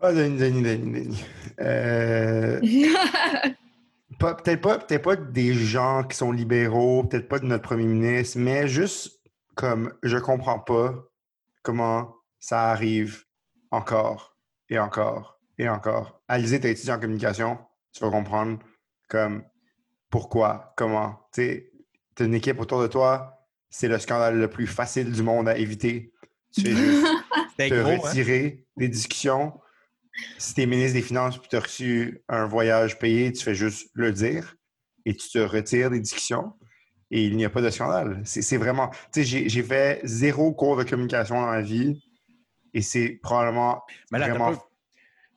Ah, 0.00 0.12
Denis, 0.12 0.38
Denis, 0.38 0.62
Denis, 0.62 0.92
Denis. 0.92 1.24
Euh... 1.60 2.60
peut-être 4.18 4.60
pas, 4.60 4.78
peut 4.78 4.98
pas 4.98 5.16
des 5.16 5.54
gens 5.54 6.04
qui 6.04 6.16
sont 6.16 6.32
libéraux, 6.32 7.04
peut-être 7.04 7.28
pas 7.28 7.38
de 7.38 7.46
notre 7.46 7.62
premier 7.62 7.86
ministre, 7.86 8.38
mais 8.38 8.68
juste 8.68 9.20
comme 9.54 9.92
je 10.02 10.18
comprends 10.18 10.58
pas 10.58 10.94
comment 11.62 12.14
ça 12.40 12.70
arrive 12.70 13.24
encore 13.70 14.36
et 14.68 14.78
encore 14.78 15.40
et 15.58 15.68
encore. 15.68 16.20
Alizé, 16.28 16.60
t'es 16.60 16.72
étudiant 16.72 16.96
en 16.96 17.00
communication, 17.00 17.58
tu 17.92 18.02
vas 18.02 18.10
comprendre 18.10 18.58
comme 19.14 19.44
pourquoi, 20.10 20.74
comment. 20.76 21.20
Tu 21.32 21.70
as 22.18 22.24
une 22.24 22.34
équipe 22.34 22.58
autour 22.58 22.82
de 22.82 22.88
toi, 22.88 23.46
c'est 23.70 23.86
le 23.86 24.00
scandale 24.00 24.36
le 24.40 24.50
plus 24.50 24.66
facile 24.66 25.12
du 25.12 25.22
monde 25.22 25.48
à 25.48 25.56
éviter. 25.56 26.12
Tu 26.52 26.62
fais 26.62 26.74
juste 26.74 27.06
te 27.58 27.80
gros, 27.80 28.02
retirer 28.02 28.56
hein? 28.58 28.64
des 28.76 28.88
discussions. 28.88 29.52
Si 30.38 30.54
tu 30.54 30.62
es 30.62 30.66
ministre 30.66 30.94
des 30.94 31.02
Finances 31.02 31.36
et 31.36 31.48
tu 31.48 31.54
as 31.54 31.60
reçu 31.60 32.24
un 32.28 32.46
voyage 32.46 32.98
payé, 32.98 33.32
tu 33.32 33.44
fais 33.44 33.54
juste 33.54 33.88
le 33.94 34.10
dire 34.10 34.56
et 35.04 35.14
tu 35.14 35.28
te 35.28 35.38
retires 35.38 35.90
des 35.90 36.00
discussions 36.00 36.52
et 37.12 37.24
il 37.24 37.36
n'y 37.36 37.44
a 37.44 37.50
pas 37.50 37.62
de 37.62 37.70
scandale. 37.70 38.20
C'est 38.24 38.56
vraiment. 38.56 38.90
Tu 39.12 39.24
sais, 39.24 39.48
j'ai 39.48 39.62
fait 39.62 40.00
zéro 40.02 40.52
cours 40.52 40.76
de 40.76 40.82
communication 40.82 41.40
dans 41.40 41.46
ma 41.52 41.62
vie 41.62 42.04
et 42.72 42.82
c'est 42.82 43.20
probablement. 43.22 43.84
Mais 44.10 44.18
là, 44.18 44.30
vraiment 44.30 44.60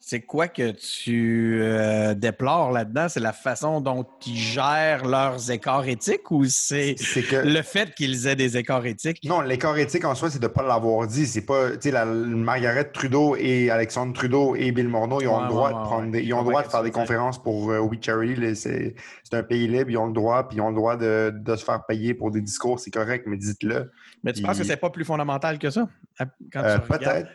c'est 0.10 0.22
quoi 0.22 0.48
que 0.48 0.72
tu 0.72 1.60
euh, 1.62 2.14
déplores 2.14 2.72
là-dedans? 2.72 3.10
C'est 3.10 3.20
la 3.20 3.34
façon 3.34 3.82
dont 3.82 4.06
ils 4.26 4.38
gèrent 4.38 5.06
leurs 5.06 5.52
écarts 5.52 5.86
éthiques 5.86 6.32
ou 6.32 6.46
c'est 6.46 6.96
que... 6.96 7.46
le 7.46 7.62
fait 7.62 7.94
qu'ils 7.94 8.26
aient 8.26 8.38
des 8.38 8.56
écarts 8.56 8.86
éthiques? 8.86 9.20
Non, 9.26 9.42
l'écart 9.42 9.78
éthique 9.78 10.06
en 10.06 10.16
soi, 10.16 10.30
c'est 10.30 10.40
de 10.40 10.48
ne 10.48 10.48
pas 10.48 10.64
l'avoir 10.64 11.06
dit. 11.08 11.28
C'est 11.28 11.46
pas, 11.46 11.72
tu 11.72 11.92
sais, 11.92 12.06
Margaret 12.06 12.86
Trudeau 12.86 13.36
et 13.38 13.70
Alexandre 13.70 14.14
Trudeau 14.14 14.56
et 14.56 14.72
Bill 14.72 14.88
Morneau, 14.88 15.20
ils 15.20 15.28
ont 15.28 15.40
ouais, 15.40 15.44
le 15.44 15.50
droit 15.50 15.74
ouais, 15.74 15.76
de 15.76 15.86
prendre 15.86 16.12
des, 16.14 16.24
ils 16.24 16.34
ont 16.34 16.40
le 16.42 16.48
droit 16.48 16.64
de 16.64 16.70
faire 16.70 16.84
des 16.84 16.92
conférences 16.92 17.44
pour 17.44 17.70
euh, 17.70 17.80
We 17.80 18.00
Charity. 18.02 18.56
C'est 18.56 18.96
un 19.34 19.44
pays 19.44 19.68
libre, 19.68 19.90
ils 19.90 19.98
ont 19.98 20.08
le 20.08 20.14
droit, 20.14 20.48
puis 20.48 20.56
ils 20.56 20.62
ont 20.62 20.70
le 20.70 20.76
droit 20.76 20.96
de, 20.96 21.34
de 21.36 21.56
se 21.58 21.66
faire 21.66 21.84
payer 21.86 22.14
pour 22.14 22.32
des 22.32 22.40
discours, 22.40 22.80
c'est 22.80 22.92
correct, 22.92 23.26
mais 23.28 23.36
dites-le. 23.36 23.92
Mais 24.24 24.32
tu 24.32 24.40
puis... 24.40 24.48
penses 24.48 24.58
que 24.58 24.64
c'est 24.64 24.78
pas 24.78 24.90
plus 24.90 25.04
fondamental 25.04 25.60
que 25.60 25.70
ça? 25.70 25.90
Euh, 26.22 26.78
Peut-être. 26.80 27.28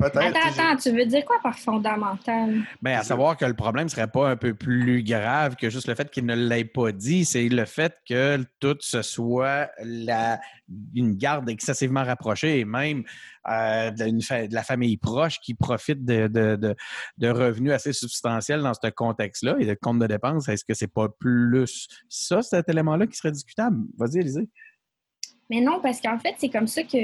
Attends, 0.00 0.20
attends, 0.20 0.76
tu 0.76 0.90
veux 0.90 1.04
dire 1.04 1.24
quoi 1.24 1.36
par 1.42 1.58
fondamental? 1.58 2.62
Bien, 2.80 2.98
à 3.00 3.02
savoir 3.02 3.36
que 3.36 3.44
le 3.44 3.54
problème 3.54 3.84
ne 3.84 3.90
serait 3.90 4.06
pas 4.06 4.30
un 4.30 4.36
peu 4.36 4.54
plus 4.54 5.02
grave 5.02 5.56
que 5.56 5.68
juste 5.68 5.88
le 5.88 5.94
fait 5.94 6.10
qu'il 6.10 6.26
ne 6.26 6.34
l'ait 6.34 6.64
pas 6.64 6.92
dit, 6.92 7.24
c'est 7.24 7.48
le 7.48 7.64
fait 7.64 7.96
que 8.08 8.42
tout 8.60 8.78
ce 8.80 9.02
soit 9.02 9.70
la, 9.82 10.40
une 10.94 11.16
garde 11.16 11.48
excessivement 11.50 12.04
rapprochée 12.04 12.60
et 12.60 12.64
même 12.64 13.04
euh, 13.48 13.90
de, 13.90 14.46
de, 14.46 14.54
la 14.54 14.62
famille 14.62 14.96
proche 14.96 15.40
qui 15.40 15.54
profite 15.54 16.04
de, 16.04 16.28
de, 16.28 16.76
de, 17.18 17.28
revenus 17.28 17.72
assez 17.72 17.92
substantiels 17.92 18.62
dans 18.62 18.74
ce 18.74 18.88
contexte-là 18.88 19.56
et 19.58 19.66
de 19.66 19.74
compte 19.74 19.98
de 19.98 20.06
dépenses. 20.06 20.48
Est-ce 20.48 20.64
que 20.64 20.74
c'est 20.74 20.92
pas 20.92 21.08
plus 21.08 21.88
ça, 22.08 22.42
cet 22.42 22.68
élément-là, 22.68 23.06
qui 23.06 23.16
serait 23.16 23.32
discutable? 23.32 23.78
Vas-y, 23.98 24.18
Élisée. 24.18 24.48
Mais 25.50 25.60
non, 25.60 25.80
parce 25.82 26.00
qu'en 26.00 26.16
fait, 26.16 26.36
c'est 26.38 26.48
comme 26.48 26.68
ça 26.68 26.84
que 26.84 26.96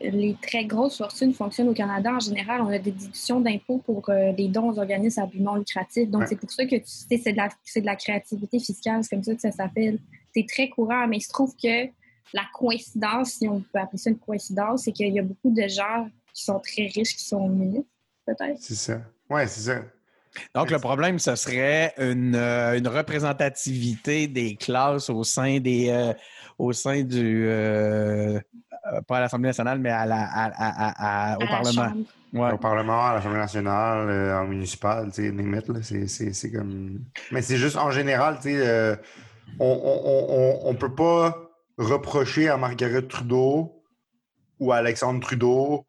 les 0.00 0.36
très 0.42 0.66
grosses 0.66 0.98
fortunes 0.98 1.32
fonctionnent 1.32 1.70
au 1.70 1.74
Canada. 1.74 2.12
En 2.12 2.20
général, 2.20 2.60
on 2.60 2.68
a 2.68 2.78
des 2.78 2.90
déductions 2.90 3.40
d'impôts 3.40 3.78
pour 3.78 4.10
euh, 4.10 4.34
des 4.34 4.48
dons 4.48 4.70
aux 4.70 4.78
organismes 4.78 5.22
à 5.22 5.26
but 5.26 5.40
non 5.40 5.54
lucratif. 5.54 6.10
Donc, 6.10 6.20
ouais. 6.20 6.26
c'est 6.28 6.36
pour 6.36 6.50
ça 6.50 6.66
que 6.66 6.76
tu 6.76 6.82
sais, 6.84 7.16
c'est 7.16 7.32
de, 7.32 7.38
la, 7.38 7.48
de 7.48 7.86
la 7.86 7.96
créativité 7.96 8.58
fiscale, 8.58 9.02
c'est 9.02 9.16
comme 9.16 9.24
ça 9.24 9.34
que 9.34 9.40
ça 9.40 9.50
s'appelle. 9.50 9.98
C'est 10.34 10.46
très 10.46 10.68
courant, 10.68 11.08
mais 11.08 11.16
il 11.16 11.22
se 11.22 11.30
trouve 11.30 11.54
que 11.56 11.86
la 12.34 12.42
coïncidence, 12.52 13.30
si 13.30 13.48
on 13.48 13.60
peut 13.60 13.78
appeler 13.78 13.98
ça 13.98 14.10
une 14.10 14.18
coïncidence, 14.18 14.82
c'est 14.82 14.92
qu'il 14.92 15.14
y 15.14 15.18
a 15.18 15.22
beaucoup 15.22 15.50
de 15.50 15.66
gens 15.66 16.06
qui 16.34 16.44
sont 16.44 16.60
très 16.60 16.82
riches 16.82 17.16
qui 17.16 17.24
sont 17.24 17.48
ministres, 17.48 17.88
peut-être. 18.26 18.58
C'est 18.60 18.74
ça. 18.74 19.00
Oui, 19.30 19.40
c'est 19.46 19.72
ça. 19.72 19.80
Donc, 20.54 20.70
le 20.70 20.78
problème, 20.78 21.18
ce 21.18 21.34
serait 21.36 21.94
une, 21.98 22.34
euh, 22.34 22.78
une, 22.78 22.88
représentativité 22.88 24.26
des 24.26 24.56
classes 24.56 25.10
au 25.10 25.24
sein 25.24 25.58
des 25.60 25.88
euh, 25.90 26.12
au 26.58 26.72
sein 26.72 27.02
du 27.02 27.46
euh, 27.48 28.40
pas 29.06 29.18
à 29.18 29.20
l'Assemblée 29.20 29.48
nationale, 29.48 29.78
mais 29.78 29.90
à 29.90 30.06
la, 30.06 30.22
à, 30.22 31.32
à, 31.32 31.38
au 31.38 31.42
à 31.42 31.46
Parlement. 31.46 31.92
Ouais. 32.32 32.52
Au 32.52 32.58
Parlement, 32.58 33.06
à 33.06 33.14
l'Assemblée 33.14 33.38
nationale, 33.38 34.08
euh, 34.10 34.38
en 34.40 34.46
municipal, 34.46 35.10
tu 35.12 35.32
sais, 36.08 36.32
c'est 36.32 36.50
comme. 36.50 37.00
Mais 37.30 37.42
c'est 37.42 37.56
juste 37.56 37.76
en 37.76 37.90
général, 37.90 38.38
tu 38.42 38.50
sais, 38.50 38.98
on 39.60 40.72
ne 40.72 40.76
peut 40.76 40.94
pas 40.94 41.36
reprocher 41.78 42.48
à 42.48 42.56
Margaret 42.56 43.02
Trudeau 43.02 43.82
ou 44.60 44.72
à 44.72 44.76
Alexandre 44.76 45.20
Trudeau 45.20 45.86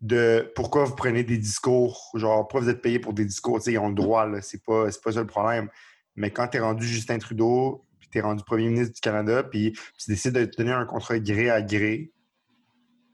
de 0.00 0.50
pourquoi 0.54 0.84
vous 0.84 0.94
prenez 0.94 1.24
des 1.24 1.36
discours, 1.36 2.10
genre 2.14 2.48
pourquoi 2.48 2.60
vous 2.60 2.68
êtes 2.70 2.82
payé 2.82 2.98
pour 2.98 3.12
des 3.12 3.24
discours, 3.24 3.60
ils 3.66 3.78
ont 3.78 3.88
le 3.88 3.94
droit, 3.94 4.26
c'est 4.40 4.62
pas, 4.64 4.86
pas 5.02 5.12
ça 5.12 5.20
le 5.20 5.26
problème. 5.26 5.68
Mais 6.16 6.30
quand 6.30 6.48
tu 6.48 6.56
es 6.56 6.60
rendu 6.60 6.86
Justin 6.86 7.18
Trudeau, 7.18 7.84
puis 7.98 8.08
tu 8.10 8.18
es 8.18 8.20
rendu 8.20 8.42
premier 8.44 8.68
ministre 8.68 8.94
du 8.94 9.00
Canada, 9.00 9.42
puis 9.42 9.72
tu 9.98 10.10
décides 10.10 10.34
de 10.34 10.44
tenir 10.44 10.78
un 10.78 10.86
contrat 10.86 11.18
gré 11.18 11.50
à 11.50 11.60
gré, 11.60 12.12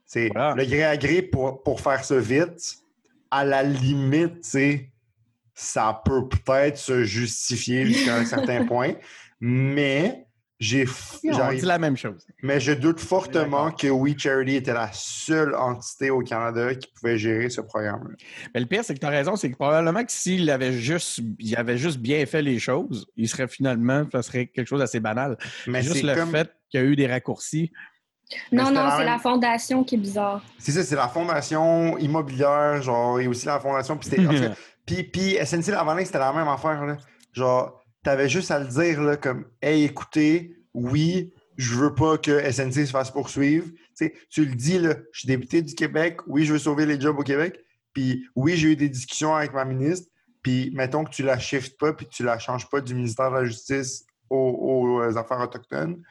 c'est 0.05 0.29
voilà. 0.29 0.55
le 0.55 0.65
gré 0.65 0.83
à 0.83 0.95
gré 0.95 1.21
pour, 1.21 1.61
pour 1.63 1.81
faire 1.81 2.03
ça 2.03 2.17
vite, 2.19 2.77
à 3.29 3.43
la 3.43 3.63
limite, 3.63 4.45
ça 5.53 6.01
peut 6.05 6.27
peut-être 6.29 6.77
se 6.77 7.03
justifier 7.03 7.85
jusqu'à 7.85 8.15
un 8.15 8.25
certain 8.25 8.65
point, 8.67 8.93
mais 9.41 10.26
j'ai 10.59 10.85
on 11.23 11.53
dit 11.53 11.61
la 11.61 11.77
même 11.77 11.95
chose. 11.95 12.25
Mais 12.41 12.59
je 12.59 12.71
doute 12.71 12.99
fortement 12.99 13.69
que 13.71 13.87
We 13.87 14.15
Charity 14.17 14.55
était 14.55 14.73
la 14.73 14.89
seule 14.91 15.53
entité 15.53 16.09
au 16.09 16.21
Canada 16.21 16.73
qui 16.73 16.91
pouvait 16.93 17.17
gérer 17.17 17.49
ce 17.49 17.61
programme-là. 17.61 18.15
Mais 18.53 18.61
le 18.61 18.65
pire, 18.65 18.83
c'est 18.83 18.95
que 18.95 18.99
tu 18.99 19.05
as 19.05 19.09
raison, 19.09 19.35
c'est 19.35 19.51
que 19.51 19.55
probablement 19.55 20.03
que 20.03 20.11
s'il 20.11 20.49
avait 20.49 20.73
juste 20.73 21.21
il 21.37 21.55
avait 21.55 21.77
juste 21.77 21.99
bien 21.99 22.25
fait 22.25 22.41
les 22.41 22.57
choses, 22.57 23.07
il 23.15 23.29
serait 23.29 23.47
finalement, 23.47 24.05
ça 24.11 24.23
serait 24.23 24.47
quelque 24.47 24.67
chose 24.67 24.79
d'assez 24.79 24.99
banal. 24.99 25.37
Mais 25.67 25.83
juste 25.83 26.01
le 26.01 26.15
comme... 26.15 26.31
fait 26.31 26.51
qu'il 26.71 26.81
y 26.81 26.83
a 26.83 26.85
eu 26.87 26.95
des 26.95 27.07
raccourcis. 27.07 27.71
Non, 28.51 28.71
non, 28.71 28.89
c'est 28.97 29.05
la, 29.05 29.11
la 29.11 29.19
fondation 29.19 29.83
qui 29.83 29.95
est 29.95 29.99
bizarre. 29.99 30.43
C'est 30.57 30.71
ça, 30.71 30.83
c'est 30.83 30.95
la 30.95 31.07
fondation 31.07 31.97
immobilière, 31.97 32.81
genre, 32.81 33.19
et 33.19 33.27
aussi 33.27 33.45
la 33.45 33.59
fondation. 33.59 33.95
Puis, 33.97 34.09
fait, 34.09 34.51
puis, 34.85 35.03
puis 35.03 35.37
SNC 35.45 35.67
Lavalin, 35.67 36.03
c'était 36.03 36.19
la 36.19 36.33
même 36.33 36.47
affaire. 36.47 36.83
Là. 36.85 36.97
Genre, 37.31 37.76
t'avais 38.07 38.29
juste 38.29 38.51
à 38.51 38.59
le 38.59 38.67
dire 38.67 39.01
là, 39.01 39.17
comme 39.17 39.43
Hey, 39.61 39.83
écoutez, 39.83 40.55
oui, 40.73 41.33
je 41.57 41.75
veux 41.75 41.93
pas 41.93 42.17
que 42.17 42.39
SNC 42.49 42.85
se 42.85 42.91
fasse 42.91 43.11
poursuivre. 43.11 43.67
Tu 43.97 44.45
le 44.45 44.55
dis, 44.55 44.79
là, 44.79 44.95
je 45.11 45.19
suis 45.19 45.27
député 45.27 45.61
du 45.61 45.75
Québec, 45.75 46.19
oui, 46.25 46.45
je 46.45 46.53
veux 46.53 46.59
sauver 46.59 46.85
les 46.85 47.01
jobs 47.01 47.19
au 47.19 47.23
Québec. 47.23 47.59
Puis 47.91 48.25
oui, 48.33 48.55
j'ai 48.55 48.71
eu 48.71 48.75
des 48.77 48.87
discussions 48.87 49.35
avec 49.35 49.51
ma 49.51 49.65
ministre. 49.65 50.09
Puis 50.41 50.71
mettons 50.73 51.03
que 51.03 51.09
tu 51.09 51.21
la 51.21 51.37
shiftes 51.37 51.77
pas 51.77 51.91
puis 51.91 52.07
tu 52.07 52.23
la 52.23 52.39
changes 52.39 52.69
pas 52.69 52.79
du 52.79 52.95
ministère 52.95 53.29
de 53.29 53.39
la 53.39 53.43
Justice 53.43 54.05
aux, 54.29 55.01
aux 55.01 55.17
affaires 55.17 55.41
autochtones 55.41 56.01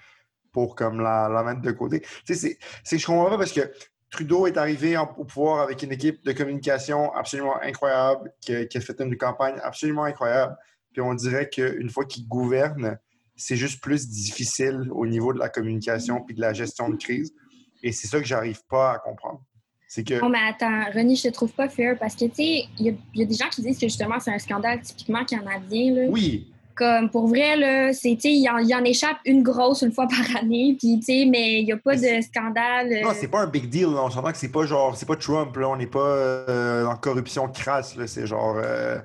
pour 0.52 0.74
comme 0.76 1.00
la, 1.00 1.42
mettre 1.46 1.62
de 1.62 1.70
côté. 1.70 2.00
Tu 2.26 2.34
sais, 2.34 2.58
c'est- 2.84 2.98
je 2.98 3.06
comprends 3.06 3.30
pas 3.30 3.38
parce 3.38 3.52
que 3.52 3.72
Trudeau 4.10 4.46
est 4.46 4.58
arrivé 4.58 4.98
au 4.98 5.24
pouvoir 5.24 5.62
avec 5.62 5.82
une 5.82 5.92
équipe 5.92 6.22
de 6.26 6.32
communication 6.32 7.14
absolument 7.14 7.58
incroyable, 7.62 8.30
qui 8.42 8.54
a 8.54 8.80
fait 8.82 9.00
une 9.00 9.16
campagne 9.16 9.58
absolument 9.62 10.04
incroyable. 10.04 10.58
Puis 10.96 11.02
on 11.04 11.12
dirait 11.12 11.46
qu'une 11.50 11.90
fois 11.90 12.06
qu'il 12.06 12.26
gouverne, 12.26 12.98
c'est 13.36 13.56
juste 13.56 13.82
plus 13.82 14.08
difficile 14.08 14.88
au 14.92 15.06
niveau 15.06 15.34
de 15.34 15.38
la 15.38 15.50
communication 15.50 16.22
puis 16.22 16.34
de 16.34 16.40
la 16.40 16.54
gestion 16.54 16.88
de 16.88 16.96
crise. 16.96 17.34
Et 17.82 17.92
c'est 17.92 18.06
ça 18.08 18.18
que 18.18 18.24
j'arrive 18.24 18.60
pas 18.66 18.92
à 18.94 18.98
comprendre. 18.98 19.42
C'est 19.86 20.04
que 20.04 20.14
Non, 20.18 20.30
mais 20.30 20.38
attends, 20.48 20.90
René, 20.94 21.14
je 21.14 21.24
te 21.24 21.32
trouve 21.34 21.52
pas 21.52 21.68
fair 21.68 21.98
parce 21.98 22.14
que, 22.16 22.24
tu 22.24 22.34
sais, 22.36 22.64
il 22.78 22.86
y, 22.86 22.88
a- 22.88 22.94
y 23.14 23.26
des 23.26 23.34
gens 23.34 23.50
qui 23.50 23.60
disent 23.60 23.76
que 23.78 23.86
justement, 23.88 24.18
c'est 24.20 24.32
un 24.32 24.38
scandale 24.38 24.80
typiquement 24.80 25.22
canadien. 25.26 25.92
Là. 25.94 26.06
oui, 26.08 26.50
Comme 26.74 27.10
pour 27.10 27.26
vrai, 27.28 27.58
là, 27.58 27.92
c'est, 27.92 28.14
tu 28.14 28.20
sais, 28.22 28.32
il 28.32 28.48
en, 28.48 28.56
il 28.56 28.74
en 28.74 28.82
échappe 28.84 29.18
une 29.26 29.42
grosse 29.42 29.82
une 29.82 29.92
fois 29.92 30.08
par 30.08 30.36
année, 30.42 30.76
puis, 30.78 30.98
tu 31.00 31.04
sais, 31.04 31.26
mais 31.30 31.60
il 31.60 31.66
n'y 31.66 31.72
a 31.72 31.76
pas 31.76 31.94
Mais 31.96 32.18
de 32.20 32.22
scandale. 32.22 32.90
euh, 32.90 33.02
non, 33.02 33.10
c'est 33.14 33.28
pas 33.28 33.42
un 33.42 33.46
big 33.48 33.68
deal. 33.68 33.88
là. 33.92 34.02
On 34.02 34.08
s'entend 34.10 34.32
que 34.32 34.38
c'est 34.38 34.48
pas 34.50 34.64
genre, 34.64 34.96
c'est 34.96 35.06
pas 35.06 35.16
Trump. 35.16 35.54
Là. 35.58 35.68
On 35.68 35.76
n'est 35.76 35.86
pas 35.86 36.00
euh, 36.00 36.86
en 36.86 36.96
corruption 36.96 37.46
crasse. 37.48 37.96
là. 37.96 38.06
C'est 38.06 38.26
genre, 38.26 38.56
euh, 38.56 38.98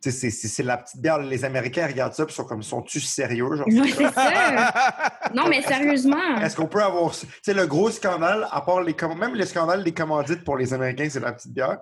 c'est- 0.00 0.62
la 0.62 0.76
petite 0.78 1.00
bière. 1.00 1.18
Les 1.18 1.44
Américains 1.44 1.86
regardent 1.86 2.14
ça, 2.14 2.24
ils 2.28 2.32
sont 2.32 2.44
comme, 2.44 2.62
sont-tu 2.62 3.00
sérieux? 3.00 3.56
Genre, 3.56 3.66
Ouais, 3.66 3.90
c'est 3.96 4.12
ça. 4.12 4.72
non, 5.34 5.48
mais 5.48 5.62
sérieusement. 5.62 6.36
Est-ce 6.40 6.56
qu'on 6.56 6.66
peut 6.66 6.82
avoir. 6.82 7.12
Tu 7.12 7.26
sais, 7.42 7.54
le 7.54 7.66
gros 7.66 7.90
scandale, 7.90 8.46
à 8.50 8.60
part 8.60 8.80
les. 8.82 8.94
Même 9.18 9.34
le 9.34 9.44
scandale 9.46 9.82
des 9.84 9.92
commandites 9.92 10.44
pour 10.44 10.56
les 10.56 10.72
Américains, 10.74 11.08
c'est 11.10 11.20
la 11.20 11.32
petite 11.32 11.52
bière. 11.52 11.78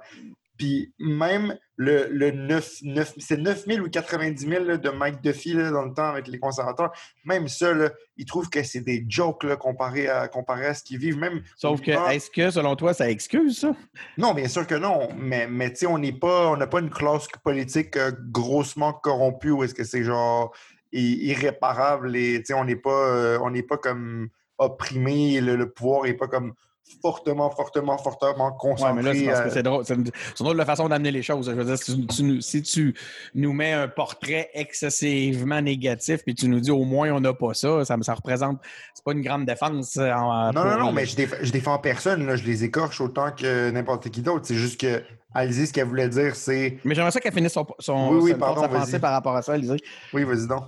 Puis 0.57 0.93
même 0.99 1.57
le, 1.77 2.09
le 2.11 2.31
9, 2.31 2.79
9 2.83 3.15
c'est 3.19 3.37
9 3.37 3.67
000 3.67 3.85
ou 3.85 3.91
90 3.91 4.47
000 4.47 4.65
là, 4.65 4.77
de 4.79 4.91
Mike 4.91 5.21
Duffy 5.21 5.53
là, 5.53 5.71
dans 5.71 5.85
le 5.85 5.93
temps 5.93 6.09
avec 6.09 6.27
les 6.29 6.39
conservateurs. 6.39 6.93
Même 7.25 7.49
ça, 7.49 7.73
là, 7.73 7.91
ils 8.17 8.25
trouvent 8.25 8.49
que 8.49 8.63
c'est 8.63 8.81
des 8.81 9.05
jokes 9.09 9.45
là, 9.45 9.57
comparé, 9.57 10.09
à, 10.09 10.29
comparé 10.29 10.67
à 10.67 10.75
ce 10.75 10.83
qu'ils 10.83 10.99
vivent. 10.99 11.19
Même, 11.19 11.43
Sauf 11.57 11.81
que, 11.81 11.91
est-ce 12.13 12.31
que, 12.31 12.51
selon 12.51 12.77
toi, 12.77 12.95
ça 12.95 13.11
excuse 13.11 13.59
ça? 13.59 13.75
Non, 14.17 14.33
bien 14.33 14.49
sûr 14.49 14.67
que 14.67 14.75
non. 14.75 15.09
Mais, 15.17 15.47
mais 15.47 15.71
tu 15.71 15.81
sais, 15.81 15.87
on 15.87 15.99
n'est 15.99 16.13
pas, 16.13 16.49
on 16.49 16.57
n'a 16.57 16.67
pas 16.67 16.81
une 16.81 16.91
classe 16.91 17.27
politique 17.45 17.97
euh, 17.97 18.13
grossement 18.31 18.93
corrompue 18.93 19.51
ou 19.51 19.65
est-ce 19.65 19.75
que 19.75 19.85
c'est 19.85 20.05
genre 20.05 20.55
irréparable 20.93 22.17
et 22.17 22.39
tu 22.39 22.47
sais, 22.47 22.55
on 22.55 22.65
n'est 22.65 22.77
pas, 22.77 23.09
euh, 23.09 23.39
on 23.43 23.51
n'est 23.51 23.63
pas 23.63 23.77
comme 23.77 24.29
opprimé. 24.57 25.41
Le, 25.41 25.57
le 25.57 25.71
pouvoir 25.71 26.05
n'est 26.05 26.15
pas 26.15 26.29
comme 26.29 26.55
fortement, 27.03 27.51
fortement, 27.51 27.99
fortement 27.99 28.47
Ouais, 28.49 28.53
concentré. 28.59 28.95
mais 28.95 29.03
là, 29.03 29.15
c'est 29.15 29.25
parce 29.27 29.41
que 29.41 29.47
euh, 29.47 29.51
c'est 29.53 29.63
drôle. 29.63 29.85
C'est 29.85 29.95
une, 29.95 30.11
drôle 30.39 30.57
de 30.59 30.65
façon 30.65 30.89
d'amener 30.89 31.11
les 31.11 31.23
choses. 31.23 31.47
Je 31.51 31.55
veux 31.57 31.65
dire, 31.65 31.79
si 31.79 32.07
tu, 32.07 32.23
nous- 32.23 32.41
si 32.41 32.63
tu 32.63 32.95
nous 33.35 33.53
mets 33.53 33.73
un 33.73 33.89
portrait 33.89 34.51
excessivement 34.55 35.61
négatif 35.61 36.23
puis 36.25 36.35
tu 36.35 36.49
nous 36.49 36.61
dis 36.61 36.71
au 36.71 36.85
moins 36.85 37.11
on 37.13 37.21
n'a 37.21 37.33
pas 37.35 37.55
ça, 37.55 37.85
ça, 37.85 37.97
ça 38.03 38.15
représente. 38.15 38.59
C'est 38.95 39.05
pas 39.05 39.13
une 39.13 39.23
grande 39.23 39.45
défense. 39.47 39.97
euh, 39.99 40.13
En, 40.13 40.53
Non, 40.53 40.65
non, 40.65 40.79
non, 40.79 40.93
mais 40.93 41.07
je, 41.07 41.17
déf- 41.17 41.39
je 41.43 41.53
défends 41.53 41.79
personne. 41.79 42.27
Là. 42.27 42.37
Je 42.37 42.45
les 42.45 42.65
écorche 42.65 43.01
autant 43.01 43.31
que 43.33 43.71
n'importe 43.71 44.09
qui 44.11 44.23
d'autre. 44.23 44.47
C'est 44.47 44.55
juste 44.55 44.81
que 44.81 45.03
Alizé, 45.35 45.67
ce 45.67 45.73
qu'elle 45.73 45.87
voulait 45.87 46.09
dire, 46.09 46.35
c'est. 46.35 46.79
Mais 46.85 46.95
j'aimerais 46.95 47.11
ça 47.11 47.21
qu'elle 47.21 47.33
finisse 47.35 47.53
son, 47.53 47.67
son, 47.79 48.09
Oui, 48.11 48.19
oui, 48.23 48.31
son- 48.33 48.39
pardon, 48.39 48.63
sa 48.63 48.69
vas-y. 48.69 48.81
pensée 48.81 48.99
par 48.99 49.13
rapport 49.13 49.37
à 49.37 49.43
ça, 49.43 49.53
Alizé. 49.53 49.77
Oui, 50.15 50.25
vas-y 50.25 50.47
donc. 50.49 50.63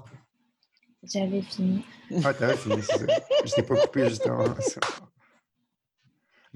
J'avais 1.02 1.40
fini. 1.42 1.84
Ah, 2.24 2.34
t'avais 2.34 2.56
fini, 2.56 2.76
c'est 2.82 2.98
ça. 2.98 3.04
Je 3.44 3.52
t'ai 3.52 3.62
pas 3.62 3.76
coupé 3.76 4.08
justement. 4.08 4.44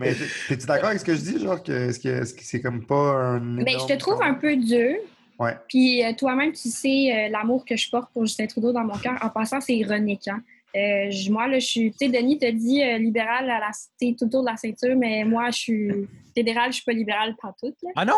Mais 0.03 0.15
t'es- 0.15 0.25
t'es-tu 0.49 0.67
d'accord 0.67 0.88
avec 0.88 1.01
ce 1.01 1.05
que 1.05 1.15
je 1.15 1.21
dis? 1.21 1.38
Genre, 1.43 1.62
que, 1.62 1.91
c'est 1.93 2.61
comme 2.61 2.85
pas 2.87 2.95
un. 3.15 3.41
Mais 3.41 3.73
je 3.79 3.87
te 3.87 3.99
trouve 3.99 4.23
un 4.23 4.35
peu 4.35 4.57
dur. 4.57 4.97
Ouais. 5.38 5.57
Puis 5.69 6.05
euh, 6.05 6.12
toi-même, 6.17 6.53
tu 6.53 6.69
sais 6.69 7.11
euh, 7.12 7.29
l'amour 7.31 7.65
que 7.65 7.77
je 7.77 7.91
porte 7.91 8.12
pour 8.12 8.25
Justin 8.27 8.47
Trudeau 8.47 8.73
dans 8.73 8.85
mon 8.85 8.97
cœur. 8.99 9.15
En 9.23 9.29
passant, 9.31 9.61
c'est 9.61 9.75
ironique. 9.77 10.29
Hein? 10.29 10.41
Euh, 10.77 11.11
je- 11.11 11.31
moi, 11.33 11.49
là, 11.49 11.59
je 11.59 11.67
suis. 11.67 11.91
Tu 11.93 12.07
sais, 12.07 12.09
Denis 12.09 12.38
te 12.38 12.51
dit 12.51 12.83
euh, 12.83 12.99
libéral 12.99 13.51
à 13.51 13.59
la, 13.59 13.71
tu 14.01 14.09
sais, 14.09 14.15
tout 14.19 14.27
autour 14.27 14.43
de 14.43 14.51
la 14.51 14.57
ceinture, 14.57 14.95
mais 14.97 15.25
moi, 15.25 15.51
je 15.51 15.59
suis 15.59 15.91
fédérale, 16.35 16.71
je 16.71 16.77
suis 16.77 16.85
pas 16.85 16.93
libérale 16.93 17.35
partout. 17.41 17.75
Là. 17.83 17.91
Ah 17.97 18.05
non? 18.05 18.15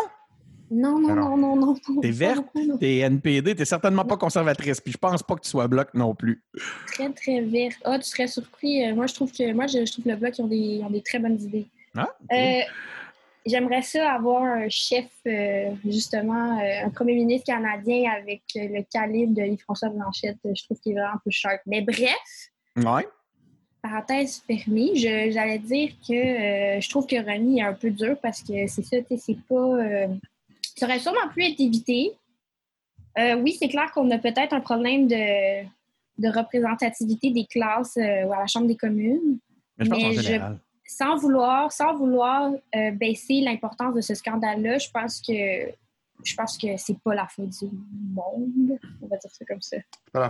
Non, 0.71 0.97
non, 0.99 1.09
Ah 1.11 1.15
non, 1.15 1.37
non, 1.37 1.55
non. 1.55 1.75
non, 1.89 2.01
T'es 2.01 2.09
verte? 2.11 2.43
T'es 2.79 2.97
NPD, 2.97 3.53
t'es 3.55 3.65
certainement 3.65 4.03
pas 4.03 4.17
conservatrice. 4.17 4.81
Puis 4.81 4.93
je 4.93 4.97
pense 4.97 5.21
pas 5.21 5.35
que 5.35 5.41
tu 5.41 5.49
sois 5.49 5.67
bloc 5.67 5.89
non 5.93 6.15
plus. 6.15 6.41
Très, 6.87 7.09
très 7.11 7.41
verte. 7.41 7.77
Ah, 7.85 7.99
tu 7.99 8.05
serais 8.09 8.27
surpris. 8.27 8.83
Euh, 8.83 8.95
moi, 8.95 9.05
je 9.05 9.13
trouve 9.13 9.31
que 9.31 9.53
moi, 9.53 9.67
je, 9.67 9.85
je 9.85 9.91
trouve 9.91 10.05
que 10.05 10.09
le 10.09 10.15
Bloc, 10.15 10.37
ils 10.37 10.41
ont 10.41 10.47
des, 10.47 10.57
ils 10.57 10.83
ont 10.83 10.89
des 10.89 11.01
très 11.03 11.19
bonnes 11.19 11.39
idées. 11.39 11.67
Ah, 11.95 12.09
Euh, 12.31 12.61
J'aimerais 13.47 13.83
ça 13.83 14.11
avoir 14.11 14.41
un 14.41 14.67
chef, 14.69 15.05
euh, 15.27 15.69
justement, 15.85 16.59
euh, 16.59 16.85
un 16.85 16.89
premier 16.89 17.13
ministre 17.13 17.45
canadien 17.53 18.11
avec 18.11 18.41
euh, 18.55 18.67
le 18.69 18.83
calibre 18.91 19.35
de 19.35 19.41
Yves-François 19.43 19.89
Blanchette. 19.89 20.37
Je 20.43 20.63
trouve 20.63 20.79
qu'il 20.79 20.93
est 20.93 20.95
vraiment 20.95 21.13
un 21.13 21.21
peu 21.23 21.29
sharp. 21.29 21.61
Mais 21.67 21.81
bref, 21.81 22.15
Ouais. 22.75 23.07
parenthèse 23.83 24.41
fermée, 24.47 24.95
je- 24.95 25.29
j'allais 25.29 25.59
dire 25.59 25.89
que 26.07 26.81
je 26.81 26.89
trouve 26.89 27.05
que 27.05 27.17
René 27.17 27.59
est 27.59 27.61
un 27.63 27.73
peu 27.73 27.91
dur 27.91 28.17
parce 28.19 28.41
que 28.41 28.65
c'est 28.65 28.81
ça, 28.83 28.97
tu 29.03 29.15
c'est 29.19 29.37
pas. 29.47 29.77
ça 30.75 30.87
aurait 30.87 30.97
sûrement 30.99 31.29
pu 31.31 31.43
être 31.45 31.59
évité. 31.59 32.13
Oui, 33.15 33.55
c'est 33.59 33.67
clair 33.69 33.91
qu'on 33.93 34.09
a 34.09 34.17
peut-être 34.17 34.53
un 34.53 34.59
problème 34.59 35.07
de, 35.07 35.63
de 36.17 36.27
représentativité 36.35 37.29
des 37.29 37.45
classes 37.45 37.95
à 37.97 38.25
la 38.25 38.47
Chambre 38.47 38.65
des 38.65 38.75
communes. 38.75 39.37
Mais 39.77 39.85
je 39.85 39.89
pense 39.91 39.99
Mais 39.99 40.07
en 40.07 40.11
je- 40.13 40.21
général. 40.21 40.57
Sans 40.87 41.15
vouloir, 41.17 41.71
sans 41.71 41.95
vouloir 41.95 42.51
euh, 42.75 42.91
baisser 42.91 43.41
l'importance 43.41 43.95
de 43.95 44.01
ce 44.01 44.13
scandale-là, 44.13 44.77
je 44.77 44.89
pense 44.91 45.21
que 45.21 45.71
je 46.23 46.35
pense 46.35 46.57
que 46.57 46.67
c'est 46.77 46.97
pas 46.99 47.13
la 47.13 47.27
faute 47.27 47.49
du 47.49 47.65
monde. 48.13 48.77
On 49.01 49.07
va 49.07 49.17
dire 49.17 49.29
ça 49.31 49.45
comme 49.45 49.61
ça. 49.61 49.77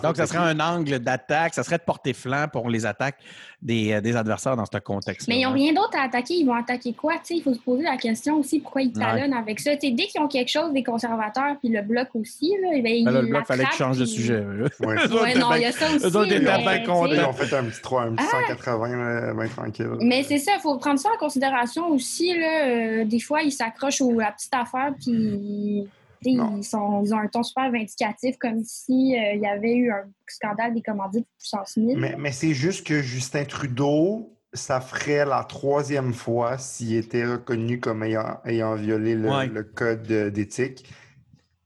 Donc, 0.03 0.17
ça 0.17 0.25
serait 0.25 0.39
un 0.39 0.59
angle 0.59 0.99
d'attaque, 0.99 1.53
ça 1.53 1.63
serait 1.63 1.77
de 1.77 1.83
porter 1.83 2.13
flanc 2.13 2.47
pour 2.51 2.69
les 2.69 2.85
attaques 2.85 3.19
des, 3.61 3.93
euh, 3.93 4.01
des 4.01 4.15
adversaires 4.15 4.55
dans 4.57 4.65
ce 4.65 4.77
contexte-là. 4.79 5.33
Mais 5.33 5.41
ils 5.41 5.45
n'ont 5.45 5.53
rien 5.53 5.73
d'autre 5.73 5.95
à 5.97 6.03
attaquer. 6.03 6.33
Ils 6.35 6.45
vont 6.45 6.55
attaquer 6.55 6.93
quoi? 6.93 7.13
Tu 7.15 7.19
sais, 7.25 7.35
il 7.35 7.43
faut 7.43 7.53
se 7.53 7.59
poser 7.59 7.83
la 7.83 7.97
question 7.97 8.37
aussi 8.37 8.59
pourquoi 8.59 8.81
ils 8.81 8.87
Ouais. 8.87 8.93
talonnent 9.05 9.33
avec 9.33 9.59
ça? 9.59 9.75
Tu 9.77 9.87
sais, 9.89 9.93
dès 9.93 10.05
qu'ils 10.07 10.21
ont 10.21 10.27
quelque 10.27 10.49
chose, 10.49 10.73
des 10.73 10.83
conservateurs, 10.83 11.55
puis 11.59 11.69
le 11.69 11.81
bloc 11.83 12.07
aussi, 12.15 12.51
là, 12.61 12.69
eh 12.73 12.81
Ben 12.81 13.05
là, 13.05 13.11
ils 13.11 13.25
le 13.25 13.27
bloc, 13.27 13.45
fallait 13.45 13.63
que 13.63 13.69
tu 13.69 13.73
l'attrapent, 13.73 13.87
changes 13.89 13.97
de 13.99 14.05
sujet. 14.05 14.43
Ouais. 14.79 14.95
Étaient 15.29 15.39
non, 15.39 15.53
il 15.53 15.61
y 15.61 15.65
a 15.65 15.71
ça 15.71 15.85
aussi. 15.93 16.03
eux 16.05 16.17
autres 16.17 16.31
étaient 16.31 16.39
bien 16.39 16.83
contents. 16.83 17.13
Ils 17.13 17.19
ont 17.21 17.33
fait 17.33 17.55
un 17.55 17.63
petit 17.65 17.81
3, 17.81 18.01
un 18.03 18.15
petit 18.15 18.25
Ah! 18.33 18.41
180, 18.47 18.87
là, 18.97 19.33
bien 19.33 19.47
tranquille. 19.47 19.89
Mais 20.01 20.23
c'est 20.23 20.39
ça, 20.39 20.53
il 20.57 20.61
faut 20.61 20.77
prendre 20.77 20.99
ça 20.99 21.09
en 21.13 21.17
considération 21.17 21.87
aussi. 21.89 22.33
Là, 22.37 22.65
Euh, 22.65 23.05
des 23.05 23.19
fois, 23.19 23.41
ils 23.43 23.51
s'accrochent 23.51 24.01
à 24.01 24.05
la 24.17 24.31
petite 24.31 24.53
affaire, 24.53 24.93
puis. 24.99 25.84
Ils, 26.23 26.63
sont, 26.63 27.03
ils 27.03 27.13
ont 27.13 27.19
un 27.19 27.27
ton 27.27 27.43
super 27.43 27.71
vindicatif, 27.71 28.37
comme 28.37 28.63
si 28.63 29.15
euh, 29.15 29.33
il 29.33 29.41
y 29.41 29.47
avait 29.47 29.73
eu 29.75 29.91
un 29.91 30.03
scandale 30.27 30.73
des 30.73 30.81
commandites 30.81 31.27
puissance 31.37 31.77
1000. 31.77 31.97
Mais, 31.97 32.15
mais 32.17 32.31
c'est 32.31 32.53
juste 32.53 32.85
que 32.85 33.01
Justin 33.01 33.45
Trudeau, 33.45 34.37
ça 34.53 34.79
ferait 34.81 35.25
la 35.25 35.43
troisième 35.43 36.13
fois 36.13 36.57
s'il 36.57 36.95
était 36.95 37.25
reconnu 37.25 37.79
comme 37.79 38.03
ayant, 38.03 38.39
ayant 38.45 38.75
violé 38.75 39.15
le, 39.15 39.29
Ouais. 39.29 39.47
le 39.47 39.63
code 39.63 40.03
d'éthique. 40.07 40.89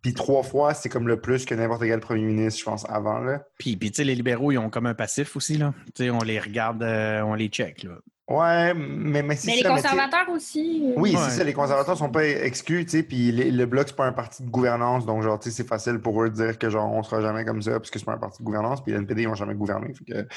Puis 0.01 0.13
trois 0.13 0.43
fois, 0.43 0.73
c'est 0.73 0.88
comme 0.88 1.07
le 1.09 1.19
plus 1.19 1.45
que 1.45 1.53
n'importe 1.53 1.81
quel 1.81 1.99
premier 1.99 2.21
ministre, 2.23 2.59
je 2.59 2.65
pense, 2.65 2.89
avant. 2.89 3.19
Là. 3.19 3.43
Puis, 3.59 3.75
puis 3.75 3.91
tu 3.91 3.97
sais, 3.97 4.03
les 4.05 4.15
libéraux, 4.15 4.51
ils 4.51 4.57
ont 4.57 4.69
comme 4.69 4.85
un 4.85 4.93
passif 4.93 5.35
aussi. 5.35 5.57
Là. 5.57 5.73
Tu 5.93 6.05
sais, 6.05 6.09
on 6.09 6.19
les 6.19 6.39
regarde, 6.39 6.81
euh, 6.83 7.21
on 7.21 7.33
les 7.33 7.49
check. 7.49 7.83
Là. 7.83 7.91
Ouais, 8.29 8.75
mais, 8.75 9.23
mais 9.23 9.35
c'est 9.35 9.47
Mais 9.47 9.55
les 9.57 9.63
ça. 9.63 9.69
mais 9.73 9.81
conservateurs 9.81 10.29
aussi. 10.29 10.93
Oui, 10.95 11.15
Ouais. 11.15 11.21
c'est 11.25 11.37
ça. 11.37 11.43
Les 11.43 11.53
conservateurs 11.53 11.97
sont 11.97 12.11
pas 12.11 12.25
exclus, 12.27 12.85
tu 12.85 12.91
sais, 12.91 13.03
puis 13.03 13.31
les- 13.31 13.49
le 13.49 13.65
Bloc, 13.65 13.87
c'est 13.87 13.95
pas 13.95 14.05
un 14.05 14.13
parti 14.13 14.43
de 14.43 14.49
gouvernance, 14.49 15.05
donc 15.07 15.23
genre, 15.23 15.39
tu 15.39 15.49
sais, 15.49 15.55
c'est 15.63 15.67
facile 15.67 15.97
pour 15.99 16.21
eux 16.23 16.29
de 16.29 16.35
dire 16.35 16.59
que 16.59 16.69
genre, 16.69 16.91
on 16.93 17.01
sera 17.01 17.21
jamais 17.21 17.43
comme 17.43 17.61
ça, 17.63 17.71
parce 17.79 17.89
que 17.89 17.97
c'est 17.97 18.05
pas 18.05 18.13
un 18.13 18.17
parti 18.19 18.39
de 18.39 18.45
gouvernance, 18.45 18.83
puis 18.83 18.93
l'NPD, 18.93 19.23
ils 19.23 19.27
ont 19.27 19.33
jamais 19.33 19.55
que, 19.55 20.27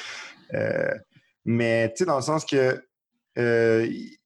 euh, 0.54 0.94
mais, 1.44 1.88
tu 1.90 1.98
sais, 1.98 2.04
dans 2.06 2.16
le 2.16 2.22
sens 2.22 2.46
que 2.46 2.82
euh, 3.38 3.86
il, 3.90 4.18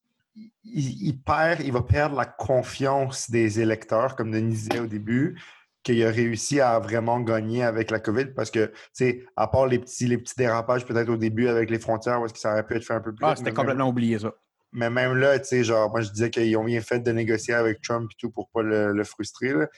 il- 0.64 1.09
il 1.09 1.18
perd, 1.20 1.61
il 1.61 1.72
va 1.72 1.83
perdre 1.83 2.16
la 2.16 2.24
confiance 2.24 3.31
des 3.31 3.59
électeurs, 3.61 4.14
comme 4.16 4.31
Denis 4.31 4.50
disait 4.55 4.79
au 4.81 4.87
début, 4.87 5.40
qu'il 5.87 6.05
a 6.05 6.11
réussi 6.11 6.61
à 6.61 6.79
vraiment 6.79 7.20
gagner 7.20 7.62
avec 7.62 7.90
la 7.90 8.01
COVID, 8.01 8.27
parce 8.35 8.51
que, 8.51 8.66
tu 8.66 8.72
sais, 8.92 9.25
à 9.37 9.46
part 9.46 9.66
les 9.66 9.79
petits, 9.79 10.07
les 10.07 10.18
petits 10.18 10.35
dérapages 10.37 10.85
peut-être 10.85 11.09
au 11.09 11.16
début 11.16 11.49
avec 11.49 11.70
les 11.70 11.79
frontières, 11.79 12.20
où 12.20 12.25
est-ce 12.27 12.35
que 12.35 12.40
ça 12.40 12.53
aurait 12.53 12.66
pu 12.66 12.75
être 12.77 12.85
fait 12.85 12.94
un 12.94 13.01
peu 13.01 13.14
plus 13.14 13.25
Ah, 13.25 13.35
c'était 13.37 13.51
même- 13.51 13.55
complètement 13.57 13.88
oublié, 13.88 14.18
ça. 14.18 14.33
mais 14.72 14.90
même 14.90 15.14
là, 15.16 15.38
tu 15.38 15.46
sais, 15.46 15.64
genre, 15.64 15.88
moi, 15.90 16.01
je 16.01 16.11
disais 16.11 16.29
qu'ils 16.31 16.57
ont 16.57 16.64
bien 16.64 16.81
fait 16.81 16.99
de 17.01 17.12
négocier 17.12 17.55
avec 17.55 17.81
Trump 17.83 18.11
et 18.12 18.16
tout 18.18 18.31
pour 18.31 18.49
pas 18.51 18.62
le, 18.62 18.92
le 18.92 19.05
frustrer. 19.05 19.53
là. 19.53 19.68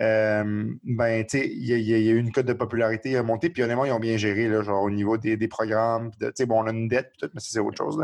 Euh, 0.00 0.64
ben, 0.84 1.26
tu 1.26 1.38
sais, 1.38 1.46
il 1.46 1.64
y, 1.66 1.74
a- 1.74 1.76
y 1.76 2.04
y 2.04 2.08
eu 2.10 2.16
une 2.18 2.32
cote 2.32 2.46
de 2.46 2.54
popularité 2.54 3.16
à 3.18 3.22
monter, 3.22 3.50
puis 3.50 3.62
honnêtement, 3.62 3.84
ils 3.84 3.92
ont 3.92 4.00
bien 4.00 4.16
géré, 4.16 4.48
là, 4.48 4.62
genre, 4.62 4.82
au 4.82 4.90
niveau 4.90 5.18
des, 5.18 5.36
des 5.36 5.48
programmes. 5.48 6.10
Tu 6.18 6.26
sais, 6.34 6.46
bon, 6.46 6.62
on 6.62 6.66
a 6.66 6.70
une 6.70 6.88
dette, 6.88 7.12
peut-être, 7.20 7.34
mais 7.34 7.40
ça, 7.40 7.48
c'est 7.50 7.58
autre 7.58 7.76
chose. 7.76 8.02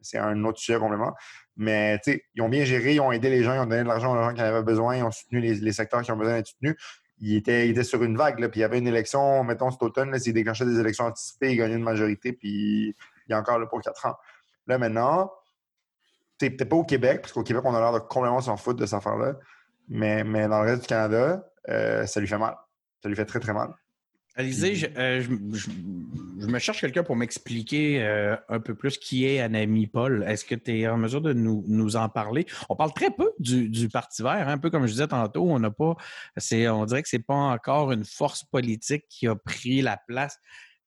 C'est 0.00 0.18
un 0.18 0.44
autre 0.44 0.58
sujet 0.58 0.78
complètement. 0.78 1.14
Mais, 1.58 2.00
ils 2.06 2.40
ont 2.40 2.48
bien 2.48 2.64
géré, 2.64 2.94
ils 2.94 3.00
ont 3.00 3.10
aidé 3.10 3.28
les 3.30 3.42
gens, 3.42 3.52
ils 3.52 3.58
ont 3.58 3.66
donné 3.66 3.82
de 3.82 3.88
l'argent 3.88 4.12
aux 4.12 4.16
gens 4.16 4.32
qui 4.32 4.40
en 4.40 4.44
avaient 4.44 4.62
besoin, 4.62 4.96
ils 4.96 5.02
ont 5.02 5.10
soutenu 5.10 5.40
les, 5.40 5.72
secteurs 5.72 6.02
qui 6.02 6.12
ont 6.12 6.16
besoin 6.16 6.34
d'être 6.34 6.46
soutenus. 6.46 6.76
Ils 7.20 7.36
étaient, 7.36 7.66
ils 7.66 7.72
étaient 7.72 7.82
sur 7.82 8.02
une 8.04 8.16
vague, 8.16 8.38
là, 8.38 8.48
puis 8.48 8.60
il 8.60 8.62
y 8.62 8.64
avait 8.64 8.78
une 8.78 8.86
élection, 8.86 9.42
mettons, 9.42 9.72
cet 9.72 9.82
automne, 9.82 10.16
s'ils 10.20 10.32
déclenchaient 10.32 10.66
des 10.66 10.78
élections 10.78 11.06
anticipées, 11.06 11.52
ils 11.52 11.56
gagnaient 11.56 11.74
une 11.74 11.82
majorité, 11.82 12.32
puis 12.32 12.94
il 13.26 13.32
est 13.32 13.34
encore 13.34 13.58
là 13.58 13.66
pour 13.66 13.82
quatre 13.82 14.06
ans. 14.06 14.14
Là, 14.68 14.78
maintenant, 14.78 15.32
peut-être 16.38 16.68
pas 16.68 16.76
au 16.76 16.84
Québec, 16.84 17.22
parce 17.22 17.32
qu'au 17.32 17.42
Québec, 17.42 17.64
on 17.66 17.74
a 17.74 17.80
l'air 17.80 17.92
de 17.92 17.98
complètement 17.98 18.40
s'en 18.40 18.56
foutre 18.56 18.78
de 18.78 18.86
cette 18.86 18.98
affaire-là. 18.98 19.34
Mais, 19.88 20.22
mais 20.22 20.46
dans 20.46 20.62
le 20.62 20.70
reste 20.70 20.82
du 20.82 20.88
Canada, 20.88 21.44
euh, 21.68 22.06
ça 22.06 22.20
lui 22.20 22.28
fait 22.28 22.38
mal. 22.38 22.54
Ça 23.02 23.08
lui 23.08 23.16
fait 23.16 23.24
très, 23.24 23.40
très 23.40 23.52
mal. 23.52 23.74
Alizé, 24.38 24.76
je, 24.76 24.86
euh, 24.96 25.20
je- 25.20 25.56
je- 25.58 25.70
je 26.40 26.46
me 26.46 26.58
cherche 26.60 26.80
quelqu'un 26.80 27.02
pour 27.02 27.16
m'expliquer 27.16 28.00
euh, 28.04 28.36
un 28.48 28.60
peu 28.60 28.76
plus 28.76 28.96
qui 28.96 29.26
est 29.26 29.40
Anami 29.40 29.88
Paul. 29.88 30.24
Est-ce 30.28 30.44
que 30.44 30.54
tu 30.54 30.78
es 30.78 30.86
en 30.86 30.96
mesure 30.96 31.20
de 31.20 31.32
nous, 31.32 31.64
nous 31.66 31.96
en 31.96 32.08
parler? 32.08 32.46
On 32.68 32.76
parle 32.76 32.92
très 32.94 33.10
peu 33.10 33.32
du, 33.40 33.68
du 33.68 33.88
Parti 33.88 34.22
vert, 34.22 34.46
hein, 34.48 34.52
un 34.52 34.58
peu 34.58 34.70
comme 34.70 34.86
je 34.86 34.92
disais 34.92 35.08
tantôt. 35.08 35.42
On 35.50 35.58
n'a 35.58 35.72
pas, 35.72 35.96
on 36.36 36.84
dirait 36.86 37.02
que 37.02 37.08
c'est 37.08 37.18
pas 37.18 37.34
encore 37.34 37.90
une 37.90 38.04
force 38.04 38.44
politique 38.44 39.06
qui 39.08 39.26
a 39.26 39.34
pris 39.34 39.82
la 39.82 39.98
place 40.06 40.38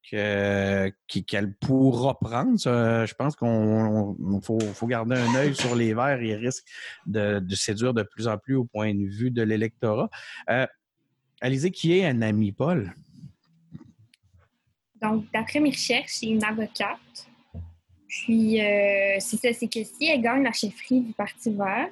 qu'elle 0.10 1.54
pourra 1.60 2.18
prendre. 2.18 2.58
Ça, 2.58 3.06
je 3.06 3.14
pense 3.16 3.36
qu'on 3.36 3.48
on- 3.48 4.18
on- 4.36 4.42
faut, 4.42 4.60
faut 4.62 4.88
garder 4.88 5.16
un 5.18 5.36
œil 5.36 5.54
sur 5.56 5.76
les 5.76 5.94
verts. 5.94 6.22
Ils 6.24 6.36
risquent 6.36 6.66
de, 7.06 7.40
de 7.40 7.56
séduire 7.56 7.94
de 7.94 8.04
plus 8.04 8.30
en 8.30 8.38
plus 8.38 8.56
au 8.56 8.64
point 8.64 8.94
de 8.94 9.06
vue 9.10 9.30
de 9.30 9.42
l'électorat. 9.44 10.10
Euh, 10.50 10.66
Alizé, 11.42 11.72
qui 11.72 11.98
est 12.00 12.06
Anami 12.06 12.52
Paul? 12.54 12.94
Donc, 15.02 15.26
d'après 15.32 15.60
mes 15.60 15.72
recherches, 15.72 16.12
c'est 16.12 16.28
une 16.28 16.44
avocate. 16.44 17.00
Puis, 18.08 18.62
euh, 18.62 19.18
c'est 19.20 19.38
ça, 19.38 19.54
c'est 19.54 19.68
que 19.68 19.84
si 19.84 20.06
elle 20.06 20.22
gagne 20.22 20.44
la 20.44 20.52
chefferie 20.52 21.02
du 21.02 21.14
Parti 21.14 21.52
vert, 21.54 21.90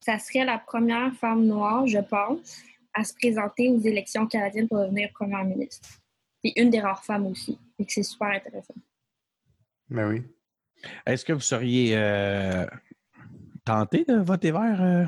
ça 0.00 0.18
serait 0.18 0.44
la 0.44 0.58
première 0.58 1.14
femme 1.14 1.46
noire, 1.46 1.86
je 1.86 1.98
pense, 1.98 2.60
à 2.92 3.04
se 3.04 3.14
présenter 3.14 3.68
aux 3.68 3.78
élections 3.78 4.26
canadiennes 4.26 4.68
pour 4.68 4.80
devenir 4.80 5.10
première 5.12 5.44
ministre. 5.44 5.88
C'est 6.44 6.52
une 6.56 6.70
des 6.70 6.80
rares 6.80 7.04
femmes 7.04 7.26
aussi. 7.28 7.58
Et 7.78 7.86
que 7.86 7.92
c'est 7.92 8.02
super 8.02 8.28
intéressant. 8.28 8.74
Mais 9.88 10.04
oui. 10.04 10.22
Est-ce 11.06 11.24
que 11.24 11.32
vous 11.32 11.40
seriez 11.40 11.96
euh, 11.96 12.66
tenté 13.64 14.04
de 14.04 14.16
voter 14.16 14.50
vert? 14.50 14.82
euh? 14.82 15.04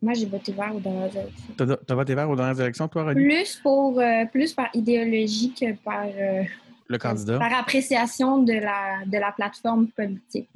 Moi, 0.00 0.14
j'ai 0.14 0.26
voté 0.26 0.52
vert 0.52 0.72
aux 0.76 0.80
dernières 0.80 1.14
élections. 1.16 1.54
T'as 1.56 1.76
t'as 1.76 1.94
voté 1.94 2.14
vert 2.14 2.30
aux 2.30 2.36
dernières 2.36 2.60
élections, 2.60 2.86
toi, 2.86 3.04
René? 3.04 3.20
Plus, 3.24 3.56
pour, 3.62 3.98
euh, 4.00 4.24
plus 4.26 4.52
par 4.52 4.68
idéologie 4.74 5.52
que 5.52 5.72
par, 5.74 6.04
euh, 6.06 6.44
Le 6.86 6.98
candidat? 6.98 7.38
par 7.38 7.52
appréciation 7.52 8.42
de 8.44 8.52
la, 8.52 9.04
de 9.06 9.18
la 9.18 9.32
plateforme 9.32 9.88
politique. 9.88 10.48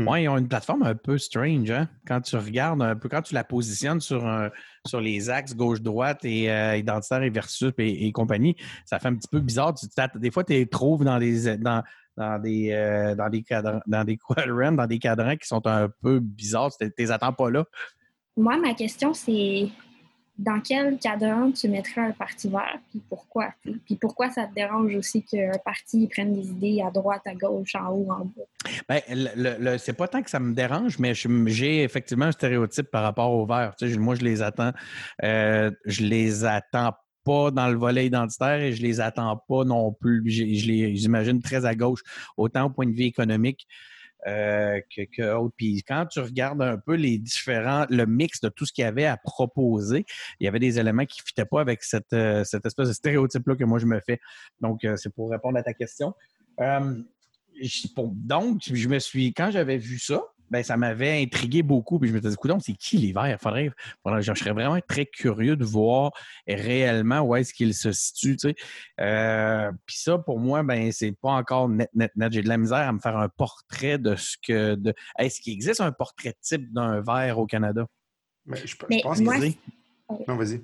Oui, 0.00 0.24
ils 0.24 0.28
ont 0.28 0.36
une 0.36 0.48
plateforme 0.48 0.82
un 0.82 0.96
peu 0.96 1.16
strange, 1.16 1.70
hein? 1.70 1.88
Quand 2.08 2.20
tu 2.22 2.34
regardes 2.36 2.82
un 2.82 2.96
peu, 2.96 3.08
quand 3.08 3.22
tu 3.22 3.34
la 3.34 3.44
positionnes 3.44 4.00
sur, 4.00 4.26
un- 4.26 4.50
sur 4.84 5.00
les 5.00 5.30
axes 5.30 5.54
gauche-droite 5.54 6.24
et 6.24 6.50
euh, 6.50 6.76
identitaire 6.76 7.22
et 7.22 7.30
versus 7.30 7.72
et, 7.78 8.06
et 8.08 8.10
compagnie, 8.12 8.56
ça 8.84 8.98
fait 8.98 9.08
un 9.08 9.14
petit 9.14 9.28
peu 9.30 9.38
bizarre. 9.38 9.74
Tu, 9.74 9.86
des 10.18 10.30
fois, 10.32 10.42
tu 10.42 10.54
les 10.54 10.66
trouves 10.66 11.04
dans 11.04 11.20
des 11.20 11.56
dans, 11.56 11.84
dans 12.16 12.38
des 12.42 12.70
euh, 12.72 13.14
dans 13.14 13.28
des 13.28 13.42
cadrans, 13.44 13.80
dans 13.86 14.02
des 14.02 14.16
quadrants, 14.28 14.72
dans 14.72 14.86
des 14.88 14.98
cadrans 14.98 15.36
qui 15.36 15.46
sont 15.46 15.64
un 15.68 15.88
peu 16.02 16.18
bizarres. 16.18 16.72
Tu 16.76 16.90
les 16.98 17.12
attends 17.12 17.32
pas 17.32 17.48
là. 17.48 17.64
Moi, 18.38 18.56
ma 18.56 18.72
question, 18.72 19.12
c'est 19.12 19.68
dans 20.38 20.60
quel 20.60 20.96
cadran 20.98 21.50
tu 21.50 21.68
mettrais 21.68 22.02
un 22.02 22.12
parti 22.12 22.48
vert, 22.48 22.78
puis 22.88 23.02
pourquoi? 23.08 23.52
Puis 23.84 23.96
pourquoi 23.96 24.30
ça 24.30 24.46
te 24.46 24.54
dérange 24.54 24.94
aussi 24.94 25.24
qu'un 25.24 25.58
parti 25.64 26.06
prenne 26.06 26.32
des 26.32 26.48
idées 26.48 26.80
à 26.80 26.92
droite, 26.92 27.22
à 27.26 27.34
gauche, 27.34 27.74
en 27.74 27.88
haut, 27.88 28.06
en 28.08 28.24
bas? 28.24 28.44
Ben, 28.88 29.00
le, 29.10 29.76
c'est 29.78 29.92
pas 29.92 30.06
tant 30.06 30.22
que 30.22 30.30
ça 30.30 30.38
me 30.38 30.54
dérange, 30.54 31.00
mais 31.00 31.14
j'ai 31.14 31.82
effectivement 31.82 32.26
un 32.26 32.32
stéréotype 32.32 32.88
par 32.92 33.02
rapport 33.02 33.32
au 33.32 33.44
vert. 33.44 33.74
Tu 33.76 33.90
sais, 33.90 33.98
moi, 33.98 34.14
je 34.14 34.22
les 34.22 34.40
attends. 34.40 34.72
euh, 35.24 35.72
je 35.84 36.04
les 36.04 36.44
attends 36.44 36.92
pas 37.24 37.50
dans 37.50 37.68
le 37.68 37.76
volet 37.76 38.06
identitaire 38.06 38.60
et 38.60 38.72
je 38.72 38.82
les 38.82 39.00
attends 39.00 39.42
pas 39.48 39.64
non 39.64 39.92
plus. 39.92 40.22
Je 40.30 40.44
les 40.44 40.94
j'imagine 40.94 41.42
très 41.42 41.66
à 41.66 41.74
gauche, 41.74 42.02
autant 42.36 42.66
au 42.66 42.70
point 42.70 42.86
de 42.86 42.92
vue 42.92 43.02
économique 43.02 43.66
euh, 44.26 44.80
que, 44.94 45.34
autre. 45.34 45.54
Puis 45.56 45.82
quand 45.86 46.06
tu 46.06 46.20
regardes 46.20 46.60
un 46.62 46.76
peu 46.76 46.94
les 46.94 47.18
différents, 47.18 47.86
le 47.88 48.04
mix 48.06 48.40
de 48.40 48.48
tout 48.48 48.66
ce 48.66 48.72
qu'il 48.72 48.82
y 48.82 48.86
avait 48.86 49.06
à 49.06 49.16
proposer, 49.16 50.04
il 50.40 50.44
y 50.44 50.48
avait 50.48 50.58
des 50.58 50.78
éléments 50.78 51.04
qui 51.06 51.20
ne 51.22 51.26
fitaient 51.26 51.44
pas 51.44 51.60
avec 51.60 51.82
cette, 51.82 52.12
euh, 52.12 52.44
cette 52.44 52.66
espèce 52.66 52.88
de 52.88 52.92
stéréotype-là 52.92 53.56
que 53.56 53.64
moi 53.64 53.78
je 53.78 53.86
me 53.86 54.00
fais. 54.00 54.20
Donc, 54.60 54.84
euh, 54.84 54.96
c'est 54.96 55.10
pour 55.12 55.30
répondre 55.30 55.58
à 55.58 55.62
ta 55.62 55.72
question. 55.74 56.14
Euh, 56.60 56.96
je- 57.60 57.88
donc, 57.96 58.62
je 58.72 58.88
me 58.88 58.98
suis, 58.98 59.32
quand 59.32 59.50
j'avais 59.50 59.78
vu 59.78 59.98
ça, 59.98 60.22
ben, 60.50 60.62
ça 60.62 60.76
m'avait 60.76 61.22
intrigué 61.22 61.62
beaucoup. 61.62 61.98
Puis 61.98 62.08
je 62.08 62.14
me 62.14 62.20
dit, 62.20 62.28
écoute, 62.32 62.52
c'est 62.60 62.74
qui 62.74 62.98
les 62.98 63.12
Verts? 63.12 63.38
Faudrait, 63.40 63.70
faudrait- 64.02 64.22
je 64.22 64.32
serais 64.34 64.52
vraiment 64.52 64.78
très 64.86 65.06
curieux 65.06 65.56
de 65.56 65.64
voir 65.64 66.12
réellement 66.46 67.20
où 67.20 67.36
est-ce 67.36 67.52
qu'ils 67.52 67.74
se 67.74 67.92
situent. 67.92 68.36
tu 68.36 68.48
sais. 68.48 68.54
Euh, 69.00 69.70
puis 69.86 69.96
ça, 69.96 70.18
pour 70.18 70.38
moi, 70.38 70.62
ben, 70.62 70.90
c'est 70.92 71.12
pas 71.12 71.32
encore 71.32 71.68
net, 71.68 71.90
net, 71.94 72.12
net. 72.16 72.32
J'ai 72.32 72.42
de 72.42 72.48
la 72.48 72.58
misère 72.58 72.88
à 72.88 72.92
me 72.92 73.00
faire 73.00 73.16
un 73.16 73.28
portrait 73.28 73.98
de 73.98 74.16
ce 74.16 74.36
que. 74.42 74.74
De, 74.74 74.94
est-ce 75.18 75.40
qu'il 75.40 75.52
existe 75.52 75.80
un 75.80 75.92
portrait 75.92 76.34
type 76.40 76.72
d'un 76.72 77.00
Vert 77.00 77.38
au 77.38 77.46
Canada? 77.46 77.86
Mais 78.46 78.58
je, 78.64 78.76
pense 78.76 79.20
moi, 79.20 79.38
que. 79.38 79.46
Non, 80.26 80.36
vas-y. 80.36 80.60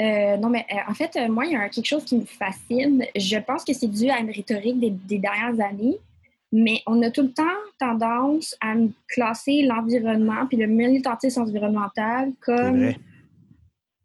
Euh, 0.00 0.36
non, 0.36 0.50
mais 0.50 0.66
euh, 0.72 0.90
en 0.90 0.94
fait, 0.94 1.16
euh, 1.16 1.28
moi, 1.28 1.46
il 1.46 1.52
y 1.52 1.56
a 1.56 1.68
quelque 1.68 1.86
chose 1.86 2.04
qui 2.04 2.18
me 2.18 2.26
fascine. 2.26 3.04
Je 3.16 3.38
pense 3.38 3.64
que 3.64 3.72
c'est 3.72 3.88
dû 3.88 4.10
à 4.10 4.18
une 4.18 4.30
rhétorique 4.30 4.78
des, 4.78 4.90
des 4.90 5.18
dernières 5.18 5.58
années, 5.64 5.98
mais 6.56 6.82
on 6.86 7.02
a 7.02 7.10
tout 7.10 7.22
le 7.22 7.32
temps 7.32 7.44
tendance 7.78 8.56
à 8.60 8.74
classer 9.08 9.62
l'environnement 9.62 10.46
puis 10.46 10.56
le 10.56 10.66
militantisme 10.66 11.42
environnemental 11.42 12.32
comme 12.40 12.92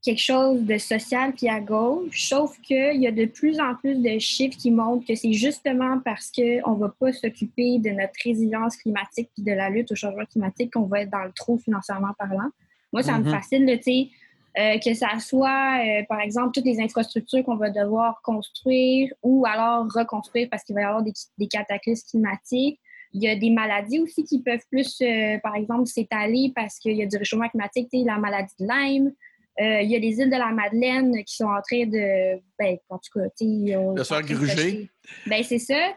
quelque 0.03 0.19
chose 0.21 0.63
de 0.63 0.77
social 0.77 1.31
puis 1.33 1.47
à 1.47 1.59
gauche, 1.61 2.27
sauf 2.27 2.59
qu'il 2.59 3.01
y 3.01 3.07
a 3.07 3.11
de 3.11 3.25
plus 3.25 3.59
en 3.59 3.75
plus 3.75 3.95
de 3.95 4.19
chiffres 4.19 4.57
qui 4.57 4.71
montrent 4.71 5.05
que 5.07 5.15
c'est 5.15 5.33
justement 5.33 5.99
parce 6.03 6.31
qu'on 6.31 6.75
ne 6.75 6.79
va 6.79 6.89
pas 6.99 7.13
s'occuper 7.13 7.77
de 7.79 7.91
notre 7.91 8.19
résilience 8.23 8.75
climatique 8.77 9.29
puis 9.33 9.43
de 9.43 9.51
la 9.51 9.69
lutte 9.69 9.91
au 9.91 9.95
changement 9.95 10.25
climatique 10.25 10.73
qu'on 10.73 10.87
va 10.87 11.01
être 11.01 11.11
dans 11.11 11.23
le 11.23 11.31
trou 11.31 11.57
financièrement 11.57 12.13
parlant. 12.17 12.49
Moi, 12.91 13.03
ça 13.03 13.17
me 13.17 13.23
Mhm. 13.23 13.31
fascine, 13.31 13.65
tu 13.77 13.83
sais, 13.83 14.09
euh, 14.57 14.77
que 14.79 14.93
ça 14.93 15.17
soit, 15.19 15.79
euh, 15.79 16.03
par 16.09 16.19
exemple, 16.19 16.51
toutes 16.53 16.65
les 16.65 16.81
infrastructures 16.81 17.43
qu'on 17.45 17.55
va 17.55 17.69
devoir 17.69 18.21
construire 18.21 19.09
ou 19.23 19.45
alors 19.45 19.85
reconstruire 19.93 20.49
parce 20.51 20.63
qu'il 20.63 20.75
va 20.75 20.81
y 20.81 20.83
avoir 20.83 21.03
des, 21.03 21.13
des 21.37 21.47
cataclysmes 21.47 22.05
climatiques. 22.09 22.79
Il 23.13 23.23
y 23.23 23.29
a 23.29 23.35
des 23.35 23.49
maladies 23.49 23.99
aussi 23.99 24.25
qui 24.25 24.41
peuvent 24.41 24.65
plus, 24.69 24.97
euh, 25.01 25.37
par 25.41 25.55
exemple, 25.55 25.87
s'étaler 25.87 26.51
parce 26.53 26.79
qu'il 26.79 26.97
y 26.97 27.03
a 27.03 27.05
du 27.05 27.15
réchauffement 27.15 27.47
climatique, 27.47 27.87
la 27.93 28.17
maladie 28.17 28.53
de 28.59 28.67
Lyme. 28.67 29.11
Il 29.59 29.91
y 29.91 29.95
a 29.95 29.99
les 29.99 30.19
îles 30.19 30.29
de 30.29 30.37
la 30.37 30.51
Madeleine 30.51 31.23
qui 31.23 31.35
sont 31.35 31.45
en 31.45 31.61
train 31.61 31.85
de, 31.85 32.41
ben, 32.57 32.77
en 32.89 32.97
tout 32.97 33.19
cas, 33.19 33.27
De 33.39 34.03
se 34.03 34.13
faire 34.13 34.21
gruger. 34.23 34.89
Ben, 35.27 35.43
c'est 35.43 35.59
ça. 35.59 35.93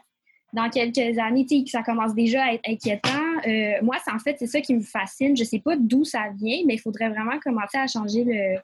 Dans 0.53 0.69
quelques 0.69 1.19
années, 1.19 1.47
ça 1.67 1.83
commence 1.83 2.15
déjà 2.15 2.45
à 2.45 2.53
être 2.53 2.69
inquiétant. 2.69 3.24
Euh, 3.47 3.83
moi, 3.83 3.97
c'est 4.05 4.13
en 4.13 4.19
fait, 4.19 4.37
c'est 4.39 4.47
ça 4.47 4.61
qui 4.61 4.75
me 4.75 4.81
fascine. 4.81 5.37
Je 5.37 5.45
sais 5.45 5.59
pas 5.61 5.77
d'où 5.77 6.05
ça 6.05 6.25
vient, 6.37 6.59
mais 6.67 6.75
il 6.75 6.81
faudrait 6.81 7.09
vraiment 7.11 7.39
commencer 7.41 7.79
à 7.79 7.87
changer 7.87 8.25
le, 8.25 8.59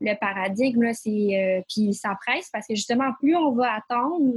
le 0.00 0.14
paradigme. 0.18 0.82
Là. 0.82 0.94
C'est, 0.94 1.10
euh, 1.10 1.62
puis 1.68 1.94
ça 1.94 2.16
presse 2.26 2.48
parce 2.52 2.66
que 2.66 2.74
justement, 2.74 3.12
plus 3.20 3.34
on 3.36 3.52
va 3.52 3.74
attendre, 3.74 4.34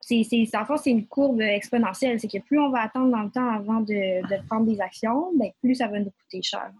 c'est, 0.00 0.22
c'est, 0.28 0.46
en 0.56 0.64
fait, 0.66 0.76
c'est 0.78 0.90
une 0.90 1.06
courbe 1.06 1.40
exponentielle. 1.40 2.20
C'est 2.20 2.28
que 2.28 2.38
plus 2.38 2.58
on 2.58 2.70
va 2.70 2.82
attendre 2.82 3.10
dans 3.10 3.22
le 3.22 3.30
temps 3.30 3.48
avant 3.50 3.80
de, 3.80 4.20
de 4.28 4.46
prendre 4.48 4.66
des 4.66 4.80
actions, 4.80 5.30
ben, 5.38 5.50
plus 5.62 5.76
ça 5.76 5.88
va 5.88 5.98
nous 5.98 6.10
coûter 6.10 6.42
cher. 6.42 6.70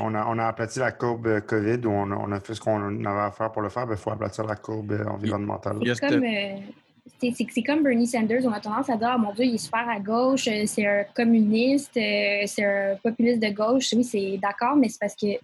On, 0.00 0.14
a, 0.14 0.24
on 0.26 0.38
a 0.38 0.46
aplati 0.46 0.78
la 0.78 0.92
courbe 0.92 1.26
euh, 1.26 1.40
COVID 1.40 1.86
où 1.86 1.90
on 1.90 2.10
a, 2.12 2.16
on 2.16 2.30
a 2.30 2.38
fait 2.40 2.54
ce 2.54 2.60
qu'on 2.60 3.04
avait 3.04 3.20
à 3.20 3.30
faire 3.32 3.50
pour 3.50 3.62
le 3.62 3.68
faire. 3.68 3.86
Il 3.90 3.96
faut 3.96 4.10
aplatir 4.10 4.44
la 4.44 4.54
courbe 4.56 4.92
environnementale. 5.08 5.78
Il 5.80 5.88
y 5.88 5.90
a 5.90 5.94
C'est 5.94 6.08
cette- 6.08 6.18
comme, 6.20 6.24
euh, 6.24 6.56
c'est, 7.20 7.62
comme 7.62 7.82
Bernie 7.82 8.06
Sanders. 8.06 8.44
On 8.44 8.52
a 8.52 8.60
tendance 8.60 8.90
à 8.90 8.96
dire 8.96 9.08
Ah, 9.12 9.18
mon 9.18 9.32
Dieu, 9.32 9.44
il 9.44 9.54
est 9.54 9.58
super 9.58 9.88
à 9.88 10.00
gauche, 10.00 10.48
euh, 10.48 10.64
c'est 10.66 10.86
un 10.86 11.04
communiste, 11.14 11.96
euh, 11.96 12.42
c'est 12.46 12.64
un 12.64 12.96
populiste 13.02 13.40
de 13.40 13.48
gauche. 13.48 13.92
Oui, 13.94 14.04
c'est 14.04 14.38
d'accord, 14.38 14.76
mais 14.76 14.88
c'est 14.88 14.98
parce 15.00 15.16
que 15.16 15.38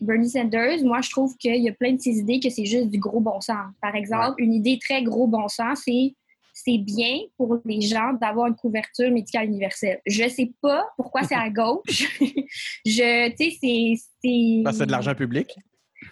Bernie 0.00 0.30
Sanders. 0.30 0.82
Moi, 0.82 1.00
je 1.02 1.10
trouve 1.10 1.36
qu'il 1.36 1.56
y 1.62 1.68
a 1.68 1.72
plein 1.72 1.92
de 1.92 2.00
ces 2.00 2.18
idées 2.18 2.40
que 2.40 2.50
c'est 2.50 2.64
juste 2.64 2.88
du 2.88 2.98
gros 2.98 3.20
bon 3.20 3.40
sens. 3.40 3.66
Par 3.80 3.94
exemple, 3.94 4.42
une 4.42 4.54
idée 4.54 4.78
très 4.78 5.02
gros 5.02 5.26
bon 5.26 5.48
sens, 5.48 5.82
c'est 5.84 6.14
c'est 6.64 6.78
bien 6.78 7.20
pour 7.36 7.58
les 7.64 7.80
gens 7.82 8.14
d'avoir 8.14 8.48
une 8.48 8.56
couverture 8.56 9.12
médicale 9.12 9.46
universelle. 9.46 10.00
Je 10.04 10.28
sais 10.28 10.50
pas 10.60 10.84
pourquoi 10.96 11.22
c'est 11.22 11.36
à 11.36 11.48
gauche. 11.50 12.18
je, 12.84 13.28
tu 13.30 13.36
sais, 13.36 13.56
c'est, 13.60 13.94
c'est. 14.24 14.62
Parce 14.64 14.76
que 14.76 14.80
c'est 14.80 14.86
de 14.86 14.90
l'argent 14.90 15.14
public? 15.14 15.54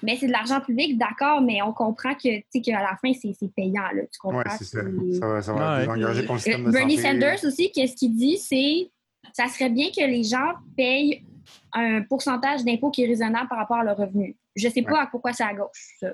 Mais 0.03 0.17
c'est 0.17 0.27
de 0.27 0.33
l'argent 0.33 0.61
public, 0.61 0.99
d'accord, 0.99 1.41
mais 1.41 1.63
on 1.63 1.73
comprend 1.73 2.15
que, 2.15 2.39
tu 2.39 2.45
sais, 2.53 2.61
qu'à 2.61 2.81
la 2.81 2.97
fin, 3.03 3.13
c'est 3.15 3.33
c'est 3.39 3.53
payant, 3.55 3.83
là. 3.95 4.03
Tu 4.13 4.19
comprends? 4.21 4.39
Oui, 4.41 4.57
c'est 4.59 4.65
ça. 4.65 4.81
Ça 5.21 5.27
va, 5.27 5.43
ça 5.43 5.53
va 5.53 5.73
Ouais. 5.75 5.81
désengager 5.81 6.27
ton 6.27 6.35
Euh, 6.35 6.39
système 6.39 6.65
de 6.65 6.71
Bernie 6.71 6.97
santé. 6.97 7.09
Sanders 7.09 7.45
aussi, 7.45 7.73
qu'est-ce 7.73 7.97
qu'il 7.97 8.15
dit, 8.15 8.39
c'est 8.39 8.91
ça 9.33 9.49
serait 9.49 9.71
bien 9.71 9.89
que 9.89 10.05
les 10.07 10.23
gens 10.23 10.53
payent 10.77 11.25
un 11.73 12.03
pourcentage 12.03 12.65
d'impôt 12.65 12.91
qui 12.91 13.05
est 13.05 13.07
raisonnable 13.07 13.49
par 13.49 13.59
rapport 13.59 13.79
à 13.79 13.85
leur 13.85 13.97
revenu. 13.97 14.37
Je 14.55 14.69
sais 14.69 14.83
pas 14.83 15.07
pourquoi 15.11 15.33
c'est 15.33 15.45
à 15.45 15.53
gauche, 15.55 15.95
ça. 16.01 16.09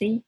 C'est 0.00 0.22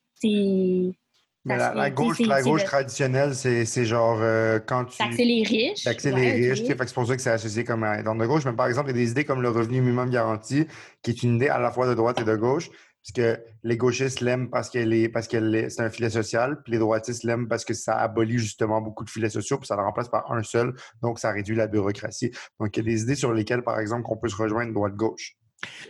Mais 1.45 1.57
la, 1.57 1.91
gauche, 1.91 2.19
la 2.21 2.43
gauche 2.43 2.63
le- 2.63 2.67
traditionnelle, 2.67 3.35
c'est 3.35 3.65
c'est 3.65 3.85
genre 3.87 4.19
euh, 4.21 4.59
quand 4.65 4.85
tu. 4.85 4.99
taxer 4.99 5.25
les 5.25 5.43
riches. 5.43 5.85
Taxer 5.85 6.13
Ouais, 6.13 6.21
les 6.39 6.51
riches, 6.51 6.63
que 6.67 6.77
c'est 6.77 6.95
pour 6.95 7.07
ça 7.07 7.17
que 7.17 7.23
c'est 7.23 7.31
associé 7.31 7.65
comme 7.65 7.83
à 7.85 7.99
être 7.99 8.15
de 8.15 8.27
gauche. 8.27 8.45
Mais 8.45 8.53
par 8.53 8.67
exemple, 8.67 8.91
il 8.91 8.97
y 8.97 9.01
a 9.01 9.05
des 9.05 9.11
idées 9.13 9.25
comme 9.25 9.41
le 9.41 9.49
revenu 9.49 9.81
minimum 9.81 10.11
garanti, 10.11 10.67
qui 11.03 11.11
est 11.13 11.23
une 11.23 11.37
idée 11.37 11.49
à 11.49 11.59
la 11.59 11.71
fois 11.71 11.87
de 11.89 11.95
droite 11.95 12.21
et 12.21 12.25
de 12.25 12.37
gauche, 12.37 12.69
puisque 13.03 13.23
les 13.63 13.77
gauchistes 13.77 14.21
l'aiment 14.21 14.51
parce 14.51 14.71
qu'elle 14.71 14.93
est 14.93 15.09
parce 15.09 15.27
qu'elle 15.29 15.55
est- 15.55 15.71
c'est 15.71 15.83
un 15.83 15.91
filet 15.91 16.11
social, 16.11 16.63
puis 16.63 16.73
les 16.73 16.79
droitistes 16.79 17.25
l'aiment 17.25 17.49
parce 17.49 17.65
que 17.65 17.75
ça 17.75 17.97
abolit 17.97 18.39
justement 18.39 18.81
beaucoup 18.81 19.05
de 19.05 19.11
filets 19.11 19.31
sociaux, 19.31 19.59
puis 19.59 19.67
ça 19.67 19.77
le 19.77 19.83
remplace 19.83 20.09
par 20.09 20.31
un 20.33 20.43
seul, 20.43 20.75
donc 21.03 21.19
ça 21.19 21.31
réduit 21.31 21.57
la 21.57 21.67
bureaucratie. 21.67 22.31
Donc 22.59 22.77
il 22.77 22.81
y 22.81 22.89
a 22.89 22.93
des 22.93 23.03
idées 23.03 23.15
sur 23.15 23.33
lesquelles, 23.33 23.63
par 23.63 23.79
exemple, 23.81 24.03
qu'on 24.05 24.17
peut 24.17 24.29
se 24.29 24.37
rejoindre 24.37 24.73
droite-gauche. 24.75 25.37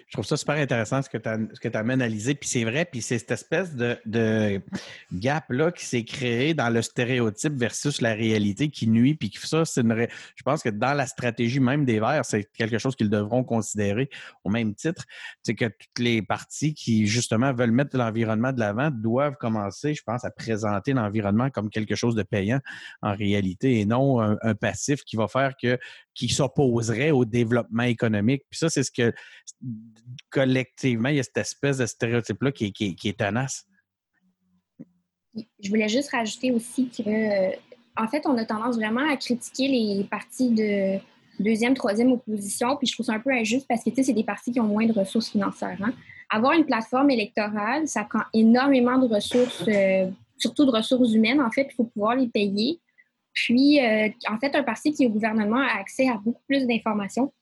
Je 0.07 0.13
trouve 0.15 0.25
ça 0.25 0.37
super 0.37 0.57
intéressant 0.57 1.03
ce 1.03 1.09
que 1.09 1.19
tu 1.19 1.29
as 1.29 1.79
analysé. 1.79 2.35
Puis 2.35 2.49
c'est 2.49 2.65
vrai, 2.65 2.85
puis 2.85 3.03
c'est 3.03 3.19
cette 3.19 3.31
espèce 3.31 3.75
de, 3.75 4.61
gap-là 5.13 5.71
qui 5.73 5.85
s'est 5.85 6.05
créé 6.05 6.55
dans 6.55 6.69
le 6.69 6.83
stéréotype 6.83 7.55
versus 7.55 8.01
la 8.01 8.15
réalité 8.15 8.69
qui 8.69 8.89
nuit. 8.89 9.15
Puis 9.15 9.31
ça. 9.43 9.63
Je 9.65 10.43
pense 10.45 10.63
que 10.63 10.69
dans 10.69 10.95
la 10.95 11.07
stratégie 11.07 11.61
même 11.61 11.85
des 11.85 12.01
Verts, 12.01 12.25
c'est 12.25 12.45
quelque 12.53 12.79
chose 12.79 12.97
qu'ils 12.97 13.11
devront 13.11 13.45
considérer 13.45 14.11
au 14.45 14.51
même 14.51 14.75
titre. 14.75 15.05
C'est 15.43 15.55
que 15.55 15.67
toutes 15.67 15.99
les 15.99 16.23
parties 16.23 16.75
qui, 16.75 17.07
justement, 17.07 17.53
veulent 17.53 17.71
mettre 17.71 17.97
l'environnement 17.97 18.53
de 18.53 18.61
l'avant 18.61 18.91
doivent 18.91 19.37
commencer, 19.37 19.95
je 19.95 20.03
pense, 20.03 20.25
à 20.25 20.31
présenter 20.31 20.93
l'environnement 20.93 21.51
comme 21.51 21.71
quelque 21.71 21.95
chose 21.95 22.15
de 22.15 22.23
payant 22.23 22.61
en 23.03 23.15
réalité 23.15 23.81
et 23.81 23.85
non 23.85 24.21
un 24.21 24.55
passif 24.55 25.03
qui 25.05 25.17
va 25.17 25.29
faire 25.29 25.55
que 25.61 25.79
qui 26.15 26.29
s'opposerait 26.29 27.11
au 27.11 27.25
développement 27.25 27.85
économique. 27.85 28.43
Puis 28.51 28.59
ça, 28.59 28.69
c'est 28.69 28.83
ce 28.83 28.91
que 28.91 29.13
collectivement, 30.31 31.09
il 31.09 31.17
y 31.17 31.21
a 31.21 31.23
cette 31.23 31.39
espèce 31.39 31.79
de 31.79 31.87
stéréotype-là 31.87 32.53
qui, 32.53 32.97
est 33.05 33.19
tenace. 33.19 33.65
Je 35.35 35.69
voulais 35.69 35.89
juste 35.89 36.11
rajouter 36.11 36.51
aussi 36.53 36.89
que, 36.89 37.03
euh, 37.09 37.53
en 37.97 38.09
fait, 38.09 38.27
on 38.27 38.37
a 38.37 38.45
tendance 38.45 38.77
vraiment 38.77 39.09
à 39.09 39.17
critiquer 39.17 39.69
les 39.69 40.05
partis 40.05 40.51
de 40.51 40.99
deuxième, 41.41 41.75
troisième 41.75 42.13
opposition, 42.13 42.77
puis 42.77 42.87
je 42.87 42.95
trouve 42.95 43.07
ça 43.07 43.15
un 43.15 43.21
peu 43.21 43.31
injuste 43.31 43.67
parce 43.69 43.83
que, 43.83 43.91
tu 43.91 43.97
sais, 43.97 44.03
c'est 44.05 44.13
des 44.13 44.25
partis 44.25 44.53
qui 44.53 44.61
ont 44.61 44.67
moins 44.67 44.87
de 44.87 44.93
ressources 44.93 45.31
financières. 45.31 45.79
Hein. 45.83 45.93
Avoir 46.29 46.53
une 46.53 46.65
plateforme 46.65 47.11
électorale, 47.11 47.89
ça 47.89 48.05
prend 48.05 48.23
énormément 48.33 48.99
de 48.99 49.13
ressources, 49.13 49.65
euh, 49.69 50.09
surtout 50.39 50.65
de 50.65 50.71
ressources 50.71 51.13
humaines, 51.13 51.41
en 51.41 51.51
fait, 51.51 51.69
il 51.71 51.75
faut 51.75 51.85
pouvoir 51.85 52.17
les 52.17 52.29
payer. 52.29 52.81
Puis, 53.33 53.81
euh, 53.81 54.09
en 54.29 54.39
fait, 54.39 54.55
un 54.55 54.63
parti 54.63 54.93
qui 54.93 55.05
est 55.05 55.07
au 55.07 55.11
gouvernement 55.11 55.61
a 55.61 55.79
accès 55.79 56.09
à 56.09 56.15
beaucoup 56.15 56.43
plus 56.47 56.67
d'informations 56.67 57.33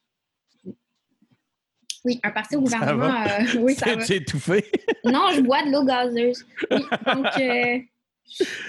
oui, 2.04 2.20
un 2.22 2.30
parti 2.30 2.54
au 2.54 2.60
gouvernement. 2.60 3.12
Euh, 3.12 3.60
oui, 3.60 3.74
ça 3.74 3.94
va. 3.96 4.14
étouffé? 4.14 4.64
non, 5.04 5.30
je 5.34 5.40
bois 5.40 5.64
de 5.64 5.72
l'eau 5.72 5.84
gazeuse. 5.84 6.46
Oui, 6.70 6.84
donc, 7.04 7.26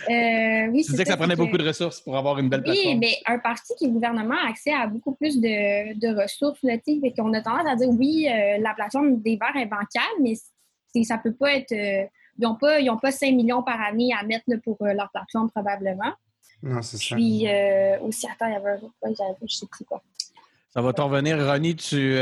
euh, 0.10 0.68
oui, 0.72 0.84
tu 0.84 0.92
disais 0.92 1.04
que 1.04 1.10
ça 1.10 1.16
prenait 1.16 1.36
beaucoup 1.36 1.58
de 1.58 1.66
ressources 1.66 2.02
pour 2.02 2.18
avoir 2.18 2.40
une 2.40 2.50
belle 2.50 2.64
plateforme. 2.64 2.88
Oui, 2.88 2.98
mais 2.98 3.14
un 3.28 3.38
parti 3.38 3.76
qui 3.78 3.86
est 3.86 3.90
gouvernement 3.90 4.36
a 4.44 4.50
accès 4.50 4.74
à 4.74 4.88
beaucoup 4.88 5.14
plus 5.14 5.40
de, 5.40 5.94
de 6.00 6.22
ressources. 6.22 6.60
Là, 6.64 6.78
qu'on 7.16 7.34
a 7.34 7.42
tendance 7.42 7.68
à 7.68 7.76
dire 7.76 7.90
oui, 7.90 8.28
la 8.60 8.74
plateforme 8.74 9.22
des 9.22 9.38
Verts 9.38 9.62
est 9.62 9.68
bancale, 9.68 10.16
mais 10.22 10.34
ça 11.04 11.18
ne 11.18 11.22
peut 11.22 11.34
pas 11.34 11.54
être. 11.54 11.72
ils 11.72 12.10
n'ont 12.40 12.56
pas, 12.56 12.80
pas 13.00 13.12
5 13.12 13.32
millions 13.36 13.62
par 13.62 13.80
année 13.80 14.10
à 14.20 14.26
mettre 14.26 14.46
pour 14.64 14.78
leur 14.82 15.12
plateforme, 15.12 15.52
probablement. 15.52 16.14
Non, 16.62 16.82
c'est 16.82 16.98
ça. 16.98 17.16
Puis 17.16 17.48
aussi, 18.02 18.28
attends, 18.28 18.48
il 18.48 18.54
y 18.54 18.56
avait 18.56 18.72
un 18.72 18.76
autre 18.76 18.94
point, 19.00 19.12
je 19.42 19.56
sais 19.56 19.68
plus 19.68 19.86
quoi. 19.86 20.02
Ça 20.70 20.82
va 20.82 20.94
t'en 20.94 21.08
revenir, 21.08 21.38
Ronnie. 21.38 21.76
Tu, 21.76 22.18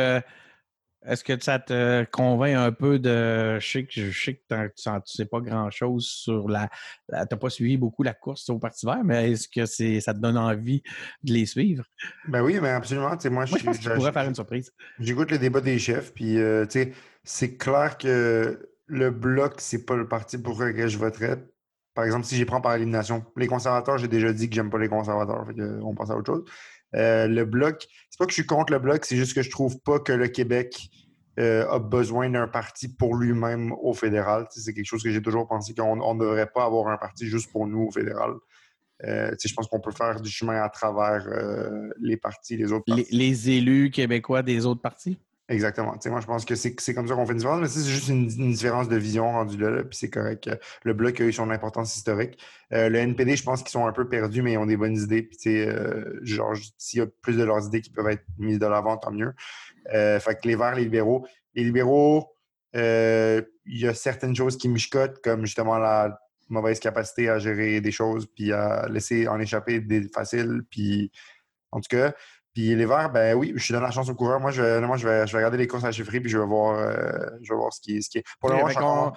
est-ce 1.08 1.24
que 1.24 1.42
ça 1.42 1.58
te 1.58 2.04
convainc 2.12 2.56
un 2.56 2.72
peu 2.72 3.00
de. 3.00 3.60
Je 3.60 3.68
sais 3.68 3.86
que, 3.86 4.12
je 4.12 4.24
sais 4.26 4.36
que 4.36 4.42
tu 4.50 4.90
ne 4.90 5.00
sais 5.06 5.26
pas 5.26 5.40
grand-chose 5.40 6.06
sur 6.06 6.50
la. 6.50 6.70
tu 7.10 7.16
n'as 7.16 7.26
pas 7.26 7.50
suivi 7.50 7.78
beaucoup 7.78 8.04
la 8.04 8.14
course 8.14 8.50
au 8.50 8.60
Parti 8.60 8.86
vert, 8.86 9.04
mais 9.06 9.32
est-ce 9.32 9.48
que 9.48 9.66
c'est, 9.66 10.02
ça 10.02 10.14
te 10.14 10.20
donne 10.20 10.38
envie 10.38 10.82
de 11.24 11.34
les 11.34 11.46
suivre? 11.46 11.86
Ben 12.28 12.42
oui, 12.42 12.60
mais 12.62 12.70
absolument. 12.70 13.16
moi, 13.32 13.46
je, 13.46 13.64
pense 13.64 13.80
que 13.80 13.96
pourrais 13.96 14.12
faire 14.12 14.28
une 14.28 14.36
surprise. 14.36 14.72
J'écoute 15.00 15.32
le 15.32 15.38
débat 15.38 15.62
des 15.62 15.80
chefs, 15.80 16.14
puis 16.14 16.38
euh, 16.40 16.66
c'est 17.24 17.58
clair 17.58 17.98
que 17.98 18.70
le 18.88 19.12
bloc, 19.12 19.56
c'est 19.60 19.86
pas 19.86 19.96
le 19.96 20.08
parti 20.08 20.38
pour 20.38 20.62
lequel 20.62 20.90
je 20.90 20.98
voterais. 20.98 21.38
Par 21.98 22.06
exemple, 22.06 22.28
si 22.28 22.36
j'y 22.36 22.46
prends 22.46 22.62
par 22.62 22.76
élimination, 22.76 23.26
les 23.38 23.48
conservateurs, 23.48 23.98
j'ai 23.98 24.08
déjà 24.08 24.32
dit 24.32 24.48
que 24.48 24.54
j'aime 24.54 24.70
pas 24.70 24.78
les 24.78 24.88
conservateurs, 24.88 25.48
on 25.82 25.96
passe 25.96 26.12
à 26.12 26.16
autre 26.16 26.32
chose. 26.32 26.46
Euh, 26.94 27.26
le 27.26 27.44
bloc, 27.44 27.88
c'est 28.12 28.20
pas 28.20 28.26
que 28.26 28.30
je 28.30 28.36
suis 28.36 28.46
contre 28.46 28.72
le 28.72 28.78
bloc, 28.78 29.04
c'est 29.04 29.16
juste 29.16 29.34
que 29.34 29.42
je 29.42 29.50
trouve 29.50 29.80
pas 29.80 29.98
que 30.00 30.12
le 30.12 30.28
Québec 30.28 30.90
euh, 31.40 31.68
a 31.68 31.80
besoin 31.80 32.30
d'un 32.30 32.48
parti 32.48 32.88
pour 32.88 33.16
lui-même 33.16 33.72
au 33.82 33.96
fédéral. 33.96 34.46
c'est 34.52 34.76
quelque 34.76 34.86
chose 34.86 35.02
que 35.02 35.10
j'ai 35.10 35.24
toujours 35.24 35.48
pensé 35.48 35.74
qu'on 35.74 36.14
ne 36.14 36.20
devrait 36.20 36.52
pas 36.54 36.66
avoir 36.66 36.88
un 36.90 36.98
parti 36.98 37.26
juste 37.26 37.52
pour 37.52 37.66
nous 37.66 37.88
au 37.88 37.92
fédéral. 37.92 38.36
Euh, 39.04 39.32
je 39.44 39.54
pense 39.56 39.66
qu'on 39.66 39.80
peut 39.80 39.90
faire 39.90 40.22
du 40.22 40.30
chemin 40.30 40.62
à 40.62 40.70
travers 40.70 41.28
les 42.00 42.18
partis, 42.18 42.58
les 42.58 42.72
autres 42.72 42.86
partis. 42.86 43.08
Les, 43.10 43.50
élus 43.50 43.90
québécois 43.90 44.44
des 44.44 44.68
autres 44.68 44.82
partis? 44.82 45.18
Exactement. 45.50 45.96
moi, 46.08 46.20
je 46.20 46.26
pense 46.26 46.44
que 46.44 46.56
c'est 46.56 46.94
comme 46.94 47.08
ça 47.08 47.16
qu'on 47.16 47.26
fait 47.26 47.32
une 47.32 47.38
différence, 47.38 47.62
mais 47.62 47.68
c'est 47.68 47.90
juste 47.90 48.10
une, 48.10 48.28
différence 48.28 48.90
de 48.90 48.98
vision 48.98 49.32
rendue 49.32 49.58
là, 49.58 49.84
puis 49.84 49.98
c'est 49.98 50.10
correct. 50.10 50.50
Le 50.84 50.94
bloc 50.94 51.22
a 51.22 51.24
eu 51.24 51.32
son 51.32 51.50
importance 51.52 51.96
historique. 51.96 52.38
le 52.72 52.98
NPD, 52.98 53.38
je 53.38 53.44
pense 53.44 53.62
qu'ils 53.62 53.72
sont 53.72 53.88
un 53.88 53.94
peu 53.94 54.10
perdus, 54.10 54.42
mais 54.42 54.54
ils 54.54 54.58
ont 54.58 54.66
des 54.66 54.76
bonnes 54.76 54.98
idées. 54.98 55.24
Puis, 55.24 55.62
euh, 55.62 56.20
genre, 56.22 56.54
s'il 56.78 57.00
y 57.00 57.02
a 57.02 57.08
plus 57.08 57.38
de 57.38 57.44
leurs 57.44 57.66
idées 57.66 57.80
qui 57.80 57.92
peuvent 57.92 58.10
être 58.10 58.26
mises 58.38 58.60
de 58.60 58.66
l'avant, 58.66 58.98
tant 58.98 59.12
mieux. 59.12 59.34
Euh, 59.94 60.20
fait 60.20 60.36
que 60.36 60.48
les 60.48 60.58
Verts, 60.58 60.76
les 60.76 60.84
libéraux. 60.84 61.26
Les 61.56 61.64
libéraux, 61.64 62.36
euh, 62.76 63.42
il 63.66 63.80
y 63.80 63.88
a 63.88 63.94
certaines 63.94 64.36
choses 64.36 64.58
qui 64.58 64.68
me 64.68 64.78
chicotent, 64.78 65.22
comme 65.22 65.46
justement 65.46 65.78
la 65.78 66.20
mauvaise 66.50 66.80
capacité 66.80 67.30
à 67.30 67.40
gérer 67.40 67.80
des 67.80 67.92
choses, 67.92 68.26
puis 68.26 68.52
à 68.52 68.88
laisser 68.90 69.30
en 69.30 69.40
échapper 69.40 69.80
des 69.80 70.10
faciles, 70.10 70.64
puis 70.70 71.12
en 71.72 71.80
tout 71.80 71.90
cas. 71.90 72.14
Puis 72.58 72.76
les 72.76 72.88
Verts, 72.88 73.12
ben 73.12 73.36
oui, 73.36 73.54
je 73.56 73.64
suis 73.64 73.72
donne 73.72 73.84
la 73.84 73.92
chance 73.92 74.10
au 74.10 74.16
coureur. 74.16 74.40
Moi, 74.40 74.50
je, 74.50 74.80
moi, 74.80 74.98
je, 74.98 75.08
vais, 75.08 75.28
je 75.28 75.32
vais 75.32 75.38
regarder 75.38 75.58
les 75.58 75.68
courses 75.68 75.84
à 75.84 75.92
chiffrer, 75.92 76.20
puis 76.20 76.32
je 76.32 76.40
vais 76.40 76.46
voir, 76.48 76.76
euh, 76.80 76.98
je 77.44 77.54
vais 77.54 77.56
voir 77.56 77.72
ce, 77.72 77.80
qui, 77.80 78.02
ce 78.02 78.10
qui 78.10 78.18
est. 78.18 78.24
Pour 78.40 78.50
le 78.50 78.56
moment, 78.56 79.14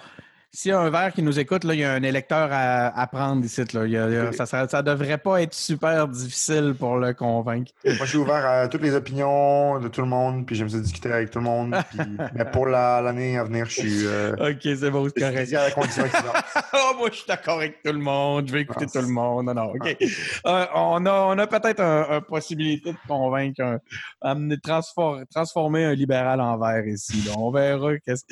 s'il 0.53 0.69
y 0.69 0.73
a 0.73 0.79
un 0.79 0.89
verre 0.89 1.13
qui 1.13 1.23
nous 1.23 1.39
écoute, 1.39 1.63
là, 1.63 1.73
il 1.73 1.79
y 1.79 1.83
a 1.83 1.93
un 1.93 2.03
électeur 2.03 2.49
à, 2.51 3.07
prendre 3.07 3.43
ici. 3.45 3.61
Là. 3.73 4.31
ça 4.33 4.63
ne 4.63 4.81
devrait 4.81 5.17
pas 5.17 5.41
être 5.41 5.53
super 5.53 6.07
difficile 6.09 6.75
pour 6.77 6.97
le 6.97 7.13
convaincre. 7.13 7.71
Moi, 7.85 7.95
je 8.01 8.05
suis 8.05 8.17
ouvert 8.17 8.45
à 8.45 8.67
toutes 8.67 8.81
les 8.81 8.93
opinions 8.93 9.79
de 9.79 9.87
tout 9.87 10.01
le 10.01 10.07
monde, 10.07 10.45
puis 10.45 10.55
j'aime 10.55 10.69
ça 10.69 10.79
discuter 10.79 11.11
avec 11.11 11.31
tout 11.31 11.39
le 11.39 11.45
monde. 11.45 11.75
mais 12.35 12.45
pour 12.45 12.67
l'année 12.67 13.37
à 13.37 13.45
venir, 13.45 13.65
je 13.65 13.79
suis. 13.79 14.05
Euh, 14.05 14.51
OK, 14.51 14.59
c'est 14.61 14.91
bon, 14.91 15.07
c'est 15.07 15.21
correct. 15.21 15.53
à 15.53 15.65
la 15.65 15.71
condition 15.71 16.03
oh, 16.73 16.97
moi, 16.97 17.09
je 17.11 17.17
suis 17.17 17.27
d'accord 17.27 17.57
avec 17.57 17.81
tout 17.81 17.93
le 17.93 17.99
monde. 17.99 18.47
Je 18.47 18.53
vais 18.53 18.61
écouter 18.61 18.87
tout 18.87 18.99
le 18.99 19.07
monde. 19.07 19.45
Non, 19.45 19.53
non, 19.53 19.71
OK. 19.71 19.97
Euh, 20.45 20.65
on 20.75 21.05
a, 21.05 21.11
on 21.11 21.37
a 21.37 21.47
peut-être 21.47 21.79
une 21.79 22.01
un 22.11 22.21
possibilité 22.21 22.91
de 22.91 22.97
convaincre, 23.07 23.79
de 24.23 25.25
transformer 25.31 25.85
un 25.85 25.93
libéral 25.93 26.41
en 26.41 26.57
vert 26.57 26.85
ici. 26.85 27.29
On 27.37 27.51
verra 27.51 27.97
qu'est-ce 27.99 28.25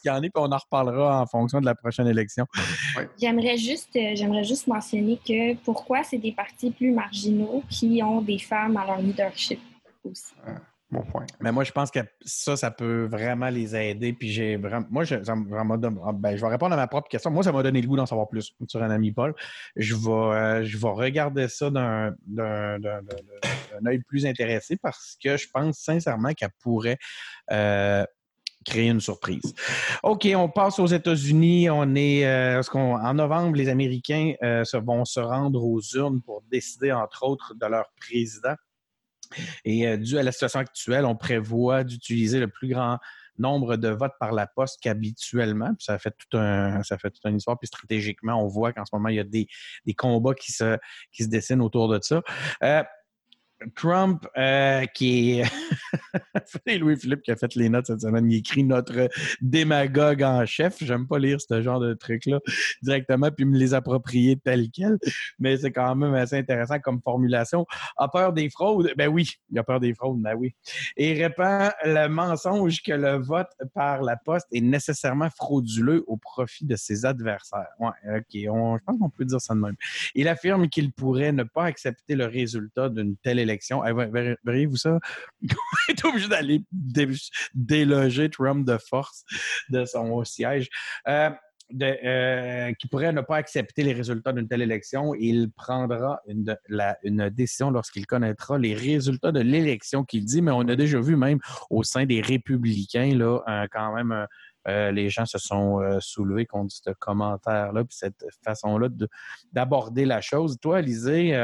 qu'il 0.00 0.10
y 0.10 0.10
en 0.10 0.18
a, 0.18 0.20
puis 0.20 0.30
on 0.36 0.52
en 0.52 0.56
reparlera 0.56 1.20
en 1.20 1.26
fonction 1.26 1.60
de 1.60 1.65
la 1.66 1.74
prochaine 1.74 2.06
élection. 2.06 2.46
J'aimerais 3.20 3.56
juste, 3.56 3.94
euh, 3.96 4.12
j'aimerais 4.14 4.44
juste 4.44 4.66
mentionner 4.66 5.18
que 5.26 5.54
pourquoi 5.56 6.02
c'est 6.04 6.18
des 6.18 6.32
partis 6.32 6.70
plus 6.70 6.90
marginaux 6.90 7.62
qui 7.68 8.02
ont 8.02 8.20
des 8.20 8.38
femmes 8.38 8.76
à 8.76 8.86
leur 8.86 8.98
leadership 8.98 9.60
aussi. 10.04 10.34
bon 10.90 11.02
point. 11.02 11.26
Mais 11.40 11.52
moi, 11.52 11.64
je 11.64 11.72
pense 11.72 11.90
que 11.90 12.00
ça, 12.24 12.56
ça 12.56 12.70
peut 12.70 13.06
vraiment 13.06 13.48
les 13.48 13.74
aider. 13.74 14.12
Puis 14.12 14.30
j'ai 14.30 14.56
vraiment. 14.56 14.86
Moi, 14.90 15.04
je, 15.04 15.16
ah, 15.16 16.12
ben, 16.14 16.36
je 16.36 16.40
vais 16.40 16.48
répondre 16.48 16.72
à 16.72 16.76
ma 16.76 16.86
propre 16.86 17.08
question. 17.08 17.30
Moi, 17.30 17.42
ça 17.42 17.52
m'a 17.52 17.62
donné 17.62 17.80
le 17.80 17.88
goût 17.88 17.96
d'en 17.96 18.06
savoir 18.06 18.28
plus 18.28 18.52
sur 18.68 18.82
un 18.82 18.90
ami 18.90 19.12
Paul. 19.12 19.34
Je 19.76 19.94
vais, 19.94 20.10
euh, 20.10 20.64
je 20.64 20.78
vais 20.78 20.88
regarder 20.88 21.48
ça 21.48 21.70
d'un 21.70 22.14
œil 23.86 24.00
plus 24.06 24.26
intéressé 24.26 24.76
parce 24.76 25.16
que 25.22 25.36
je 25.36 25.48
pense 25.52 25.78
sincèrement 25.78 26.32
qu'elle 26.32 26.50
pourrait 26.62 26.98
euh, 27.50 28.04
créer 28.66 28.88
une 28.88 29.00
surprise. 29.00 29.54
OK, 30.02 30.28
on 30.34 30.48
passe 30.48 30.78
aux 30.78 30.86
États-Unis. 30.86 31.70
On 31.70 31.94
est 31.94 32.26
euh, 32.26 32.60
en 32.74 33.14
novembre, 33.14 33.56
les 33.56 33.68
Américains 33.68 34.34
euh, 34.42 34.64
vont 34.84 35.04
se 35.04 35.20
rendre 35.20 35.64
aux 35.64 35.80
urnes 35.94 36.20
pour 36.20 36.42
décider, 36.50 36.92
entre 36.92 37.22
autres, 37.22 37.54
de 37.54 37.66
leur 37.66 37.86
président. 37.98 38.54
Et 39.64 39.86
euh, 39.86 39.96
dû 39.96 40.18
à 40.18 40.22
la 40.22 40.32
situation 40.32 40.60
actuelle, 40.60 41.04
on 41.04 41.16
prévoit 41.16 41.84
d'utiliser 41.84 42.40
le 42.40 42.48
plus 42.48 42.68
grand 42.68 42.98
nombre 43.38 43.76
de 43.76 43.88
votes 43.88 44.14
par 44.18 44.32
la 44.32 44.46
poste 44.46 44.78
qu'habituellement. 44.80 45.74
Ça 45.78 45.98
fait 45.98 46.14
tout 46.16 46.38
un, 46.38 46.82
ça 46.82 46.96
fait 46.98 47.10
toute 47.10 47.24
une 47.26 47.36
histoire. 47.36 47.58
Puis 47.58 47.68
stratégiquement, 47.68 48.42
on 48.42 48.48
voit 48.48 48.72
qu'en 48.72 48.84
ce 48.84 48.94
moment, 48.94 49.10
il 49.10 49.16
y 49.16 49.20
a 49.20 49.24
des, 49.24 49.46
combats 49.96 50.34
qui 50.34 50.52
se, 50.52 50.78
qui 51.12 51.24
se 51.24 51.28
dessinent 51.28 51.60
autour 51.60 51.88
de 51.88 51.98
ça. 52.02 52.22
Trump, 53.74 54.26
euh, 54.36 54.84
qui 54.86 55.40
est. 55.40 55.44
c'est 56.66 56.78
Louis-Philippe 56.78 57.22
qui 57.22 57.30
a 57.30 57.36
fait 57.36 57.54
les 57.54 57.68
notes 57.68 57.86
cette 57.86 58.00
semaine. 58.00 58.30
Il 58.30 58.38
écrit 58.38 58.64
notre 58.64 59.08
démagogue 59.40 60.22
en 60.22 60.44
chef. 60.44 60.76
J'aime 60.82 61.06
pas 61.06 61.18
lire 61.18 61.40
ce 61.40 61.62
genre 61.62 61.80
de 61.80 61.94
truc-là 61.94 62.38
directement 62.82 63.30
puis 63.30 63.44
me 63.44 63.56
les 63.56 63.74
approprier 63.74 64.36
tel 64.36 64.68
quel. 64.70 64.98
Mais 65.38 65.56
c'est 65.56 65.72
quand 65.72 65.94
même 65.94 66.14
assez 66.14 66.36
intéressant 66.36 66.78
comme 66.80 67.00
formulation. 67.02 67.66
A 67.96 68.08
peur 68.08 68.32
des 68.32 68.50
fraudes? 68.50 68.92
Ben 68.96 69.08
oui, 69.08 69.30
il 69.50 69.58
a 69.58 69.64
peur 69.64 69.80
des 69.80 69.94
fraudes, 69.94 70.20
ben 70.20 70.34
oui. 70.34 70.54
Et 70.96 71.14
répand 71.14 71.70
le 71.84 72.08
mensonge 72.08 72.82
que 72.82 72.92
le 72.92 73.16
vote 73.16 73.50
par 73.74 74.02
la 74.02 74.16
poste 74.16 74.46
est 74.52 74.60
nécessairement 74.60 75.30
frauduleux 75.30 76.04
au 76.06 76.16
profit 76.16 76.66
de 76.66 76.76
ses 76.76 77.04
adversaires. 77.04 77.68
Ouais, 77.78 78.18
OK. 78.18 78.24
Je 78.32 78.84
pense 78.84 78.98
qu'on 78.98 79.10
peut 79.10 79.24
dire 79.24 79.40
ça 79.40 79.54
de 79.54 79.60
même. 79.60 79.76
Il 80.14 80.28
affirme 80.28 80.68
qu'il 80.68 80.92
pourrait 80.92 81.32
ne 81.32 81.42
pas 81.42 81.64
accepter 81.64 82.14
le 82.14 82.26
résultat 82.26 82.88
d'une 82.88 83.16
telle 83.16 83.45
élection. 83.46 83.82
Verriez-vous 84.44 84.76
ça? 84.76 84.98
On 85.42 85.92
est 85.92 86.04
obligé 86.04 86.28
d'aller 86.28 86.62
déloger 87.54 88.30
Trump 88.30 88.66
de 88.66 88.78
force 88.78 89.24
de 89.70 89.84
son 89.84 90.24
siège. 90.24 90.68
Euh, 91.08 91.30
euh, 91.82 92.72
qui 92.78 92.86
pourrait 92.86 93.12
ne 93.12 93.22
pas 93.22 93.36
accepter 93.38 93.82
les 93.82 93.92
résultats 93.92 94.32
d'une 94.32 94.46
telle 94.46 94.62
élection. 94.62 95.16
Il 95.16 95.50
prendra 95.50 96.20
une, 96.28 97.28
décision 97.30 97.70
lorsqu'il 97.72 98.06
connaîtra 98.06 98.56
les 98.56 98.72
résultats 98.72 99.32
de 99.32 99.40
l'élection 99.40 100.04
qu'il 100.04 100.24
dit, 100.24 100.42
mais 100.42 100.52
on 100.52 100.60
a 100.60 100.76
déjà 100.76 101.00
vu 101.00 101.16
même 101.16 101.40
au 101.68 101.82
sein 101.82 102.06
des 102.06 102.20
républicains, 102.20 103.16
là, 103.16 103.40
euh, 103.48 103.66
quand 103.72 103.92
même, 103.94 104.26
les 104.68 105.10
gens 105.10 105.26
se 105.26 105.38
sont 105.38 105.80
soulevés 106.00 106.46
contre 106.46 106.72
ce 106.72 106.90
commentaire-là, 106.98 107.84
puis 107.84 107.96
cette 107.96 108.24
façon-là 108.44 108.88
d'aborder 109.52 110.04
la 110.04 110.20
chose. 110.20 110.58
Toi, 110.60 110.78
Alizé, 110.78 111.34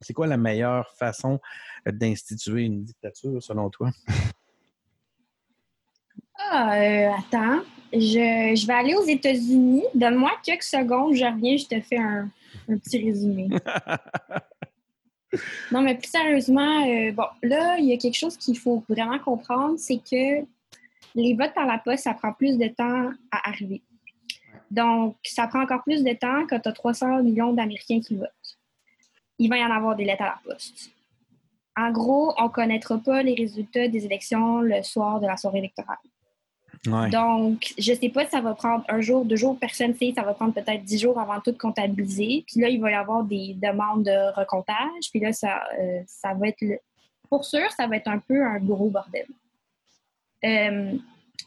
c'est 0.00 0.12
quoi 0.12 0.26
la 0.26 0.36
meilleure 0.36 0.90
façon 0.96 1.40
d'instituer 1.86 2.62
une 2.62 2.84
dictature 2.84 3.42
selon 3.42 3.70
toi? 3.70 3.90
Ah, 6.38 7.16
attends 7.18 7.62
je, 7.92 8.66
vais 8.66 8.72
aller 8.72 8.94
aux 8.94 9.04
États-Unis. 9.04 9.84
Donne-moi 9.94 10.30
quelques 10.42 10.62
secondes, 10.62 11.14
je 11.14 11.24
reviens, 11.24 11.56
je 11.56 11.66
te 11.66 11.80
fais 11.80 11.98
un, 11.98 12.30
petit 12.68 13.04
résumé. 13.04 13.48
non, 15.72 15.82
mais 15.82 15.96
plus 15.96 16.08
sérieusement, 16.08 16.86
euh, 16.86 17.12
bon, 17.12 17.26
là, 17.42 17.78
il 17.78 17.86
y 17.86 17.92
a 17.92 17.96
quelque 17.96 18.16
chose 18.16 18.36
qu'il 18.36 18.58
faut 18.58 18.84
vraiment 18.88 19.18
comprendre, 19.18 19.78
c'est 19.78 19.98
que 19.98 20.46
les 21.14 21.34
votes 21.34 21.54
par 21.54 21.66
la 21.66 21.78
poste, 21.78 22.04
ça 22.04 22.14
prend 22.14 22.32
plus 22.32 22.58
de 22.58 22.68
temps 22.68 23.10
à 23.32 23.48
arriver. 23.48 23.82
Donc, 24.70 25.16
ça 25.24 25.48
prend 25.48 25.62
encore 25.62 25.82
plus 25.82 26.04
de 26.04 26.12
temps 26.12 26.46
quand 26.48 26.60
tu 26.60 26.68
as 26.68 26.72
300 26.72 27.24
millions 27.24 27.52
d'Américains 27.52 28.00
qui 28.00 28.14
votent. 28.14 28.30
Il 29.40 29.48
va 29.48 29.58
y 29.58 29.64
en 29.64 29.70
avoir 29.70 29.96
des 29.96 30.04
lettres 30.04 30.22
à 30.22 30.26
la 30.26 30.40
poste. 30.44 30.90
En 31.76 31.90
gros, 31.90 32.34
on 32.38 32.44
ne 32.44 32.48
connaîtra 32.48 32.98
pas 32.98 33.22
les 33.22 33.34
résultats 33.34 33.88
des 33.88 34.04
élections 34.04 34.60
le 34.60 34.82
soir 34.82 35.18
de 35.18 35.26
la 35.26 35.36
soirée 35.36 35.58
électorale. 35.58 35.96
Donc, 36.84 37.74
je 37.78 37.92
ne 37.92 37.96
sais 37.96 38.08
pas 38.08 38.24
si 38.24 38.30
ça 38.30 38.40
va 38.40 38.54
prendre 38.54 38.84
un 38.88 39.00
jour, 39.00 39.24
deux 39.24 39.36
jours, 39.36 39.58
personne 39.58 39.88
ne 39.88 39.94
sait. 39.94 40.12
Ça 40.14 40.22
va 40.22 40.34
prendre 40.34 40.54
peut-être 40.54 40.82
dix 40.82 40.98
jours 40.98 41.18
avant 41.18 41.40
tout 41.40 41.52
de 41.52 41.58
comptabiliser. 41.58 42.44
Puis 42.46 42.60
là, 42.60 42.68
il 42.68 42.80
va 42.80 42.90
y 42.90 42.94
avoir 42.94 43.24
des 43.24 43.54
demandes 43.54 44.04
de 44.04 44.34
recomptage. 44.38 45.10
Puis 45.10 45.20
là, 45.20 45.32
ça, 45.32 45.62
euh, 45.78 46.00
ça 46.06 46.32
va 46.34 46.48
être, 46.48 46.64
pour 47.28 47.44
sûr, 47.44 47.70
ça 47.72 47.86
va 47.86 47.96
être 47.96 48.08
un 48.08 48.18
peu 48.18 48.44
un 48.44 48.58
gros 48.58 48.88
bordel. 48.88 49.26
Euh, 50.44 50.92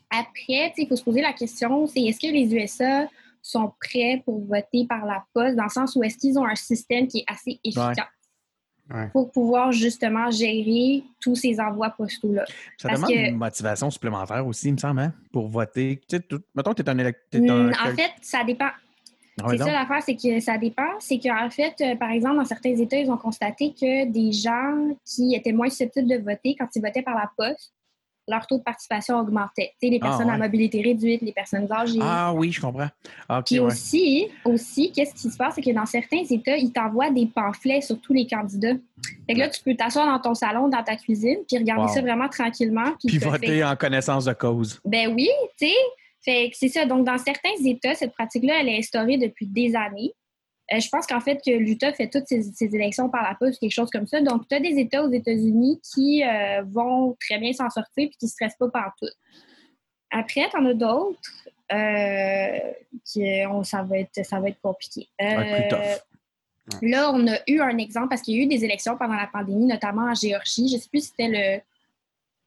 après, 0.09 0.73
il 0.77 0.87
faut 0.87 0.95
se 0.95 1.03
poser 1.03 1.21
la 1.21 1.33
question, 1.33 1.87
c'est 1.87 2.01
est-ce 2.01 2.19
que 2.19 2.31
les 2.31 2.53
USA 2.53 3.07
sont 3.43 3.73
prêts 3.79 4.23
pour 4.25 4.43
voter 4.45 4.87
par 4.87 5.05
la 5.05 5.23
poste, 5.33 5.55
dans 5.55 5.65
le 5.65 5.69
sens 5.69 5.95
où 5.95 6.03
est-ce 6.03 6.17
qu'ils 6.17 6.39
ont 6.39 6.45
un 6.45 6.55
système 6.55 7.07
qui 7.07 7.19
est 7.19 7.25
assez 7.27 7.59
efficace? 7.63 8.07
pour 9.11 9.31
pouvoir 9.31 9.71
justement 9.71 10.29
gérer 10.29 11.03
tous 11.19 11.35
ces 11.35 11.59
envois 11.59 11.89
postaux-là. 11.91 12.43
Ça 12.77 12.89
demande 12.89 13.09
une 13.09 13.37
motivation 13.37 13.89
supplémentaire 13.89 14.45
aussi, 14.45 14.67
il 14.67 14.73
me 14.73 14.77
semble, 14.77 14.99
hein, 14.99 15.13
pour 15.31 15.47
voter. 15.47 16.01
Tu 16.07 16.17
sais, 16.17 16.23
mettons, 16.53 16.73
tu 16.73 16.83
es 16.83 16.89
un 16.89 16.97
électeur. 16.97 17.41
Mm, 17.41 17.71
en 17.71 17.95
fait, 17.95 18.11
ça 18.21 18.43
dépend. 18.43 18.69
Ah 19.41 19.47
c'est 19.49 19.57
ça 19.57 19.71
l'affaire, 19.71 20.03
c'est 20.03 20.15
que 20.15 20.39
ça 20.41 20.59
dépend. 20.59 20.99
C'est 20.99 21.17
qu'en 21.17 21.49
fait, 21.49 21.73
euh, 21.81 21.95
par 21.95 22.11
exemple, 22.11 22.35
dans 22.35 22.45
certains 22.45 22.75
États, 22.75 22.97
ils 22.97 23.09
ont 23.09 23.17
constaté 23.17 23.73
que 23.73 24.05
des 24.05 24.31
gens 24.31 24.95
qui 25.05 25.33
étaient 25.33 25.53
moins 25.53 25.69
susceptibles 25.69 26.07
de 26.07 26.17
voter 26.17 26.55
quand 26.59 26.67
ils 26.75 26.81
votaient 26.81 27.01
par 27.01 27.15
la 27.15 27.31
poste 27.35 27.73
leur 28.27 28.47
taux 28.47 28.57
de 28.57 28.63
participation 28.63 29.19
augmentait. 29.19 29.73
Tu 29.81 29.87
sais, 29.87 29.91
les 29.91 29.99
ah, 30.01 30.07
personnes 30.07 30.29
à 30.29 30.37
mobilité 30.37 30.81
réduite, 30.81 31.21
les 31.21 31.31
personnes 31.31 31.67
âgées. 31.71 31.99
Ah 32.01 32.33
oui, 32.33 32.51
je 32.51 32.61
comprends. 32.61 32.89
Ah, 33.27 33.41
Puis 33.45 33.59
aussi, 33.59 34.27
aussi 34.45 34.91
qu'est-ce 34.91 35.13
qui 35.13 35.29
se 35.29 35.37
passe, 35.37 35.55
c'est 35.55 35.61
que 35.61 35.71
dans 35.71 35.85
certains 35.85 36.23
États, 36.29 36.57
ils 36.57 36.71
t'envoient 36.71 37.11
des 37.11 37.25
pamphlets 37.25 37.81
sur 37.81 37.99
tous 37.99 38.13
les 38.13 38.27
candidats. 38.27 38.75
Fait 39.27 39.33
que 39.33 39.39
là, 39.39 39.49
tu 39.49 39.61
peux 39.61 39.75
t'asseoir 39.75 40.07
dans 40.07 40.19
ton 40.19 40.33
salon, 40.33 40.69
dans 40.69 40.83
ta 40.83 40.95
cuisine, 40.95 41.37
puis 41.47 41.57
regarder 41.57 41.91
ça 41.91 42.01
vraiment 42.01 42.29
tranquillement. 42.29 42.93
Puis, 43.05 43.17
voter 43.17 43.63
en 43.63 43.75
connaissance 43.75 44.25
de 44.25 44.33
cause. 44.33 44.79
Ben 44.85 45.13
oui, 45.13 45.29
tu 45.57 45.67
sais. 45.67 45.73
Fait 46.23 46.49
que 46.49 46.55
c'est 46.57 46.69
ça. 46.69 46.85
Donc, 46.85 47.05
dans 47.05 47.17
certains 47.17 47.49
États, 47.65 47.95
cette 47.95 48.13
pratique-là, 48.13 48.61
elle 48.61 48.69
est 48.69 48.77
instaurée 48.77 49.17
depuis 49.17 49.45
des 49.45 49.75
années. 49.75 50.13
Euh, 50.73 50.79
je 50.79 50.89
pense 50.89 51.05
qu'en 51.05 51.19
fait, 51.19 51.41
que 51.45 51.51
l'Utah 51.51 51.93
fait 51.93 52.09
toutes 52.09 52.27
ses, 52.27 52.53
élections 52.75 53.09
par 53.09 53.23
la 53.23 53.35
poste, 53.35 53.59
quelque 53.59 53.71
chose 53.71 53.89
comme 53.89 54.07
ça. 54.07 54.21
Donc, 54.21 54.47
tu 54.47 54.55
as 54.55 54.59
des 54.59 54.79
États 54.79 55.03
aux 55.03 55.11
États-Unis 55.11 55.79
qui 55.93 56.23
euh, 56.23 56.63
vont 56.63 57.15
très 57.19 57.37
bien 57.37 57.53
s'en 57.53 57.69
sortir 57.69 58.05
et 58.05 58.09
qui 58.09 58.25
ne 58.25 58.29
stressent 58.29 58.57
pas 58.57 58.69
partout. 58.69 59.09
Après, 60.11 60.49
tu 60.49 60.57
en 60.57 60.65
as 60.65 60.73
d'autres 60.73 61.19
euh, 61.71 62.71
qui 63.05 63.23
ça, 63.63 63.83
va 63.83 63.99
être, 63.99 64.25
ça 64.25 64.39
va 64.39 64.49
être 64.49 64.61
compliqué. 64.61 65.07
Là, 66.81 67.11
on 67.13 67.27
a 67.27 67.37
eu 67.47 67.59
un 67.59 67.77
exemple 67.77 68.09
parce 68.09 68.21
qu'il 68.21 68.35
y 68.35 68.39
a 68.39 68.43
eu 68.43 68.47
des 68.47 68.63
élections 68.63 68.95
pendant 68.95 69.15
la 69.15 69.27
pandémie, 69.27 69.65
notamment 69.65 70.09
en 70.09 70.13
Géorgie. 70.13 70.69
Je 70.69 70.75
ne 70.75 70.79
sais 70.79 70.89
plus 70.89 71.01
si 71.01 71.07
c'était 71.07 71.27
le 71.27 71.61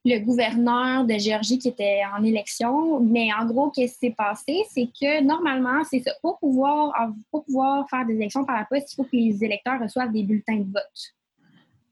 le 0.06 0.20
gouverneur 0.20 1.04
de 1.04 1.14
Géorgie 1.18 1.58
qui 1.58 1.68
était 1.68 2.00
en 2.16 2.22
élection. 2.22 3.00
Mais 3.00 3.28
en 3.32 3.44
gros, 3.44 3.70
qu'est-ce 3.70 3.94
qui 3.94 4.06
s'est 4.06 4.14
passé? 4.16 4.62
C'est 4.70 4.86
que 4.86 5.22
normalement, 5.22 5.82
c'est 5.84 6.00
ça. 6.00 6.12
Pour 6.22 6.38
pouvoir, 6.38 6.92
pour 7.30 7.44
pouvoir 7.44 7.88
faire 7.90 8.06
des 8.06 8.14
élections 8.14 8.44
par 8.44 8.56
la 8.56 8.64
poste, 8.64 8.92
il 8.92 8.96
faut 8.96 9.04
que 9.04 9.16
les 9.16 9.44
électeurs 9.44 9.80
reçoivent 9.80 10.12
des 10.12 10.22
bulletins 10.22 10.56
de 10.56 10.72
vote 10.72 11.14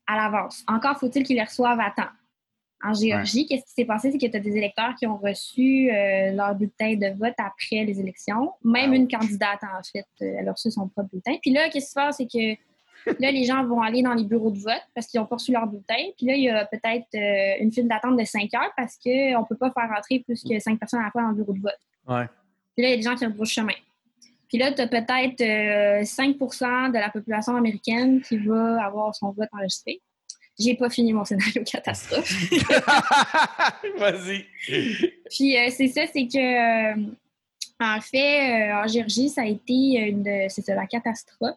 à 0.07 0.17
l'avance. 0.17 0.62
Encore 0.69 0.99
faut-il 0.99 1.25
qu'ils 1.25 1.37
les 1.37 1.45
reçoivent 1.45 1.81
à 1.81 1.91
temps. 1.91 2.11
En 2.87 2.93
Géorgie, 2.93 3.47
qu'est-ce 3.47 3.65
qui 3.65 3.73
s'est 3.73 3.85
passé? 3.87 4.12
C'est 4.12 4.19
que 4.19 4.27
tu 4.27 4.37
as 4.37 4.41
des 4.41 4.57
électeurs 4.57 4.95
qui 4.99 5.07
ont 5.07 5.17
reçu 5.17 5.91
euh, 5.91 6.33
leur 6.33 6.55
bulletin 6.55 6.97
de 6.97 7.17
vote 7.19 7.35
après 7.39 7.83
les 7.85 7.99
élections. 7.99 8.53
Même 8.62 8.93
une 8.93 9.09
candidate, 9.09 9.61
en 9.62 9.83
fait, 9.83 10.05
euh, 10.21 10.37
elle 10.39 10.49
a 10.49 10.53
reçu 10.53 10.71
son 10.71 10.89
propre 10.89 11.09
bulletin. 11.09 11.37
Puis 11.41 11.51
là, 11.51 11.71
qu'est-ce 11.71 11.87
qui 11.87 11.91
se 11.91 11.95
passe? 11.95 12.17
C'est 12.19 12.27
que 12.27 12.61
Là, 13.07 13.31
les 13.31 13.45
gens 13.45 13.65
vont 13.65 13.83
aller 13.83 14.03
dans 14.03 14.15
les 14.15 14.25
bureaux 14.25 14.51
de 14.51 14.59
vote 14.59 14.83
parce 14.95 15.07
qu'ils 15.07 15.21
ont 15.21 15.27
poursu 15.27 15.53
leur 15.53 15.67
bulletin. 15.67 16.11
Puis 16.17 16.27
là, 16.27 16.35
il 16.35 16.43
y 16.43 16.49
a 16.49 16.65
peut-être 16.65 17.07
euh, 17.15 17.63
une 17.63 17.73
file 17.73 17.89
d'attente 17.89 18.19
de 18.19 18.25
5 18.25 18.53
heures 18.55 18.73
parce 18.77 18.97
qu'on 18.97 19.11
ne 19.11 19.47
peut 19.47 19.57
pas 19.57 19.71
faire 19.71 19.89
rentrer 19.95 20.21
plus 20.21 20.43
que 20.43 20.59
5 20.59 20.79
personnes 20.79 21.01
à 21.01 21.05
la 21.05 21.11
fois 21.11 21.23
dans 21.23 21.29
le 21.29 21.35
bureau 21.35 21.53
de 21.53 21.61
vote. 21.61 21.79
Ouais. 22.09 22.27
Puis 22.75 22.83
là, 22.83 22.89
il 22.89 22.91
y 22.91 22.95
a 22.95 22.97
des 22.97 23.03
gens 23.03 23.15
qui 23.15 23.27
ont 23.27 23.35
le 23.39 23.45
chemin. 23.45 23.75
Puis 24.49 24.59
là, 24.59 24.73
tu 24.73 24.81
as 24.81 24.87
peut-être 24.87 25.43
5% 25.43 25.43
euh, 25.43 26.89
de 26.89 26.99
la 26.99 27.11
population 27.11 27.57
américaine 27.57 28.21
qui 28.23 28.39
va 28.39 28.85
avoir 28.85 29.15
son 29.15 29.33
vote 29.33 29.49
enregistré. 29.53 30.01
J'ai 30.59 30.75
pas 30.75 30.89
fini 30.89 31.13
mon 31.13 31.25
scénario 31.25 31.63
catastrophe. 31.67 32.33
Vas-y. 33.99 34.47
Puis 35.31 35.59
euh, 35.59 35.69
c'est 35.71 35.89
ça, 35.89 36.03
c'est 36.13 36.27
que 36.27 37.15
en 37.81 38.01
fait, 38.01 38.73
en 38.73 38.87
Géorgie, 38.87 39.29
ça 39.29 39.43
a 39.43 39.47
été 39.47 40.09
une, 40.09 40.49
c'est 40.49 40.69
la 40.69 40.87
catastrophe 40.87 41.57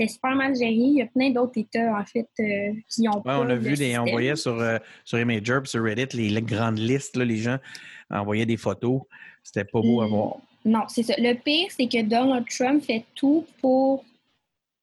c'était 0.00 0.12
super 0.12 0.34
mal 0.34 0.54
géré. 0.54 0.72
Il 0.72 0.94
y 0.94 1.02
a 1.02 1.06
plein 1.06 1.30
d'autres 1.30 1.58
États, 1.58 1.94
en 1.94 2.04
fait, 2.04 2.28
euh, 2.40 2.72
qui 2.88 3.08
ont 3.08 3.20
pas 3.20 3.40
On 3.40 3.48
a 3.48 3.56
vu, 3.56 3.74
les, 3.74 3.98
on 3.98 4.04
voyait 4.04 4.36
sur, 4.36 4.58
euh, 4.58 4.78
sur 5.04 5.18
Imager 5.18 5.60
sur 5.64 5.82
Reddit 5.82 6.16
les, 6.16 6.42
grandes 6.42 6.78
listes, 6.78 7.16
là, 7.16 7.24
les 7.24 7.36
gens 7.36 7.58
envoyaient 8.10 8.46
des 8.46 8.56
photos. 8.56 9.02
C'était 9.42 9.64
pas 9.64 9.80
beau 9.80 10.00
à 10.00 10.06
hmm. 10.06 10.10
voir. 10.10 10.36
Non, 10.64 10.82
c'est 10.88 11.02
ça. 11.02 11.14
Le 11.18 11.34
pire, 11.34 11.68
c'est 11.70 11.86
que 11.86 12.02
Donald 12.02 12.46
Trump 12.48 12.82
fait 12.82 13.04
tout 13.14 13.46
pour 13.60 14.04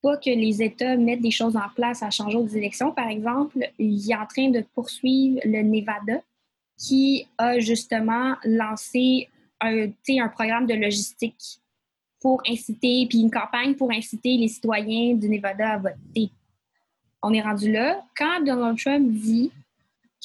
pas 0.01 0.17
que 0.17 0.29
les 0.29 0.61
États 0.61 0.95
mettent 0.95 1.21
des 1.21 1.31
choses 1.31 1.55
en 1.55 1.69
place 1.75 2.03
à 2.03 2.09
changer 2.09 2.37
aux 2.37 2.47
élections. 2.47 2.91
Par 2.91 3.07
exemple, 3.07 3.57
il 3.79 4.11
est 4.11 4.15
en 4.15 4.25
train 4.25 4.49
de 4.49 4.63
poursuivre 4.73 5.39
le 5.43 5.61
Nevada 5.63 6.21
qui 6.77 7.27
a 7.39 7.59
justement 7.59 8.35
lancé 8.43 9.27
un, 9.61 9.87
un 9.87 10.29
programme 10.29 10.67
de 10.67 10.75
logistique 10.75 11.59
pour 12.27 12.41
inciter, 12.45 13.05
puis 13.07 13.19
une 13.19 13.31
campagne 13.31 13.73
pour 13.73 13.89
inciter 13.89 14.35
les 14.35 14.49
citoyens 14.49 15.15
du 15.15 15.29
Nevada 15.29 15.75
à 15.75 15.77
voter. 15.77 16.29
On 17.23 17.31
est 17.31 17.39
rendu 17.39 17.71
là. 17.71 18.03
Quand 18.17 18.43
Donald 18.43 18.77
Trump 18.77 19.09
dit 19.13 19.49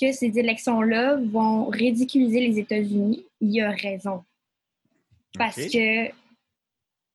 que 0.00 0.10
ces 0.10 0.36
élections-là 0.36 1.20
vont 1.30 1.66
ridiculiser 1.66 2.40
les 2.40 2.58
États-Unis, 2.58 3.24
il 3.40 3.62
a 3.62 3.70
raison. 3.70 4.24
Parce 5.38 5.54
que 5.54 6.08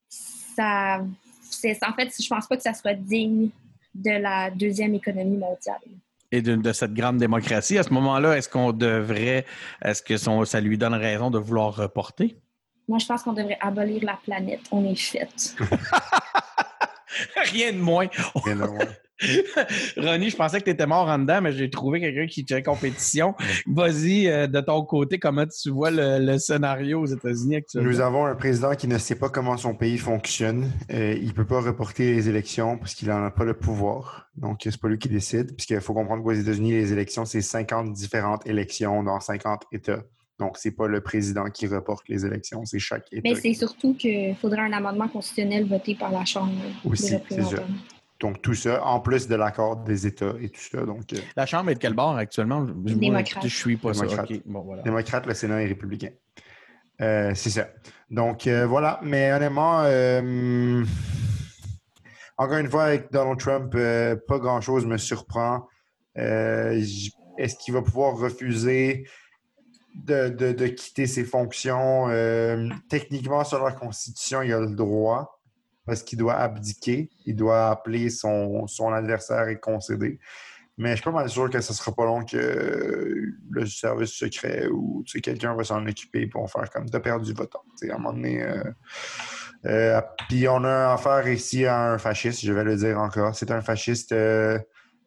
ça. 0.09 1.01
En 1.01 1.93
fait, 1.93 2.13
je 2.17 2.27
pense 2.29 2.47
pas 2.47 2.55
que 2.55 2.63
ça 2.63 2.73
soit 2.73 2.93
digne 2.93 3.49
de 3.93 4.11
la 4.11 4.49
deuxième 4.51 4.95
économie 4.95 5.35
mondiale. 5.35 5.81
Et 6.31 6.41
de, 6.41 6.55
de 6.55 6.71
cette 6.71 6.93
grande 6.93 7.17
démocratie. 7.17 7.77
À 7.77 7.83
ce 7.83 7.93
moment-là, 7.93 8.37
est-ce 8.37 8.47
qu'on 8.47 8.71
devrait. 8.71 9.45
Est-ce 9.81 10.01
que 10.01 10.15
ça 10.15 10.61
lui 10.61 10.77
donne 10.77 10.93
raison 10.93 11.29
de 11.29 11.39
vouloir 11.39 11.75
reporter? 11.75 12.37
Moi, 12.87 12.99
je 12.99 13.05
pense 13.05 13.23
qu'on 13.23 13.33
devrait 13.33 13.57
abolir 13.59 14.03
la 14.03 14.17
planète. 14.23 14.61
On 14.71 14.85
est 14.85 14.95
fait. 14.95 15.55
Rien 17.35 17.73
de 17.73 17.79
moins. 17.79 18.07
Rien 18.35 18.55
de 18.55 18.61
moins. 18.61 18.85
Ronnie, 19.97 20.29
je 20.29 20.35
pensais 20.35 20.59
que 20.59 20.65
tu 20.65 20.71
étais 20.71 20.85
mort 20.85 21.07
en 21.07 21.17
dedans, 21.17 21.41
mais 21.41 21.51
j'ai 21.51 21.69
trouvé 21.69 21.99
quelqu'un 21.99 22.27
qui 22.27 22.45
tient 22.45 22.61
compétition. 22.61 23.33
Vas-y, 23.65 24.27
euh, 24.27 24.45
de 24.47 24.61
ton 24.61 24.83
côté, 24.83 25.17
comment 25.17 25.45
tu 25.47 25.71
vois 25.71 25.89
le, 25.91 26.37
scénario 26.37 27.01
aux 27.01 27.07
États-Unis 27.07 27.57
actuellement? 27.57 27.89
Nous 27.89 27.99
avons 27.99 28.25
un 28.25 28.35
président 28.35 28.75
qui 28.75 28.87
ne 28.87 28.97
sait 28.97 29.15
pas 29.15 29.29
comment 29.29 29.57
son 29.57 29.73
pays 29.73 29.97
fonctionne. 29.97 30.71
Euh, 30.91 31.15
il 31.19 31.27
ne 31.27 31.31
peut 31.31 31.47
pas 31.47 31.61
reporter 31.61 32.13
les 32.13 32.29
élections 32.29 32.77
parce 32.77 32.93
qu'il 32.93 33.07
n'en 33.07 33.23
a 33.25 33.31
pas 33.31 33.43
le 33.43 33.55
pouvoir. 33.55 34.29
Donc, 34.35 34.61
c'est 34.63 34.79
pas 34.79 34.87
lui 34.87 34.99
qui 34.99 35.09
décide. 35.09 35.55
Puisqu'il 35.55 35.81
faut 35.81 35.95
comprendre 35.95 36.23
qu'aux 36.23 36.31
États-Unis, 36.31 36.73
les 36.73 36.93
élections, 36.93 37.25
c'est 37.25 37.41
50 37.41 37.93
différentes 37.93 38.45
élections 38.45 39.01
dans 39.01 39.19
50 39.19 39.63
États. 39.71 40.03
Donc, 40.39 40.57
ce 40.57 40.67
n'est 40.67 40.75
pas 40.75 40.87
le 40.87 41.01
président 41.01 41.45
qui 41.45 41.67
reporte 41.67 42.07
les 42.09 42.25
élections, 42.25 42.63
c'est 42.65 42.79
chaque 42.79 43.07
État. 43.11 43.21
Mais 43.23 43.35
c'est 43.35 43.53
surtout 43.53 43.95
qu'il 43.95 44.35
faudrait 44.35 44.61
un 44.61 44.73
amendement 44.73 45.07
constitutionnel 45.07 45.67
voté 45.67 45.95
par 45.95 46.11
la 46.11 46.25
Chambre 46.25 46.53
Aussi, 46.85 47.15
c'est 47.29 47.41
ça. 47.41 47.63
Donc, 48.19 48.41
tout 48.41 48.53
ça, 48.53 48.83
en 48.83 48.99
plus 48.99 49.27
de 49.27 49.35
l'accord 49.35 49.77
des 49.77 50.07
États 50.07 50.33
et 50.41 50.49
tout 50.49 50.61
ça. 50.61 50.85
Donc, 50.85 51.13
euh, 51.13 51.17
la 51.35 51.45
Chambre 51.45 51.69
est 51.69 51.75
de 51.75 51.79
quel 51.79 51.93
bord 51.93 52.15
actuellement? 52.15 52.61
Démocrate. 52.61 53.43
je 53.43 53.55
suis 53.55 53.77
pas 53.77 53.91
Démocrate. 53.91 54.31
Bon, 54.45 54.61
voilà. 54.61 54.81
Démocrate, 54.81 55.25
le 55.27 55.33
Sénat 55.35 55.61
est 55.61 55.67
républicain. 55.67 56.09
Euh, 57.01 57.31
c'est 57.35 57.51
ça. 57.51 57.67
Donc, 58.09 58.47
euh, 58.47 58.65
voilà. 58.65 58.99
Mais 59.03 59.31
honnêtement, 59.31 59.81
euh, 59.83 60.83
encore 62.37 62.57
une 62.57 62.69
fois, 62.69 62.85
avec 62.85 63.11
Donald 63.11 63.39
Trump, 63.39 63.73
euh, 63.75 64.15
pas 64.27 64.39
grand-chose 64.39 64.85
me 64.85 64.97
surprend. 64.97 65.67
Euh, 66.17 66.81
Est-ce 67.37 67.55
qu'il 67.57 67.73
va 67.75 67.83
pouvoir 67.83 68.17
refuser 68.17 69.05
de, 70.05 70.67
quitter 70.67 71.07
ses 71.07 71.23
fonctions? 71.23 72.09
Euh, 72.09 72.69
techniquement, 72.89 73.43
sur 73.43 73.63
la 73.63 73.71
Constitution, 73.71 74.41
il 74.41 74.53
a 74.53 74.59
le 74.59 74.75
droit 74.75 75.41
parce 75.85 76.03
qu'il 76.03 76.19
doit 76.19 76.35
abdiquer. 76.35 77.09
Il 77.25 77.35
doit 77.35 77.69
appeler 77.69 78.09
son, 78.09 78.67
adversaire 78.93 79.47
et 79.47 79.59
concéder. 79.59 80.19
Mais 80.77 80.91
je 80.91 80.95
suis 80.95 81.05
pas 81.05 81.11
mal 81.11 81.29
sûr 81.29 81.49
que 81.49 81.59
ce 81.59 81.73
sera 81.73 81.91
pas 81.91 82.05
long 82.05 82.23
que 82.23 83.33
le 83.49 83.65
service 83.65 84.11
secret 84.11 84.67
ou 84.67 85.03
quelqu'un 85.23 85.55
va 85.55 85.63
s'en 85.63 85.83
occuper 85.87 86.27
pour 86.27 86.51
faire 86.51 86.69
comme 86.69 86.87
t'as 86.87 86.99
perdu 86.99 87.33
sais, 87.75 87.89
À 87.89 87.95
un 87.95 87.97
moment 87.97 88.13
donné. 88.13 88.43
euh, 88.43 88.63
euh, 89.65 90.01
Puis 90.29 90.47
on 90.47 90.63
a 90.63 90.93
affaire 90.93 91.27
ici 91.27 91.65
à 91.65 91.93
un 91.93 91.97
fasciste, 91.97 92.45
je 92.45 92.53
vais 92.53 92.63
le 92.63 92.75
dire 92.75 92.99
encore. 92.99 93.33
C'est 93.33 93.49
un 93.49 93.61
fasciste 93.61 94.13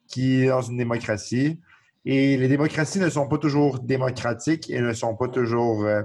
qui 0.08 0.46
dans 0.46 0.62
une 0.62 0.76
démocratie. 0.76 1.60
Et 2.04 2.36
les 2.36 2.48
démocraties 2.48 2.98
ne 2.98 3.10
sont 3.10 3.28
pas 3.28 3.38
toujours 3.38 3.78
démocratiques 3.78 4.70
et 4.70 4.80
ne 4.80 4.92
sont 4.92 5.14
pas 5.16 5.28
toujours 5.28 5.84
euh, 5.84 6.02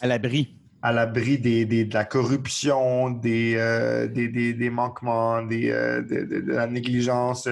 À 0.00 0.06
l'abri. 0.06 0.58
à 0.82 0.92
l'abri 0.92 1.38
des, 1.38 1.64
des- 1.66 1.84
de 1.84 1.94
la 1.94 2.04
corruption, 2.04 3.10
des, 3.10 3.54
euh, 3.56 4.06
des, 4.06 4.28
des- 4.28 4.54
des 4.54 4.70
manquements, 4.70 5.42
des, 5.42 5.70
euh, 5.70 6.00
de, 6.02 6.24
de- 6.24 6.40
de 6.40 6.52
la 6.52 6.66
négligence, 6.66 7.46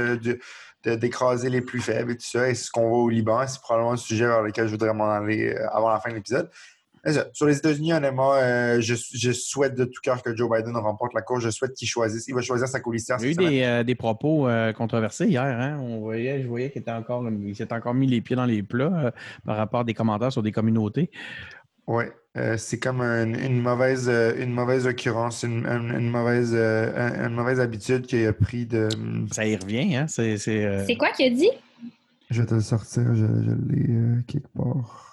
d'écraser 0.85 1.49
les 1.51 1.61
plus 1.61 1.81
faibles 1.81 2.13
et 2.13 2.17
tout 2.17 2.27
ça. 2.27 2.49
Et 2.49 2.55
ce 2.55 2.71
qu'on 2.71 2.89
voit 2.89 2.99
au 2.99 3.09
Liban. 3.09 3.47
C'est 3.47 3.61
probablement 3.61 3.93
un 3.93 3.97
sujet 3.97 4.27
vers 4.27 4.43
lequel 4.43 4.67
je 4.67 4.73
voudrais 4.73 4.93
m'en 4.95 5.11
aller 5.11 5.55
avant 5.73 5.91
la 5.91 6.01
fin 6.01 6.11
de 6.11 6.17
l'épisode. 6.17 6.51
Sur 7.33 7.47
les 7.47 7.57
États-Unis, 7.57 7.93
honnêtement, 7.93 8.33
euh, 8.35 8.81
je, 8.81 8.95
je 9.13 9.33
souhaite 9.33 9.75
de 9.75 9.85
tout 9.85 10.01
cœur 10.03 10.23
que 10.23 10.37
Joe 10.37 10.49
Biden 10.49 10.77
remporte 10.77 11.15
la 11.15 11.23
course. 11.23 11.43
Je 11.43 11.51
souhaite 11.51 11.75
qu'il 11.75 11.89
choisisse. 11.89 12.29
Il 12.29 12.35
va 12.35 12.43
choisir 12.43 12.69
sa 12.69 12.79
colistière. 12.79 13.17
Il 13.21 13.25
y 13.25 13.29
a 13.29 13.31
eu 13.33 13.35
des, 13.35 13.63
euh, 13.63 13.83
des 13.83 13.97
propos 13.97 14.47
euh, 14.47 14.73
controversés 14.73 15.27
hier. 15.27 15.43
Hein? 15.43 15.79
On 15.81 15.99
voyait, 15.99 16.41
je 16.43 16.47
voyais 16.47 16.71
qu'il 16.71 16.83
était 16.83 16.93
encore, 16.93 17.25
il 17.29 17.57
s'est 17.57 17.73
encore 17.73 17.95
mis 17.95 18.07
les 18.07 18.21
pieds 18.21 18.37
dans 18.37 18.45
les 18.45 18.63
plats 18.63 19.07
euh, 19.07 19.11
par 19.45 19.57
rapport 19.57 19.81
à 19.81 19.85
des 19.85 19.95
commentaires 19.95 20.31
sur 20.33 20.43
des 20.45 20.53
communautés. 20.53 21.11
Oui, 21.89 22.05
c'est 22.57 22.79
comme 22.79 23.01
un- 23.01 23.35
une, 23.35 23.61
mauvaise, 23.61 24.09
euh, 24.09 24.41
une 24.41 24.53
mauvaise 24.53 24.87
occurrence, 24.87 25.43
une, 25.43 25.67
une- 25.67 25.91
une 25.99 26.09
mauvaise, 26.11 26.53
euh, 26.55 26.93
un- 26.97 27.27
une 27.29 27.35
mauvaise 27.35 27.59
habitude 27.59 28.07
qu'il 28.07 28.25
a 28.25 28.33
pris 28.33 28.67
de. 28.67 28.89
Ça 29.33 29.45
y 29.45 29.57
revient, 29.57 29.97
hein? 29.97 30.07
C'est, 30.07 30.37
c'est, 30.39 30.65
euh, 30.65 30.87
C'est 30.87 30.95
quoi 30.97 31.09
qu'il 31.11 31.27
a 31.33 31.35
dit? 31.35 31.51
Je 32.31 32.41
vais 32.41 32.47
te 32.47 32.55
le 32.55 32.61
sortir, 32.61 33.03
je, 33.15 33.27
je 33.27 33.51
l'ai 33.75 33.87
euh, 33.91 34.21
quelque 34.29 34.47
part. 34.57 35.12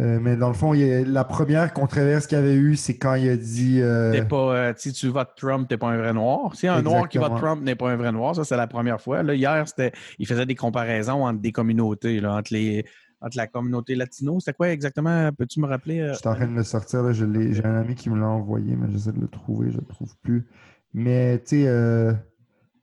Euh, 0.00 0.18
mais 0.18 0.34
dans 0.36 0.48
le 0.48 0.54
fond, 0.54 0.72
il 0.72 0.80
y 0.80 0.92
a- 0.92 1.04
la 1.04 1.24
première 1.24 1.74
controverse 1.74 2.26
qu'il 2.26 2.38
y 2.38 2.40
avait 2.40 2.54
eu, 2.54 2.74
c'est 2.76 2.96
quand 2.96 3.14
il 3.16 3.28
a 3.28 3.36
dit. 3.36 3.80
euh, 3.82 4.12
T'es 4.12 4.22
pas, 4.24 4.54
euh, 4.56 4.72
si 4.76 4.92
tu 4.92 5.08
votes 5.08 5.32
Trump, 5.36 5.68
t'es 5.68 5.76
pas 5.76 5.88
un 5.88 5.98
vrai 5.98 6.14
noir. 6.14 6.54
Si 6.56 6.66
un 6.66 6.80
noir 6.80 7.06
qui 7.08 7.18
vote. 7.18 7.36
Trump 7.36 7.62
n'est 7.62 7.74
pas 7.74 7.90
un 7.90 7.96
vrai 7.96 8.10
noir, 8.10 8.34
ça 8.34 8.44
c'est 8.44 8.56
la 8.56 8.66
première 8.66 9.00
fois. 9.00 9.22
Là, 9.22 9.34
hier, 9.34 9.68
c'était, 9.68 9.92
il 10.18 10.26
faisait 10.26 10.46
des 10.46 10.54
comparaisons 10.54 11.24
entre 11.26 11.40
des 11.40 11.52
communautés, 11.52 12.18
là, 12.20 12.34
entre, 12.36 12.54
les, 12.54 12.86
entre 13.20 13.36
la 13.36 13.46
communauté 13.46 13.94
latino. 13.94 14.40
C'était 14.40 14.54
quoi 14.54 14.70
exactement? 14.70 15.30
Peux-tu 15.36 15.60
me 15.60 15.66
rappeler? 15.66 16.00
euh? 16.00 16.12
Je 16.14 16.18
suis 16.20 16.28
en 16.28 16.34
train 16.34 16.46
de 16.46 16.54
le 16.56 16.62
sortir, 16.64 17.02
là, 17.02 17.12
je 17.12 17.26
l'ai- 17.26 17.52
j'ai 17.52 17.64
un 17.66 17.76
ami 17.76 17.94
qui 17.94 18.08
me 18.08 18.18
l'a 18.18 18.26
envoyé, 18.28 18.76
mais 18.76 18.90
j'essaie 18.92 19.12
de 19.12 19.20
le 19.20 19.28
trouver, 19.28 19.70
je 19.70 19.76
ne 19.76 19.80
le 19.82 19.86
trouve 19.86 20.14
plus. 20.22 20.46
Mais 20.94 21.38
tu 21.40 21.44
sais, 21.62 21.64
euh, 21.66 22.12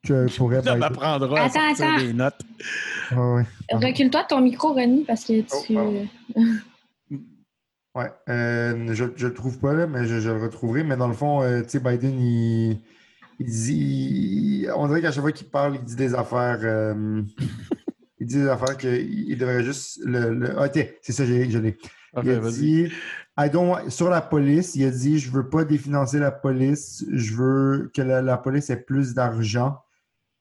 que 0.03 0.27
pourrait. 0.37 0.61
Ça 0.63 0.75
m'apprendra 0.75 1.39
à 1.41 1.45
Attends, 1.45 1.59
sortir 1.69 1.85
attends. 1.87 1.97
des 2.05 2.13
notes. 2.13 2.41
Recule-toi 3.71 4.21
de 4.23 4.27
ton 4.27 4.41
micro, 4.41 4.73
Ronnie, 4.73 5.03
parce 5.05 5.25
que 5.25 5.41
Oh, 5.51 5.63
tu. 5.65 5.73
pardon. 5.73 6.05
Ouais, 7.97 8.11
euh, 8.29 8.93
je 8.93 9.03
ne 9.05 9.09
le 9.27 9.33
trouve 9.33 9.57
pas 9.57 9.73
là, 9.73 9.87
mais 9.87 10.05
je, 10.05 10.19
je 10.19 10.29
le 10.29 10.37
retrouverai. 10.41 10.83
Mais 10.83 10.95
dans 10.95 11.07
le 11.07 11.15
fond, 11.15 11.41
euh, 11.41 11.63
tu 11.63 11.69
sais, 11.69 11.79
Biden, 11.79 12.19
il, 12.19 12.79
il 13.39 13.45
dit. 13.47 14.67
On 14.75 14.87
dirait 14.87 15.01
qu'à 15.01 15.11
chaque 15.11 15.23
fois 15.23 15.31
qu'il 15.31 15.49
parle, 15.49 15.75
il 15.75 15.83
dit 15.83 15.95
des 15.95 16.13
affaires. 16.13 16.59
euh, 16.61 17.23
il 18.19 18.27
dit 18.27 18.35
des 18.35 18.47
affaires 18.47 18.77
qu'il 18.77 19.29
il 19.29 19.37
devrait 19.37 19.63
juste. 19.63 19.99
Le, 20.05 20.31
le... 20.33 20.59
Ah, 20.59 20.69
tiens, 20.69 20.85
c'est 21.01 21.11
ça, 21.11 21.25
j'ai- 21.25 21.49
je 21.49 21.57
l'ai. 21.57 21.77
Il 22.23 22.29
a 22.29 22.39
dit, 22.61 22.91
I 23.37 23.49
don't 23.49 23.69
want- 23.69 23.89
sur 23.89 24.09
la 24.09 24.21
police, 24.21 24.75
il 24.75 24.85
a 24.85 24.91
dit, 24.91 25.17
je 25.19 25.31
veux 25.31 25.49
pas 25.49 25.65
définancer 25.65 26.19
la 26.19 26.31
police, 26.31 27.03
je 27.11 27.33
veux 27.35 27.91
que 27.93 28.01
la, 28.01 28.21
la 28.21 28.37
police 28.37 28.69
ait 28.69 28.77
plus 28.81 29.13
d'argent 29.13 29.77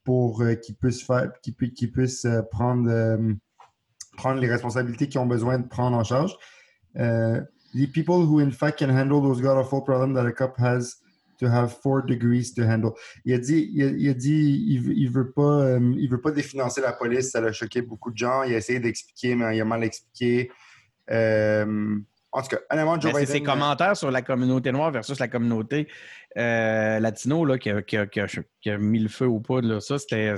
pour 0.04 0.42
euh, 0.42 0.54
qu'ils 0.54 0.76
puissent 0.76 1.02
faire, 1.02 1.32
qu'ils 1.42 1.90
puissent 1.92 2.24
euh, 2.24 2.40
prendre, 2.50 2.88
euh, 2.90 3.32
prendre 4.16 4.40
les 4.40 4.48
responsabilités 4.48 5.08
qu'ils 5.08 5.20
ont 5.20 5.26
besoin 5.26 5.58
de 5.58 5.66
prendre 5.66 5.96
en 5.96 6.04
charge. 6.04 6.36
Euh, 6.98 7.40
the 7.74 7.86
people 7.92 8.24
who 8.24 8.40
in 8.40 8.50
fact 8.50 8.78
can 8.78 8.88
handle 8.90 9.20
those 9.20 9.40
god 9.42 9.58
awful 9.58 9.82
problems 9.82 10.14
that 10.14 10.26
a 10.26 10.32
cop 10.32 10.56
has 10.58 10.96
to 11.38 11.46
have 11.46 11.70
four 11.82 12.00
degrees 12.02 12.54
to 12.54 12.62
handle. 12.62 12.92
Il 13.26 13.34
a 13.34 13.38
dit, 13.38 13.70
il 13.74 13.82
a, 13.84 13.86
il 13.88 14.08
a 14.08 14.14
dit, 14.14 14.64
il, 14.68 14.80
veut- 14.80 14.94
il 14.96 15.10
veut 15.10 15.30
pas, 15.32 15.42
euh, 15.64 15.94
il 15.98 16.08
veut 16.08 16.20
pas 16.20 16.30
définancer 16.30 16.80
la 16.80 16.94
police. 16.94 17.30
Ça 17.32 17.40
l'a 17.42 17.52
choqué 17.52 17.82
beaucoup 17.82 18.10
de 18.10 18.16
gens. 18.16 18.42
Il 18.44 18.54
a 18.54 18.56
essayé 18.56 18.80
d'expliquer, 18.80 19.34
mais 19.34 19.54
il 19.56 19.60
a 19.60 19.64
mal 19.66 19.84
expliqué. 19.84 20.50
Euh, 21.10 21.96
en 22.32 22.42
tout 22.42 22.48
cas, 22.48 22.58
honnêtement, 22.70 22.98
Joe 23.00 23.12
Biden. 23.12 23.26
ses 23.26 23.42
commentaires 23.42 23.96
sur 23.96 24.10
la 24.10 24.22
communauté 24.22 24.72
noire 24.72 24.90
versus 24.90 25.18
la 25.18 25.28
communauté 25.28 25.88
euh, 26.36 26.98
latino 27.00 27.44
là, 27.44 27.58
qui, 27.58 27.70
a, 27.70 27.82
qui 27.82 27.96
a- 27.96 28.06
qui 28.06 28.20
a- 28.20 28.26
qui 28.60 28.70
a 28.70 28.78
mis 28.78 28.98
le 28.98 29.08
feu 29.08 29.26
au 29.26 29.40
poudre. 29.40 29.80
Ça, 29.80 29.98
c'était 29.98 30.34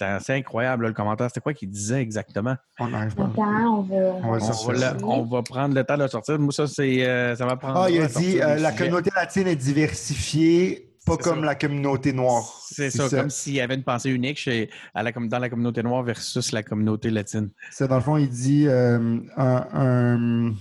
assez 0.00 0.32
incroyable, 0.32 0.84
là, 0.84 0.88
le 0.88 0.94
commentaire. 0.94 1.28
C'était 1.28 1.40
quoi 1.40 1.54
qu'il 1.54 1.70
disait 1.70 2.00
exactement? 2.00 2.56
On 2.80 2.88
n'arrive 2.88 3.14
pas. 3.14 3.24
Attends, 3.24 3.42
on 3.78 3.82
va. 3.82 3.94
On 3.96 4.30
va 4.32 4.36
On 4.36 4.40
sortir 4.40 4.72
va, 4.72 4.78
ça. 4.78 4.92
le- 4.94 5.04
on 5.04 5.24
va 5.24 5.42
prendre 5.42 5.74
le 5.74 5.84
temps 5.84 5.96
de 5.96 6.02
le 6.02 6.08
sortir. 6.08 6.38
Moi, 6.38 6.52
ça, 6.52 6.66
c'est, 6.66 7.06
euh, 7.06 7.34
ça 7.36 7.46
va 7.46 7.56
prendre. 7.56 7.78
Ah, 7.80 7.90
il 7.90 8.00
a 8.00 8.06
dit 8.08 8.40
euh, 8.40 8.56
la 8.56 8.72
communauté 8.72 9.10
latine 9.14 9.46
est 9.46 9.56
diversifiée, 9.56 10.90
pas 11.06 11.14
C'est 11.18 11.22
comme 11.24 11.40
ça. 11.40 11.46
la 11.46 11.54
communauté 11.54 12.12
noire. 12.12 12.44
C'est 12.70 12.90
ça, 12.90 13.08
comme 13.08 13.30
s'il 13.30 13.54
y 13.54 13.60
avait 13.60 13.74
une 13.74 13.84
pensée 13.84 14.10
unique 14.10 14.38
chez, 14.38 14.70
à 14.94 15.02
la, 15.02 15.12
com- 15.12 15.28
dans 15.28 15.38
la 15.38 15.48
communauté 15.50 15.82
noire 15.82 16.02
versus 16.02 16.52
la 16.52 16.62
communauté 16.62 17.10
latine. 17.10 17.50
C'est 17.70 17.88
dans 17.88 17.96
le 17.96 18.00
fond, 18.02 18.16
il 18.16 18.28
dit 18.30 18.66
euh, 18.66 19.18
un, 19.36 19.66
un- 19.72 20.54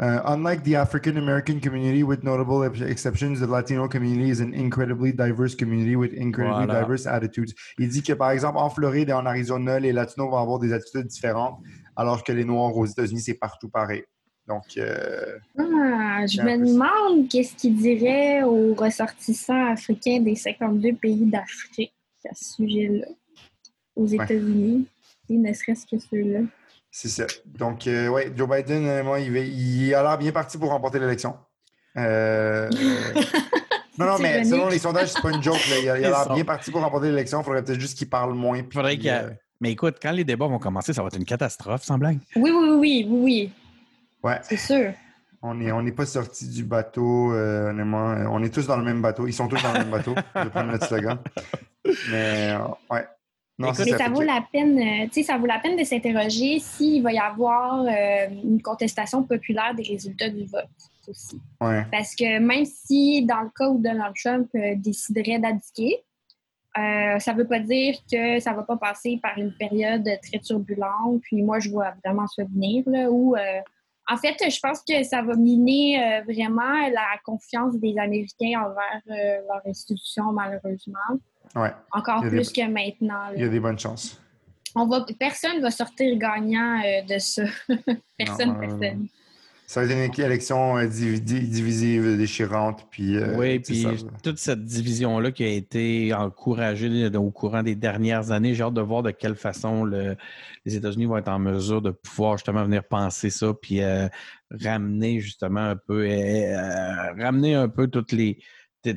euh, 0.00 0.20
unlike 0.26 0.62
the 0.64 0.74
African 0.74 1.16
American 1.16 1.58
community, 1.60 2.02
with 2.02 2.22
notable 2.22 2.64
ex- 2.64 2.80
exceptions, 2.82 3.40
the 3.40 3.46
Latino 3.46 3.88
community 3.88 4.30
is 4.30 4.40
an 4.40 4.52
incredibly 4.52 5.12
diverse 5.12 5.54
community 5.54 5.96
with 5.96 6.12
incredibly 6.12 6.66
Voilà. 6.66 6.80
diverse 6.82 7.06
attitudes. 7.06 7.54
Il 7.78 7.88
dit 7.88 8.02
que 8.02 8.12
par 8.12 8.30
exemple 8.30 8.58
en 8.58 8.68
Floride 8.70 9.08
et 9.08 9.12
en 9.14 9.24
Arizona, 9.26 9.78
les 9.80 9.92
Latinos 9.92 10.28
vont 10.30 10.36
avoir 10.38 10.58
des 10.58 10.72
attitudes 10.72 11.06
différentes, 11.06 11.58
alors 11.96 12.22
que 12.24 12.32
les 12.32 12.44
Noirs 12.44 12.76
aux 12.76 12.84
États-Unis, 12.86 13.20
c'est 13.20 13.34
partout 13.34 13.68
pareil. 13.70 14.04
Donc, 14.46 14.64
euh, 14.76 15.38
Ah, 15.58 16.24
je 16.26 16.40
me 16.42 16.56
demande 16.66 17.28
qu'est-ce 17.28 17.54
qu'il 17.56 17.74
dirait 17.76 18.42
aux 18.44 18.74
ressortissants 18.74 19.72
africains 19.72 20.20
des 20.20 20.36
52 20.36 20.92
pays 20.94 21.24
d'Afrique 21.26 21.92
à 22.30 22.34
ce 22.34 22.54
sujet-là, 22.54 23.06
aux 23.96 24.06
Ouais. 24.06 24.14
États-Unis, 24.24 24.86
et 25.30 25.36
ne 25.36 25.52
serait-ce 25.52 25.86
que 25.86 25.98
ceux-là. 25.98 26.40
C'est 26.98 27.08
ça. 27.08 27.26
Donc, 27.44 27.86
euh, 27.86 28.08
ouais, 28.08 28.32
Joe 28.34 28.48
Biden, 28.48 28.86
euh, 28.86 29.04
moi, 29.04 29.20
il, 29.20 29.30
va- 29.30 29.38
il 29.40 29.94
a 29.94 30.02
l'air 30.02 30.16
bien 30.16 30.32
parti 30.32 30.56
pour 30.56 30.70
remporter 30.70 30.98
l'élection. 30.98 31.36
Euh, 31.98 32.70
non, 33.98 34.06
non, 34.06 34.18
mais 34.18 34.44
selon 34.44 34.68
les 34.68 34.78
sondages, 34.78 35.08
c'est 35.12 35.20
pas 35.20 35.30
une 35.30 35.42
joke. 35.42 35.60
là. 35.68 35.78
Il 35.80 35.88
a 35.90 35.98
l'air 35.98 36.24
sont- 36.24 36.32
bien 36.34 36.44
parti 36.44 36.70
pour 36.70 36.80
remporter 36.80 37.08
l'élection. 37.08 37.40
Il 37.42 37.44
faudrait 37.44 37.62
peut-être 37.62 37.80
juste 37.80 37.98
qu'il 37.98 38.08
parle 38.08 38.32
moins. 38.34 38.62
puis, 38.62 38.72
Faudrait 38.78 38.96
qu'il 38.96 39.06
y 39.06 39.10
a- 39.10 39.24
euh, 39.24 39.30
Mais 39.60 39.72
écoute, 39.72 39.96
quand 40.00 40.10
les 40.12 40.24
débats 40.24 40.46
vont 40.46 40.58
commencer, 40.58 40.94
ça 40.94 41.02
va 41.02 41.08
être 41.08 41.18
une 41.18 41.26
catastrophe, 41.26 41.82
sans 41.82 41.98
blague. 41.98 42.18
Oui, 42.34 42.50
oui, 42.50 42.68
oui, 42.70 42.78
oui, 42.78 43.06
oui, 43.10 43.52
ouais, 44.22 44.38
c'est 44.42 44.56
sûr. 44.56 44.92
on 45.42 45.54
n'est 45.54 45.72
on 45.72 45.82
n'est 45.82 45.92
pas 45.92 46.06
sorti 46.06 46.48
du 46.48 46.64
bateau, 46.64 47.32
euh, 47.34 47.70
honnêtement. 47.70 48.06
On 48.30 48.42
est 48.42 48.48
tous 48.54 48.66
dans 48.66 48.76
le 48.78 48.84
même 48.84 49.02
bateau. 49.02 49.26
Ils 49.26 49.34
sont 49.34 49.48
tous 49.48 49.62
dans 49.62 49.72
le 49.74 49.80
même 49.80 49.90
bateau. 49.90 50.14
Je 50.34 50.40
vais 50.44 50.50
prendre 50.50 50.72
notre 50.72 50.86
slogan. 50.86 51.18
Mais, 52.10 52.52
euh, 52.52 52.58
ouais. 52.90 53.04
Non, 53.58 53.68
Écoute, 53.68 53.84
c'est 53.84 53.92
Mais 53.92 53.98
ça 53.98 54.08
vaut 54.10 54.20
la 54.20 54.44
peine, 54.52 54.78
euh, 54.78 55.06
tu 55.06 55.12
sais, 55.12 55.22
ça 55.22 55.38
vaut 55.38 55.46
la 55.46 55.58
peine 55.58 55.76
de 55.76 55.84
s'interroger 55.84 56.58
s'il 56.58 57.02
va 57.02 57.12
y 57.12 57.18
avoir 57.18 57.84
euh, 57.84 58.28
une 58.44 58.60
contestation 58.60 59.22
populaire 59.22 59.74
des 59.74 59.82
résultats 59.82 60.28
du 60.28 60.44
vote 60.44 60.68
aussi. 61.08 61.40
Ouais. 61.62 61.86
Parce 61.90 62.14
que 62.14 62.38
même 62.38 62.66
si, 62.66 63.24
dans 63.24 63.40
le 63.40 63.50
cas 63.56 63.68
où 63.68 63.78
Donald 63.78 64.14
Trump 64.22 64.48
euh, 64.54 64.74
déciderait 64.76 65.38
d'abdiquer, 65.38 66.02
euh, 66.76 67.18
ça 67.18 67.32
ne 67.32 67.38
veut 67.38 67.46
pas 67.46 67.60
dire 67.60 67.96
que 68.10 68.38
ça 68.40 68.50
ne 68.50 68.56
va 68.56 68.62
pas 68.64 68.76
passer 68.76 69.18
par 69.22 69.38
une 69.38 69.54
période 69.54 70.06
très 70.22 70.38
turbulente. 70.38 71.22
Puis 71.22 71.42
moi, 71.42 71.58
je 71.58 71.70
vois 71.70 71.94
vraiment 72.04 72.26
ça 72.26 72.44
venir, 72.44 72.84
là, 72.86 73.10
où, 73.10 73.34
en 74.08 74.16
fait, 74.18 74.36
je 74.38 74.60
pense 74.60 74.82
que 74.86 75.02
ça 75.02 75.22
va 75.22 75.34
miner 75.36 76.20
vraiment 76.26 76.86
la 76.92 77.18
confiance 77.24 77.74
des 77.76 77.96
Américains 77.96 78.60
envers 78.60 79.00
leur 79.48 79.62
institution, 79.66 80.32
malheureusement. 80.32 81.18
Ouais. 81.54 81.72
Encore 81.92 82.22
des- 82.22 82.30
plus 82.30 82.52
que 82.52 82.66
maintenant. 82.68 83.28
là. 83.28 83.32
Il 83.34 83.42
y 83.42 83.44
a 83.44 83.48
des 83.48 83.60
bonnes 83.60 83.78
chances. 83.78 84.20
On 84.74 84.86
va, 84.86 85.06
personne 85.18 85.56
ne 85.56 85.62
va 85.62 85.70
sortir 85.70 86.16
gagnant 86.18 86.80
euh, 86.84 87.02
de 87.14 87.18
ça. 87.18 87.44
personne, 88.18 88.48
Non, 88.48 88.56
euh, 88.56 88.60
personne. 88.78 89.06
Ça 89.68 89.80
va 89.80 89.86
être 89.90 90.16
une 90.18 90.24
élection 90.24 90.76
euh, 90.78 90.86
divisive, 90.86 92.16
déchirante. 92.16 92.86
Puis, 92.90 93.16
euh, 93.16 93.36
oui, 93.36 93.58
puis 93.58 93.84
toute 94.22 94.38
cette 94.38 94.64
division-là 94.64 95.32
qui 95.32 95.42
a 95.42 95.48
été 95.48 96.14
encouragée 96.14 97.08
au 97.16 97.30
courant 97.30 97.64
des 97.64 97.74
dernières 97.74 98.30
années, 98.30 98.54
j'ai 98.54 98.62
hâte 98.62 98.74
de 98.74 98.80
voir 98.80 99.02
de 99.02 99.10
quelle 99.10 99.34
façon 99.34 99.84
les 99.84 100.76
États-Unis 100.76 101.06
vont 101.06 101.16
être 101.16 101.28
en 101.28 101.40
mesure 101.40 101.82
de 101.82 101.90
pouvoir 101.90 102.36
justement 102.36 102.62
venir 102.62 102.84
penser 102.84 103.28
ça, 103.30 103.52
puis 103.60 103.82
euh, 103.82 104.06
ramener 104.52 105.18
justement 105.20 105.70
un 105.70 105.76
peu, 105.76 106.06
ramener 107.18 107.54
un 107.54 107.68
peu 107.68 107.88
toutes 107.88 108.12
les 108.12 108.38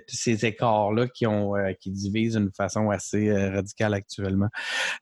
ces 0.08 0.46
écarts-là 0.46 1.08
qui, 1.08 1.26
ont, 1.28 1.56
euh, 1.56 1.74
qui 1.80 1.92
divisent 1.92 2.36
d'une 2.36 2.52
façon 2.52 2.90
assez 2.90 3.30
euh, 3.30 3.52
radicale 3.52 3.94
actuellement. 3.94 4.50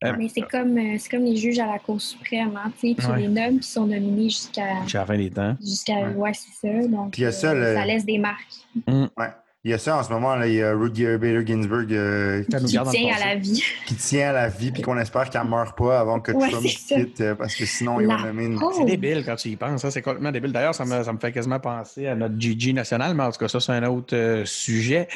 Euh, 0.04 0.14
Mais 0.18 0.30
c'est 0.30 0.42
comme, 0.42 0.78
comme 1.10 1.24
les 1.24 1.38
juges 1.38 1.60
à 1.60 1.68
la 1.68 1.80
Cour 1.80 2.02
suprême. 2.02 2.58
Hein, 2.58 2.72
tu 2.80 2.96
les 3.18 3.28
nommes 3.28 3.60
qui 3.60 3.70
sont 3.70 3.88
nominés 3.88 4.30
jusqu'à. 4.30 4.82
Jusqu'à 4.84 5.00
la 5.00 5.06
fin 5.06 5.18
des 5.18 5.30
temps. 5.30 5.56
Jusqu'à. 5.62 6.10
Ouais, 6.12 6.34
c'est 6.34 6.68
ça. 6.68 6.88
Donc, 6.88 7.16
ça, 7.16 7.86
laisse 7.86 8.06
des 8.06 8.18
marques. 8.18 8.66
Mmh. 8.88 9.06
Ouais. 9.18 9.30
Il 9.64 9.72
y 9.72 9.74
a 9.74 9.78
ça 9.78 9.98
en 9.98 10.04
ce 10.04 10.10
moment, 10.10 10.36
là, 10.36 10.48
il 10.48 10.54
y 10.54 10.64
a 10.64 10.72
Rudy 10.72 11.04
Bader 11.04 11.46
Ginsburg 11.46 11.92
euh, 11.92 12.44
qui, 12.44 12.66
tient 12.66 12.84
à 12.84 13.20
la 13.20 13.36
vie. 13.36 13.64
Qui 13.86 13.96
tient 13.96 14.30
à 14.30 14.32
la 14.32 14.50
vie, 14.50 14.72
puis 14.72 14.82
qu'on 14.82 14.98
espère 14.98 15.30
qu'elle 15.30 15.44
ne 15.44 15.50
meurt 15.50 15.78
pas 15.78 16.00
avant 16.00 16.20
que 16.20 16.32
Trump 16.32 16.64
quitte, 16.64 17.22
euh, 17.22 17.36
parce 17.36 17.56
que 17.56 17.66
sinon, 17.66 18.00
il 18.00 18.08
va 18.08 18.18
nommer 18.18 18.46
une. 18.46 18.60
C'est 18.76 18.86
débile 18.86 19.24
quand 19.26 19.36
tu 19.36 19.50
y 19.50 19.56
penses, 19.56 19.84
hein, 19.84 19.90
c'est 19.90 20.02
complètement 20.02 20.32
débile. 20.32 20.54
D'ailleurs, 20.54 20.76
ça 20.76 20.86
me, 20.86 21.04
ça 21.04 21.12
me, 21.12 21.18
fait 21.18 21.32
quasiment 21.32 21.60
penser 21.60 22.08
à 22.08 22.16
notre 22.16 22.40
GG 22.40 22.72
national, 22.74 23.16
mais 23.16 23.24
en 23.24 23.32
tout 23.32 23.40
cas, 23.40 23.48
ça, 23.48 23.60
c'est 23.60 23.72
un 23.72 23.84
autre 23.86 24.16
euh, 24.16 24.46
sujet. 24.46 25.08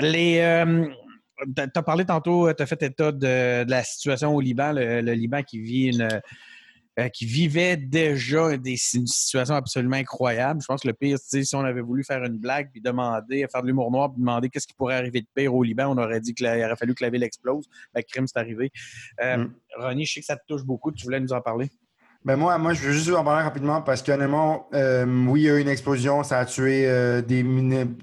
les. 0.00 0.64
tu 1.56 1.62
as 1.62 1.82
parlé 1.82 2.04
tantôt, 2.04 2.52
tu 2.52 2.62
as 2.62 2.66
fait 2.66 2.82
état 2.82 3.12
de, 3.12 3.64
de, 3.64 3.70
la 3.70 3.84
situation 3.84 4.34
au 4.34 4.40
Liban, 4.40 4.72
le 4.74 5.12
Liban 5.12 5.42
qui 5.42 5.60
vit 5.60 5.86
une, 5.86 6.20
euh, 6.98 7.08
qui 7.08 7.26
vivait 7.26 7.76
déjà 7.76 8.56
des, 8.56 8.76
une 8.94 9.06
situation 9.06 9.54
absolument 9.54 9.96
incroyable. 9.96 10.60
Je 10.60 10.66
pense 10.66 10.82
que 10.82 10.88
le 10.88 10.94
pire, 10.94 11.18
si 11.18 11.54
on 11.54 11.60
avait 11.60 11.80
voulu 11.80 12.02
faire 12.02 12.24
une 12.24 12.38
blague 12.38 12.70
puis 12.72 12.80
demander, 12.80 13.46
faire 13.50 13.62
de 13.62 13.68
l'humour 13.68 13.90
noir 13.90 14.10
puis 14.12 14.20
demander 14.20 14.48
qu'est-ce 14.48 14.66
qui 14.66 14.74
pourrait 14.74 14.96
arriver 14.96 15.20
de 15.20 15.26
pire 15.34 15.54
au 15.54 15.62
Liban, 15.62 15.86
on 15.86 15.98
aurait 15.98 16.20
dit 16.20 16.34
qu'il 16.34 16.46
aurait 16.46 16.76
fallu 16.76 16.94
que 16.94 17.04
la 17.04 17.10
ville 17.10 17.22
explose. 17.22 17.66
Le 17.94 18.02
crime, 18.02 18.26
c'est 18.26 18.38
arrivé. 18.38 18.70
Euh, 19.20 19.38
mm. 19.38 19.54
Ronnie, 19.76 20.06
je 20.06 20.14
sais 20.14 20.20
que 20.20 20.26
ça 20.26 20.36
te 20.36 20.44
touche 20.46 20.64
beaucoup. 20.64 20.90
Tu 20.92 21.04
voulais 21.04 21.20
nous 21.20 21.32
en 21.32 21.40
parler? 21.40 21.70
Ben 22.28 22.36
moi, 22.36 22.58
moi, 22.58 22.74
je 22.74 22.82
veux 22.82 22.92
juste 22.92 23.08
en 23.08 23.24
parler 23.24 23.42
rapidement 23.42 23.80
parce 23.80 24.02
qu'honnêtement, 24.02 24.68
euh, 24.74 25.06
oui, 25.28 25.40
il 25.40 25.44
y 25.44 25.48
a 25.48 25.56
eu 25.56 25.62
une 25.62 25.68
explosion, 25.68 26.22
ça 26.22 26.40
a 26.40 26.44
tué 26.44 26.86
euh, 26.86 27.22
des 27.22 27.42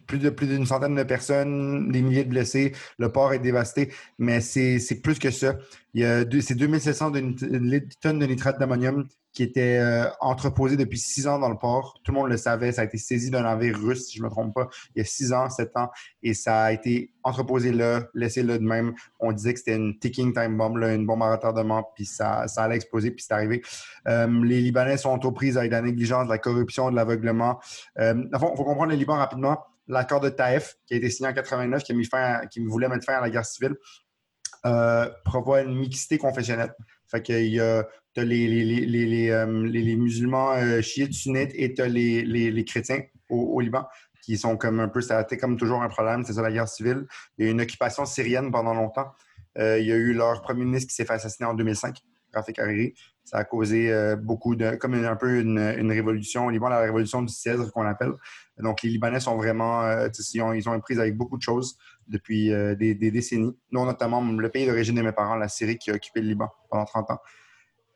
plus 0.07 0.17
de 0.17 0.31
plus 0.31 0.47
d'une 0.47 0.65
centaine 0.65 0.95
de 0.95 1.03
personnes, 1.03 1.91
des 1.91 2.01
milliers 2.01 2.23
de 2.23 2.29
blessés, 2.29 2.73
le 2.97 3.11
port 3.11 3.33
est 3.33 3.39
dévasté, 3.39 3.93
mais 4.17 4.41
c'est 4.41 4.79
plus 5.03 5.19
que 5.19 5.29
ça. 5.29 5.57
Il 5.93 6.01
y 6.01 6.05
a 6.05 6.23
c'est 6.41 6.55
2700 6.55 7.11
tonnes 8.01 8.19
de 8.19 8.25
nitrate 8.25 8.57
d'ammonium 8.57 9.07
qui 9.35 9.43
était 9.43 9.79
euh, 9.79 10.09
entreposé 10.21 10.77
depuis 10.77 10.97
six 10.97 11.27
ans 11.27 11.37
dans 11.37 11.49
le 11.49 11.57
port. 11.57 11.99
Tout 12.03 12.13
le 12.13 12.17
monde 12.17 12.29
le 12.29 12.37
savait. 12.37 12.71
Ça 12.71 12.81
a 12.81 12.85
été 12.85 12.97
saisi 12.97 13.29
d'un 13.29 13.43
navire 13.43 13.77
russe, 13.77 14.07
si 14.07 14.17
je 14.17 14.23
ne 14.23 14.27
me 14.27 14.31
trompe 14.31 14.55
pas, 14.55 14.69
il 14.95 14.99
y 14.99 15.01
a 15.01 15.05
six 15.05 15.33
ans, 15.33 15.49
sept 15.49 15.75
ans. 15.75 15.91
Et 16.23 16.33
ça 16.33 16.63
a 16.63 16.71
été 16.71 17.11
entreposé 17.21 17.73
là, 17.73 18.07
laissé 18.13 18.43
là 18.43 18.57
de 18.57 18.63
même. 18.63 18.95
On 19.19 19.33
disait 19.33 19.53
que 19.53 19.59
c'était 19.59 19.75
une 19.75 19.99
ticking 19.99 20.33
time 20.33 20.57
bomb, 20.57 20.81
une 20.81 21.05
bombe 21.05 21.21
à 21.21 21.33
retardement, 21.33 21.83
puis 21.95 22.05
ça, 22.05 22.47
ça 22.47 22.63
allait 22.63 22.77
exploser, 22.77 23.11
puis 23.11 23.25
c'est 23.27 23.33
arrivé. 23.33 23.61
Euh, 24.07 24.27
les 24.45 24.61
Libanais 24.61 24.97
sont 24.97 25.23
aux 25.25 25.31
prises 25.33 25.57
avec 25.57 25.69
de 25.69 25.75
la 25.75 25.81
négligence, 25.81 26.25
de 26.25 26.31
la 26.31 26.37
corruption, 26.37 26.89
de 26.89 26.95
l'aveuglement. 26.95 27.59
Euh, 27.99 28.15
il 28.31 28.39
faut, 28.39 28.51
comprendre 28.51 28.91
le 28.91 28.95
Liban 28.95 29.15
rapidement. 29.15 29.59
L'accord 29.89 30.21
de 30.21 30.29
Taïf, 30.29 30.77
qui 30.87 30.93
a 30.93 30.97
été 30.97 31.09
signé 31.09 31.29
en 31.29 31.33
89, 31.33 31.83
qui, 31.83 31.91
a 31.91 31.95
mis 31.95 32.05
fin 32.05 32.41
qui 32.49 32.63
voulait 32.65 32.87
mettre 32.87 33.05
fin 33.05 33.15
à 33.15 33.21
la 33.21 33.29
guerre 33.29 33.45
civile, 33.45 33.75
prévoit 35.25 35.61
une 35.61 35.75
mixité 35.75 36.17
confessionnelle. 36.17 36.73
Fait 37.07 37.21
qu'il 37.21 37.53
y 37.53 37.59
a 37.59 37.85
tu 38.15 38.21
as 38.21 38.23
les, 38.23 38.47
les, 38.47 39.29
euh, 39.29 39.45
musulmans 39.45 40.53
euh, 40.53 40.81
chiites, 40.81 41.13
sunnites 41.13 41.51
et 41.53 41.73
tu 41.73 41.81
as 41.81 41.87
les, 41.87 42.65
chrétiens 42.65 43.01
au, 43.29 43.59
Liban 43.59 43.85
qui 44.21 44.37
sont 44.37 44.57
comme 44.57 44.79
un 44.79 44.87
peu, 44.87 45.01
ça 45.01 45.19
a 45.19 45.21
été 45.21 45.37
comme 45.37 45.57
toujours 45.57 45.83
un 45.83 45.89
problème, 45.89 46.23
c'est 46.23 46.33
ça 46.33 46.41
la 46.41 46.51
guerre 46.51 46.67
civile. 46.67 47.05
Il 47.37 47.45
y 47.45 47.47
a 47.47 47.51
eu 47.51 47.53
une 47.53 47.61
occupation 47.61 48.05
syrienne 48.05 48.51
pendant 48.51 48.73
longtemps. 48.73 49.11
Euh, 49.57 49.77
il 49.77 49.85
y 49.85 49.91
a 49.91 49.95
eu 49.95 50.13
leur 50.13 50.41
premier 50.41 50.65
ministre 50.65 50.89
qui 50.89 50.95
s'est 50.95 51.05
fait 51.05 51.13
assassiner 51.13 51.47
en 51.47 51.53
2005, 51.53 52.01
Rafik 52.33 52.57
Hariri. 52.57 52.95
Ça 53.23 53.37
a 53.37 53.43
causé 53.43 53.91
beaucoup 54.17 54.55
de, 54.55 54.75
comme 54.75 54.93
un 54.93 55.15
peu 55.15 55.39
une, 55.39 55.91
révolution 55.91 56.45
au 56.45 56.49
Liban, 56.51 56.69
la 56.69 56.79
révolution 56.79 57.21
du 57.23 57.33
Cèdre 57.33 57.71
qu'on 57.71 57.85
appelle. 57.85 58.13
Donc 58.59 58.83
les 58.83 58.89
Libanais 58.89 59.19
sont 59.19 59.35
vraiment, 59.35 59.83
ils 60.33 60.41
ont, 60.41 60.53
ils 60.53 60.69
ont 60.69 60.79
prise 60.79 60.99
avec 60.99 61.17
beaucoup 61.17 61.37
de 61.37 61.41
choses 61.41 61.75
depuis 62.07 62.49
des, 62.77 62.93
décennies. 62.93 63.57
Notamment 63.71 64.21
le 64.21 64.49
pays 64.49 64.67
d'origine 64.67 64.95
de 64.95 65.01
mes 65.01 65.11
parents, 65.11 65.35
la 65.35 65.47
Syrie, 65.47 65.79
qui 65.79 65.89
a 65.89 65.95
occupé 65.95 66.21
le 66.21 66.27
Liban 66.27 66.49
pendant 66.69 66.85
30 66.85 67.11
ans. 67.11 67.19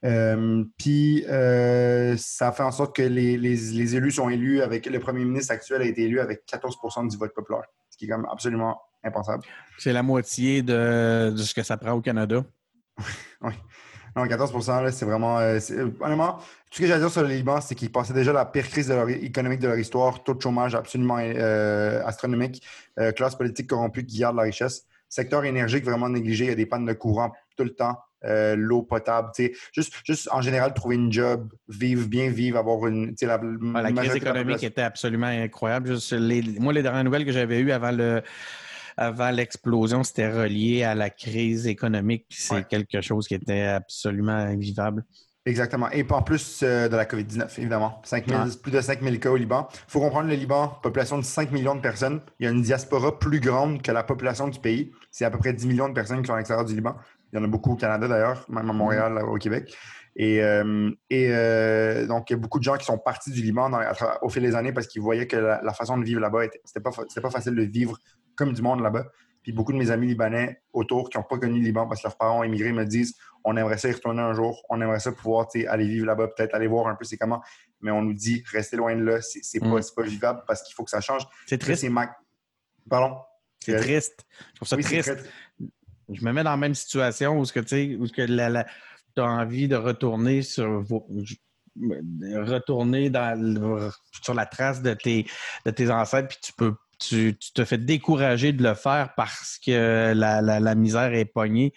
Euh, 0.05 0.63
puis 0.77 1.25
euh, 1.27 2.15
ça 2.17 2.51
fait 2.51 2.63
en 2.63 2.71
sorte 2.71 2.95
que 2.95 3.01
les, 3.01 3.95
élus 3.95 4.11
sont 4.11 4.29
élus 4.29 4.61
avec 4.61 4.85
le 4.85 4.99
premier 4.99 5.25
ministre 5.25 5.53
actuel 5.53 5.81
a 5.81 5.85
été 5.85 6.03
élu 6.03 6.19
avec 6.19 6.43
14% 6.47 7.09
du 7.09 7.17
vote 7.17 7.33
populaire, 7.33 7.65
ce 7.89 7.97
qui 7.97 8.05
est 8.05 8.07
quand 8.07 8.17
même 8.17 8.29
absolument 8.31 8.81
impensable. 9.03 9.43
C'est 9.77 9.93
la 9.93 10.03
moitié 10.03 10.61
de, 10.61 11.33
ce 11.35 11.53
que 11.53 11.63
ça 11.63 11.77
prend 11.77 11.91
au 11.91 12.01
Canada. 12.01 12.43
oui. 13.41 13.53
Non, 14.15 14.25
14% 14.25 14.91
c'est 14.91 15.05
vraiment. 15.05 15.39
Euh, 15.39 15.59
honnêtement, 16.01 16.37
tout 16.37 16.77
ce 16.77 16.79
que 16.79 16.87
j'ai 16.87 16.93
à 16.93 16.99
dire 16.99 17.11
sur 17.11 17.21
le 17.21 17.27
Liban, 17.27 17.61
c'est 17.61 17.75
qu'ils 17.75 17.91
passaient 17.91 18.13
déjà 18.13 18.33
la 18.33 18.43
pire 18.43 18.67
crise 18.67 18.91
économique 19.21 19.59
de 19.59 19.67
leur 19.67 19.77
histoire, 19.77 20.23
taux 20.23 20.33
de 20.33 20.41
chômage 20.41 20.73
absolument 20.73 21.17
astronomique, 22.05 22.65
classe 23.15 23.35
politique 23.35 23.67
corrompue 23.67 24.05
qui 24.05 24.17
garde 24.17 24.35
la 24.35 24.43
richesse, 24.43 24.87
secteur 25.07 25.45
énergique 25.45 25.85
vraiment 25.85 26.09
négligé, 26.09 26.45
il 26.45 26.49
y 26.49 26.53
a 26.53 26.55
des 26.55 26.65
pannes 26.65 26.85
de 26.85 26.93
courant 26.93 27.31
tout 27.55 27.63
le 27.63 27.75
temps. 27.75 27.97
Euh, 28.25 28.55
l'eau 28.57 28.81
potable, 28.81 29.31
juste, 29.71 29.93
juste 30.03 30.27
en 30.31 30.41
général 30.41 30.73
trouver 30.73 30.95
une 30.95 31.11
job, 31.11 31.53
vivre, 31.69 32.05
bien 32.07 32.29
vivre, 32.29 32.57
avoir 32.57 32.87
une. 32.87 33.15
La, 33.21 33.39
la 33.81 33.91
crise 33.93 34.15
économique 34.15 34.63
était 34.63 34.81
absolument 34.81 35.27
incroyable. 35.27 35.95
moi, 36.59 36.73
les 36.73 36.83
dernières 36.83 37.03
nouvelles 37.03 37.25
que 37.25 37.31
j'avais 37.31 37.59
eues 37.59 37.71
avant 37.71 37.91
le 37.91 38.21
avant 38.97 39.31
l'explosion, 39.31 40.03
c'était 40.03 40.29
relié 40.29 40.83
à 40.83 40.93
la 40.93 41.09
crise 41.09 41.67
économique. 41.67 42.25
C'est 42.29 42.67
quelque 42.67 42.99
chose 42.99 43.29
qui 43.29 43.35
était 43.35 43.63
absolument 43.63 44.33
invivable. 44.33 45.05
Exactement. 45.45 45.89
Et 45.91 46.05
en 46.09 46.21
plus 46.21 46.61
euh, 46.63 46.89
de 46.89 46.95
la 46.95 47.05
COVID-19, 47.05 47.59
évidemment. 47.59 48.01
Plus 48.61 48.71
de 48.71 48.81
5 48.81 49.01
000 49.01 49.15
cas 49.17 49.31
au 49.31 49.37
Liban. 49.37 49.67
Il 49.71 49.91
faut 49.91 49.99
comprendre 49.99 50.27
le 50.27 50.35
Liban, 50.35 50.67
population 50.83 51.17
de 51.17 51.23
5 51.23 51.51
millions 51.51 51.75
de 51.75 51.81
personnes. 51.81 52.19
Il 52.39 52.45
y 52.45 52.47
a 52.47 52.51
une 52.51 52.61
diaspora 52.61 53.17
plus 53.17 53.39
grande 53.39 53.81
que 53.81 53.91
la 53.91 54.03
population 54.03 54.49
du 54.49 54.59
pays. 54.59 54.91
C'est 55.11 55.25
à 55.25 55.31
peu 55.31 55.37
près 55.37 55.53
10 55.53 55.65
millions 55.67 55.87
de 55.87 55.93
personnes 55.93 56.21
qui 56.21 56.27
sont 56.27 56.33
à 56.33 56.37
l'extérieur 56.37 56.65
du 56.65 56.75
Liban. 56.75 56.95
Il 57.31 57.37
y 57.37 57.41
en 57.41 57.43
a 57.43 57.47
beaucoup 57.47 57.73
au 57.73 57.75
Canada 57.75 58.07
d'ailleurs, 58.07 58.45
même 58.49 58.69
à 58.69 58.73
Montréal, 58.73 59.19
au 59.23 59.35
Québec. 59.35 59.75
Et, 60.15 60.43
euh, 60.43 60.91
et 61.09 61.27
euh, 61.29 62.07
donc, 62.07 62.29
il 62.29 62.33
y 62.33 62.35
a 62.35 62.39
beaucoup 62.39 62.59
de 62.59 62.63
gens 62.63 62.77
qui 62.77 62.85
sont 62.85 62.97
partis 62.97 63.31
du 63.31 63.41
Liban 63.41 63.71
au 64.21 64.29
fil 64.29 64.43
des 64.43 64.55
années 64.55 64.73
parce 64.73 64.87
qu'ils 64.87 65.01
voyaient 65.01 65.27
que 65.27 65.37
la, 65.37 65.73
façon 65.73 65.97
de 65.97 66.03
vivre 66.03 66.19
là-bas, 66.19 66.43
c'était 66.65 66.81
pas, 66.81 66.91
pas 66.91 67.29
facile 67.29 67.55
de 67.55 67.63
vivre 67.63 67.97
comme 68.35 68.53
du 68.53 68.61
monde 68.61 68.81
là-bas. 68.81 69.05
Puis 69.43 69.53
beaucoup 69.53 69.71
de 69.71 69.77
mes 69.77 69.91
amis 69.91 70.07
libanais 70.07 70.61
autour 70.73 71.09
qui 71.09 71.17
n'ont 71.17 71.23
pas 71.23 71.37
connu 71.37 71.59
le 71.59 71.65
Liban 71.65 71.87
parce 71.87 72.01
que 72.01 72.07
leurs 72.07 72.17
parents 72.17 72.39
ont 72.39 72.43
immigré 72.43 72.73
me 72.73 72.85
disent 72.85 73.15
on 73.45 73.55
aimerait 73.55 73.77
ça 73.77 73.87
y 73.87 73.93
retourner 73.93 74.21
un 74.21 74.33
jour, 74.33 74.61
on 74.69 74.81
aimerait 74.81 74.99
ça 74.99 75.13
pouvoir 75.13 75.47
aller 75.69 75.87
vivre 75.87 76.05
là-bas, 76.05 76.27
peut-être 76.27 76.53
aller 76.53 76.67
voir 76.67 76.87
un 76.87 76.95
peu 76.95 77.05
c'est 77.05 77.15
comment. 77.17 77.41
Mais 77.79 77.91
on 77.91 78.01
nous 78.01 78.13
dit 78.13 78.43
restez 78.51 78.75
loin 78.75 78.93
de 78.97 79.01
là, 79.01 79.21
c'est 79.21 79.63
mm. 79.63 79.79
pas 79.95 80.03
vivable 80.03 80.43
parce 80.45 80.63
qu'il 80.63 80.75
faut 80.75 80.83
que 80.83 80.89
ça 80.89 80.99
change. 80.99 81.25
C'est 81.47 81.57
triste. 81.57 81.87
Pardon? 82.89 83.17
C'est 83.63 83.77
triste. 83.77 84.25
Je 84.49 84.55
trouve 84.55 84.67
ça 84.67 84.75
triste 84.75 85.23
je 86.11 86.25
me 86.25 86.31
mets 86.31 86.43
dans 86.43 86.51
la 86.51 86.57
même 86.57 86.75
situation 86.75 87.39
où, 87.39 87.43
que, 87.45 87.95
où 87.97 88.07
tu 88.07 88.21
as 88.21 89.23
envie 89.23 89.67
de 89.67 89.75
retourner 89.75 90.41
sur 90.41 90.85
retourner 92.35 93.11
sur 94.23 94.33
la 94.33 94.45
trace 94.45 94.81
de 94.81 94.93
tes, 94.93 95.25
de 95.65 95.71
tes 95.71 95.89
ancêtres, 95.91 96.27
puis 96.27 96.37
tu 96.41 96.53
peux 96.53 96.73
tu, 96.99 97.37
tu, 97.39 97.53
te 97.53 97.63
fais 97.63 97.77
décourager 97.77 98.51
de 98.51 98.61
le 98.61 98.73
faire 98.73 99.13
parce 99.15 99.57
que 99.57 100.11
la, 100.13 100.41
la 100.41 100.75
misère 100.75 101.13
est 101.13 101.23
pognée. 101.23 101.73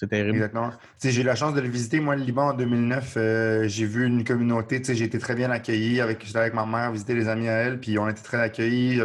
C'est 0.00 0.06
terrible. 0.06 0.36
Exactement. 0.36 0.70
J'ai 1.02 1.22
eu 1.22 1.24
la 1.24 1.34
chance 1.34 1.54
de 1.54 1.60
le 1.60 1.68
visiter, 1.68 1.98
moi, 1.98 2.14
le 2.14 2.22
Liban 2.22 2.50
en 2.50 2.54
2009. 2.54 3.14
Euh, 3.16 3.66
j'ai 3.66 3.84
vu 3.84 4.06
une 4.06 4.22
communauté, 4.22 4.80
j'ai 4.84 5.04
été 5.04 5.18
très 5.18 5.34
bien 5.34 5.50
accueilli. 5.50 6.00
Avec, 6.00 6.24
j'étais 6.24 6.38
avec 6.38 6.54
ma 6.54 6.66
mère, 6.66 6.92
visiter 6.92 7.14
les 7.14 7.26
amis 7.26 7.48
à 7.48 7.54
elle, 7.54 7.80
puis 7.80 7.98
on 7.98 8.08
était 8.08 8.22
très 8.22 8.40
accueillis. 8.40 9.00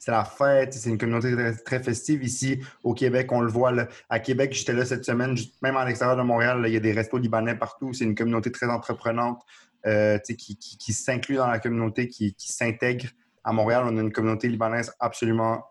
C'était 0.00 0.10
la 0.10 0.24
fête, 0.24 0.74
c'est 0.74 0.90
une 0.90 0.98
communauté 0.98 1.32
très, 1.64 1.80
festive. 1.80 2.24
Ici, 2.24 2.58
au 2.82 2.92
Québec, 2.92 3.30
on 3.30 3.40
le 3.40 3.52
voit. 3.52 3.72
À 4.10 4.18
Québec, 4.18 4.52
j'étais 4.52 4.72
là 4.72 4.84
cette 4.84 5.04
semaine, 5.04 5.36
même 5.62 5.76
à 5.76 5.84
l'extérieur 5.84 6.16
de 6.16 6.22
Montréal, 6.22 6.64
il 6.66 6.72
y 6.72 6.76
a 6.76 6.80
des 6.80 6.92
restos 6.92 7.18
libanais 7.18 7.54
partout. 7.54 7.92
C'est 7.92 8.04
une 8.04 8.16
communauté 8.16 8.50
très 8.50 8.66
entreprenante 8.66 9.40
euh, 9.86 10.18
qui, 10.18 10.56
qui, 10.56 10.92
s'inclut 10.92 11.36
dans 11.36 11.46
la 11.46 11.60
communauté, 11.60 12.08
qui, 12.08 12.34
qui 12.34 12.52
s'intègre. 12.52 13.06
À 13.44 13.52
Montréal, 13.52 13.84
on 13.86 13.96
a 13.96 14.00
une 14.00 14.12
communauté 14.12 14.48
libanaise 14.48 14.92
absolument 14.98 15.66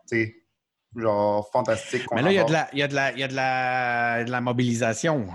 genre 0.96 1.48
fantastique. 1.50 2.04
Mais 2.14 2.22
là, 2.22 2.30
il 2.30 2.36
y, 2.36 2.38
a 2.38 2.44
de 2.44 2.52
la, 2.52 2.68
il, 2.72 2.78
y 2.78 2.82
a 2.82 2.88
de 2.88 2.94
la, 2.94 3.12
il 3.12 3.18
y 3.18 3.22
a 3.22 3.28
de 3.28 3.34
la, 3.34 4.24
de 4.24 4.30
la 4.30 4.40
mobilisation. 4.40 5.26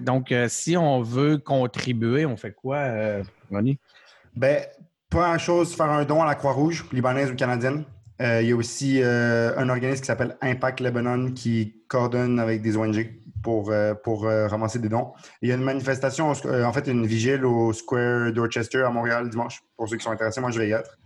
donc, 0.00 0.32
euh, 0.32 0.46
si 0.48 0.76
on 0.76 1.02
veut 1.02 1.38
contribuer, 1.38 2.26
on 2.26 2.36
fait 2.36 2.52
quoi, 2.52 2.76
euh, 2.76 3.22
Ronnie? 3.50 3.78
Ben, 4.34 4.62
pas 5.10 5.28
grand 5.28 5.38
chose, 5.38 5.74
faire 5.74 5.90
un 5.90 6.04
don 6.04 6.22
à 6.22 6.26
la 6.26 6.34
Croix-Rouge, 6.34 6.86
libanaise 6.92 7.30
ou 7.30 7.34
canadienne. 7.34 7.84
Euh, 8.20 8.42
il 8.42 8.48
y 8.48 8.52
a 8.52 8.56
aussi 8.56 9.02
un 9.02 9.68
organisme 9.68 10.00
qui 10.00 10.06
s'appelle 10.06 10.36
Impact 10.42 10.80
Lebanon 10.80 11.32
qui 11.32 11.82
coordonne 11.88 12.38
avec 12.38 12.62
des 12.62 12.76
ONG 12.76 13.10
pour, 13.42 13.72
pour 14.04 14.22
ramasser 14.22 14.78
des 14.78 14.88
dons. 14.88 15.12
il 15.40 15.48
y 15.48 15.52
a 15.52 15.56
une 15.56 15.64
manifestation, 15.64 16.30
en 16.30 16.72
fait, 16.72 16.86
une 16.86 17.06
vigile 17.06 17.44
au 17.44 17.72
Square 17.72 18.32
Dorchester 18.32 18.82
à 18.82 18.90
Montréal 18.90 19.28
dimanche. 19.28 19.60
Pour 19.76 19.88
ceux 19.88 19.96
qui 19.96 20.04
sont 20.04 20.12
intéressés, 20.12 20.40
moi 20.40 20.50
je 20.50 20.60
vais 20.60 20.68
y 20.68 20.72
être. 20.72 20.96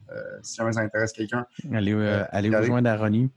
Si 0.43 0.57
jamais 0.57 0.73
ça 0.73 0.81
intéresse 0.81 1.13
quelqu'un. 1.13 1.47
Allez, 1.73 1.95
allez 2.31 2.57
rejoindre 2.57 2.89
Aroni. 2.89 3.31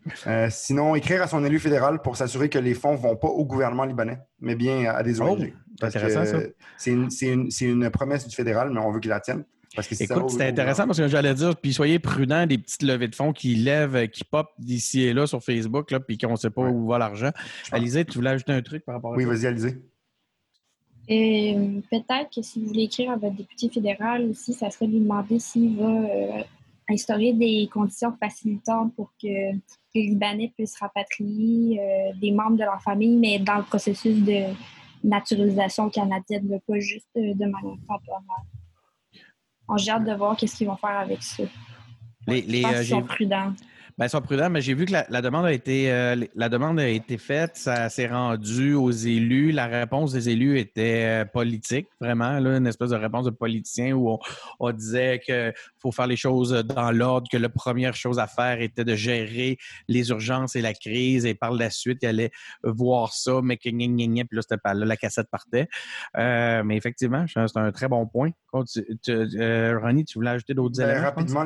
sinon, 0.50 0.96
écrire 0.96 1.22
à 1.22 1.28
son 1.28 1.44
élu 1.44 1.60
fédéral 1.60 2.02
pour 2.02 2.18
s'assurer 2.18 2.50
que 2.50 2.60
les 2.60 2.74
fonds 2.74 2.94
ne 2.94 2.98
vont 2.98 3.16
pas 3.16 3.28
au 3.28 3.46
gouvernement 3.46 3.86
libanais, 3.86 4.20
mais 4.40 4.56
bien 4.56 4.90
à 4.90 5.04
des 5.04 5.22
ONG. 5.22 5.54
c'est 5.80 5.86
intéressant 5.86 6.26
ça. 6.26 6.40
C'est 6.78 6.92
une, 6.92 7.10
une, 7.22 7.50
une, 7.62 7.90
promesse 7.90 8.28
du 8.28 8.36
fédéral, 8.36 8.70
mais 8.72 8.80
on 8.80 8.92
veut 8.92 9.00
qu'il 9.00 9.10
la 9.10 9.20
tienne. 9.20 9.44
Écoute, 9.78 10.32
c'était 10.32 10.48
intéressant 10.48 10.86
parce 10.88 10.98
que 10.98 11.08
j'allais 11.08 11.34
dire, 11.34 11.56
puis 11.56 11.74
soyez 11.74 12.00
prudents 12.00 12.48
des 12.48 12.58
petites 12.58 12.82
levées 12.82 13.08
de 13.08 13.16
fonds 13.16 13.34
qui 13.34 13.56
lèvent, 13.56 13.96
euh, 13.96 14.08
qui 14.08 14.24
pop 14.24 14.48
d'ici 14.58 15.04
et 15.04 15.14
là 15.14 15.28
sur 15.28 15.44
Facebook, 15.44 15.92
là, 15.92 16.00
puis 16.00 16.18
qu'on 16.18 16.32
ne 16.32 16.38
sait 16.38 16.50
pas 16.50 16.64
où 16.64 16.88
va 16.88 16.98
l'argent. 16.98 17.30
Alizé, 17.72 18.04
tu 18.04 18.18
voulais 18.18 18.32
ajouter 18.32 18.52
un 18.52 18.62
truc 18.62 18.84
par 18.84 18.96
rapport 18.96 19.14
à 19.14 19.16
oui, 19.16 19.24
ça? 19.24 19.30
Oui, 19.30 19.36
vas-y, 19.36 19.48
Alizé. 19.48 19.78
Euh, 21.12 21.82
peut-être 21.90 22.36
que 22.36 22.42
si 22.42 22.60
vous 22.60 22.68
voulez 22.68 22.84
écrire 22.84 23.12
à 23.12 23.16
votre 23.16 23.36
député 23.36 23.70
fédéral 23.70 24.30
aussi, 24.30 24.54
ça 24.54 24.70
serait 24.70 24.88
de 24.88 24.94
lui 24.94 25.00
demander 25.00 25.40
s'il 25.40 25.78
va 25.78 25.86
euh, 25.86 26.44
instaurer 26.90 27.34
des 27.34 27.70
conditions 27.72 28.14
facilitantes 28.20 28.94
pour 28.96 29.12
que 29.22 29.28
les 29.28 30.04
Libanais 30.08 30.52
puissent 30.56 30.78
rapatrier 30.78 31.80
des 32.20 32.32
membres 32.32 32.58
de 32.58 32.64
leur 32.64 32.82
famille, 32.82 33.18
mais 33.18 33.40
dans 33.40 33.58
le 33.58 33.64
processus 33.64 34.18
de 34.24 34.54
naturalisation 35.04 35.90
canadienne, 35.90 36.60
pas 36.68 36.80
juste 36.80 37.10
de 37.16 37.46
manière 37.46 37.78
temporaire 37.88 38.46
j'ai 39.78 39.92
hâte 39.92 40.06
de 40.06 40.14
voir 40.14 40.36
qu'est-ce 40.36 40.56
qu'ils 40.56 40.68
vont 40.68 40.76
faire 40.76 40.98
avec 40.98 41.22
ça. 41.22 41.44
Les, 42.28 42.42
les, 42.42 42.66
euh, 42.66 42.84
sont 42.84 43.02
prudents. 43.02 43.54
Ben, 44.00 44.06
ils 44.06 44.10
sont 44.10 44.22
prudents, 44.22 44.50
mais 44.50 44.62
j'ai 44.62 44.76
vu 44.76 44.86
que 44.86 44.94
la, 44.94 45.22
demande 45.22 45.46
a 45.46 45.52
été 45.52 45.92
euh, 45.92 46.16
la 46.34 46.48
demande 46.48 46.80
a 46.80 46.88
été 46.88 47.18
faite, 47.18 47.58
ça 47.58 47.90
s'est 47.90 48.08
rendu 48.08 48.74
aux 48.74 48.92
élus. 48.92 49.52
La 49.52 49.66
réponse 49.66 50.14
des 50.14 50.30
élus 50.30 50.58
était 50.58 51.04
euh, 51.04 51.26
politique, 51.26 51.90
vraiment, 52.00 52.40
là, 52.40 52.56
une 52.56 52.66
espèce 52.66 52.92
de 52.92 52.96
réponse 52.96 53.26
de 53.26 53.32
politicien 53.32 53.92
où 53.92 54.18
on, 54.62 54.72
disait 54.72 55.20
qu'il 55.20 55.54
faut 55.82 55.92
faire 55.92 56.08
les 56.08 56.16
choses 56.16 56.54
dans 56.64 56.92
l'ordre, 56.94 57.28
que 57.30 57.36
la 57.36 57.50
première 57.50 57.94
chose 57.94 58.20
à 58.20 58.28
faire 58.28 58.62
était 58.62 58.86
de 58.86 58.96
gérer 58.96 59.58
les 59.90 60.12
urgences 60.12 60.56
et 60.56 60.62
la 60.62 60.74
crise, 60.74 61.26
et 61.26 61.34
par 61.34 61.52
la 61.52 61.70
suite, 61.70 62.00
il 62.02 62.08
allait 62.08 62.32
voir 62.64 63.12
ça, 63.12 63.42
mais 63.44 63.58
que 63.58 63.70
puis 63.70 64.28
là, 64.32 64.42
c'était 64.42 64.56
pas 64.56 64.74
là, 64.76 64.86
la 64.86 64.96
cassette 64.96 65.28
partait. 65.30 65.68
Euh, 66.18 66.64
mais 66.64 66.78
effectivement, 66.78 67.26
c'est 67.28 67.58
un 67.58 67.72
très 67.74 67.90
bon 67.90 68.08
point. 68.08 68.30
Ronnie, 68.54 70.06
tu 70.06 70.14
voulais 70.16 70.30
ajouter 70.30 70.54
d'autres 70.54 70.78
ben, 70.78 70.90
éléments? 70.90 71.06
Rapidement, 71.06 71.42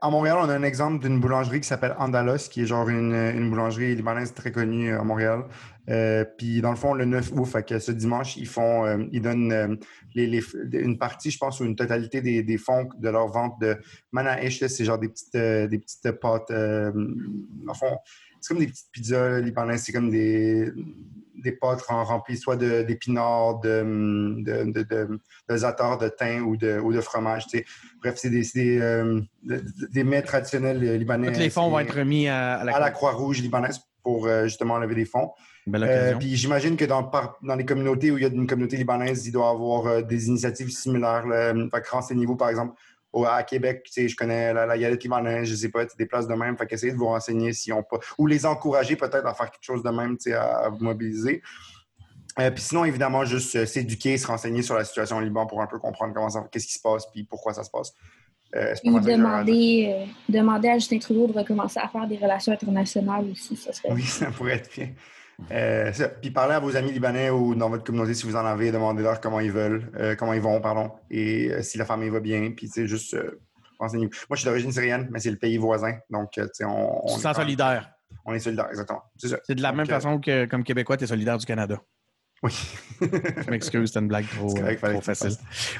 à 0.00 0.10
Montréal, 0.10 0.38
on 0.40 0.48
a 0.48 0.54
un 0.54 0.64
exemple 0.64 1.00
d'une 1.00 1.20
boulangerie 1.20 1.60
qui 1.60 1.68
s'appelle 1.68 1.91
Andalos, 1.98 2.48
qui 2.50 2.62
est 2.62 2.66
genre 2.66 2.88
une, 2.88 3.50
boulangerie 3.50 3.94
libanaise 3.94 4.34
très 4.34 4.52
connue 4.52 4.94
à 4.94 5.02
Montréal. 5.02 5.44
Euh, 5.90 6.24
puis 6.38 6.60
dans 6.60 6.70
le 6.70 6.76
fond, 6.76 6.94
le 6.94 7.04
9 7.04 7.32
août, 7.32 7.62
que 7.66 7.78
ce 7.78 7.92
dimanche, 7.92 8.36
ils 8.36 8.46
font, 8.46 8.84
euh, 8.84 9.04
ils 9.12 9.20
donnent 9.20 9.52
euh, 9.52 9.76
une 10.14 10.98
partie, 10.98 11.30
je 11.30 11.38
pense, 11.38 11.60
ou 11.60 11.64
une 11.64 11.76
totalité 11.76 12.20
des, 12.20 12.58
fonds 12.58 12.88
de 12.98 13.08
leur 13.08 13.28
vente 13.28 13.60
de 13.60 13.76
manaïch. 14.12 14.64
C'est 14.66 14.84
genre 14.84 14.98
des 14.98 15.08
petites, 15.08 15.36
des 15.36 15.78
petites 15.78 16.12
pâtes. 16.12 16.50
en 16.50 17.74
fond, 17.74 17.96
c'est 18.40 18.54
comme 18.54 18.62
des 18.62 18.68
petites 18.68 18.90
pizzas 18.92 19.40
libanaises. 19.40 19.82
C'est 19.84 19.92
comme 19.92 20.10
des, 20.10 20.72
des 21.36 21.52
pâtes 21.52 21.82
remplies 21.82 22.36
soit 22.36 22.56
d'épinards, 22.56 23.60
de, 23.60 24.42
de, 24.42 24.64
de, 24.70 24.82
de, 24.82 25.20
de 25.48 25.56
zatar, 25.56 25.98
de 25.98 26.08
thym 26.08 26.46
ou 26.46 26.56
de, 26.56 26.78
ou 26.78 26.92
de 26.92 27.00
fromage. 27.00 27.46
Bref, 28.00 28.14
c'est 28.16 28.30
des, 28.30 28.46
des, 28.54 28.78
euh, 28.80 29.20
des, 29.42 30.04
mets 30.04 30.22
traditionnels 30.22 30.80
libanais. 30.98 31.32
Tous 31.32 31.38
les 31.38 31.50
fonds 31.50 31.70
vont 31.70 31.78
être 31.78 31.98
mis 32.00 32.28
à, 32.28 32.64
la, 32.64 32.90
Croix-Rouge 32.90 33.40
libanaise 33.40 33.80
pour 34.02 34.26
euh, 34.26 34.44
justement 34.44 34.78
lever 34.78 34.94
des 34.94 35.04
fonds. 35.04 35.30
Euh, 35.72 36.16
puis 36.16 36.34
j'imagine 36.34 36.76
que 36.76 36.84
dans, 36.84 37.08
dans 37.42 37.54
les 37.54 37.64
communautés 37.64 38.10
où 38.10 38.18
il 38.18 38.22
y 38.22 38.26
a 38.26 38.28
une 38.28 38.48
communauté 38.48 38.76
libanaise, 38.76 39.26
il 39.26 39.32
doit 39.32 39.46
y 39.46 39.50
avoir 39.50 40.02
des 40.02 40.26
initiatives 40.26 40.70
similaires. 40.70 41.24
Fait 41.26 41.88
renseignez-vous, 41.88 42.36
par 42.36 42.48
exemple, 42.48 42.74
à 43.26 43.42
Québec, 43.42 43.82
tu 43.84 43.92
sais, 43.92 44.08
je 44.08 44.16
connais 44.16 44.52
la, 44.52 44.66
la 44.66 44.78
Galette 44.78 45.02
libanaise, 45.02 45.48
je 45.48 45.54
sais 45.54 45.68
pas, 45.68 45.84
des 45.84 46.06
places 46.06 46.26
de 46.26 46.34
même. 46.34 46.56
Fait 46.56 46.66
qu'essayez 46.66 46.92
de 46.92 46.96
vous 46.96 47.06
renseigner 47.06 47.52
s'ils 47.52 47.72
ont 47.72 47.82
pas. 47.82 47.98
Ou 48.18 48.26
les 48.26 48.46
encourager 48.46 48.96
peut-être 48.96 49.26
à 49.26 49.34
faire 49.34 49.50
quelque 49.50 49.64
chose 49.64 49.82
de 49.82 49.90
même, 49.90 50.16
tu 50.16 50.30
sais, 50.30 50.34
à, 50.34 50.68
vous 50.70 50.82
mobiliser. 50.82 51.42
Euh, 52.38 52.50
puis 52.50 52.62
sinon, 52.62 52.84
évidemment, 52.86 53.24
juste 53.24 53.54
euh, 53.56 53.66
s'éduquer, 53.66 54.16
se 54.16 54.26
renseigner 54.26 54.62
sur 54.62 54.74
la 54.74 54.84
situation 54.84 55.18
au 55.18 55.20
Liban 55.20 55.46
pour 55.46 55.60
un 55.60 55.66
peu 55.66 55.78
comprendre 55.78 56.14
comment 56.14 56.30
ça, 56.30 56.42
qu'est-ce 56.50 56.66
qui 56.66 56.74
se 56.74 56.80
passe, 56.80 57.04
puis 57.12 57.24
pourquoi 57.24 57.52
ça 57.52 57.62
se 57.62 57.70
passe. 57.70 57.92
Euh, 58.54 58.74
demander, 58.84 60.06
demander 60.28 60.68
à 60.68 60.74
Justin 60.74 60.98
Trudeau 60.98 61.26
de 61.26 61.32
recommencer 61.32 61.80
à 61.80 61.88
faire 61.88 62.06
des 62.06 62.16
relations 62.16 62.52
internationales 62.52 63.26
aussi, 63.30 63.56
ça 63.56 63.72
serait. 63.72 63.92
Oui, 63.92 64.02
ça 64.06 64.30
pourrait 64.30 64.56
être 64.56 64.70
bien. 64.74 64.88
Euh, 65.50 65.92
puis 66.20 66.30
parlez 66.30 66.54
à 66.54 66.60
vos 66.60 66.76
amis 66.76 66.92
libanais 66.92 67.30
ou 67.30 67.54
dans 67.54 67.68
votre 67.68 67.84
communauté 67.84 68.14
si 68.14 68.26
vous 68.26 68.36
en 68.36 68.44
avez, 68.44 68.70
demandez-leur 68.70 69.20
comment 69.20 69.40
ils 69.40 69.52
veulent, 69.52 69.90
euh, 69.96 70.14
comment 70.14 70.32
ils 70.32 70.40
vont, 70.40 70.60
pardon, 70.60 70.92
et 71.10 71.50
euh, 71.50 71.62
si 71.62 71.78
la 71.78 71.84
famille 71.84 72.10
va 72.10 72.20
bien. 72.20 72.52
Puis, 72.56 72.66
tu 72.68 72.72
sais, 72.72 72.86
juste 72.86 73.16
Moi, 73.80 73.88
je 73.90 74.36
suis 74.36 74.44
d'origine 74.44 74.72
syrienne, 74.72 75.08
mais 75.10 75.20
c'est 75.20 75.30
le 75.30 75.38
pays 75.38 75.56
voisin. 75.56 75.94
Donc, 76.10 76.32
tu 76.32 76.42
sais, 76.52 76.64
on. 76.64 77.06
On 77.06 77.18
est 77.18 77.34
solidaire. 77.34 77.92
On 78.24 78.34
est 78.34 78.40
solidaire, 78.40 78.68
exactement. 78.70 79.02
C'est 79.16 79.54
de 79.54 79.62
la 79.62 79.72
même 79.72 79.86
façon 79.86 80.20
que, 80.20 80.44
comme 80.46 80.64
Québécois, 80.64 80.96
tu 80.96 81.04
es 81.04 81.06
solidaire 81.06 81.38
du 81.38 81.46
Canada. 81.46 81.80
Oui. 82.42 82.52
je 83.00 83.50
m'excuse, 83.50 83.88
c'était 83.88 84.00
une 84.00 84.08
blague 84.08 84.26
trop, 84.34 84.52
trop 84.52 85.00
facile. 85.00 85.36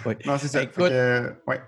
Oui. 0.06 0.14
Non, 0.24 0.38
c'est 0.38 0.48
ça. 0.48 0.62
Écoute, 0.62 0.82
ouais. 0.90 1.60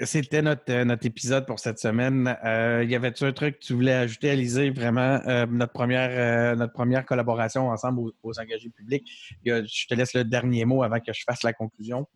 C'était 0.00 0.40
notre, 0.40 0.72
euh, 0.72 0.84
notre 0.84 1.04
épisode 1.04 1.46
pour 1.46 1.58
cette 1.58 1.78
semaine. 1.78 2.36
Euh, 2.44 2.84
y 2.88 2.94
avait-tu 2.94 3.24
un 3.24 3.32
truc 3.32 3.58
que 3.58 3.66
tu 3.66 3.74
voulais 3.74 3.92
ajouter, 3.92 4.30
Alizé? 4.30 4.70
Vraiment, 4.70 5.20
euh, 5.26 5.44
notre, 5.46 5.72
première, 5.72 6.08
euh, 6.10 6.56
notre 6.56 6.72
première 6.72 7.04
collaboration 7.04 7.68
ensemble 7.68 8.10
aux, 8.22 8.40
engagés 8.40 8.70
publics? 8.70 9.06
je 9.44 9.86
te 9.86 9.94
laisse 9.94 10.14
le 10.14 10.24
dernier 10.24 10.64
mot 10.64 10.82
avant 10.82 10.98
que 10.98 11.12
je 11.12 11.22
fasse 11.26 11.42
la 11.42 11.52
conclusion. 11.52 12.06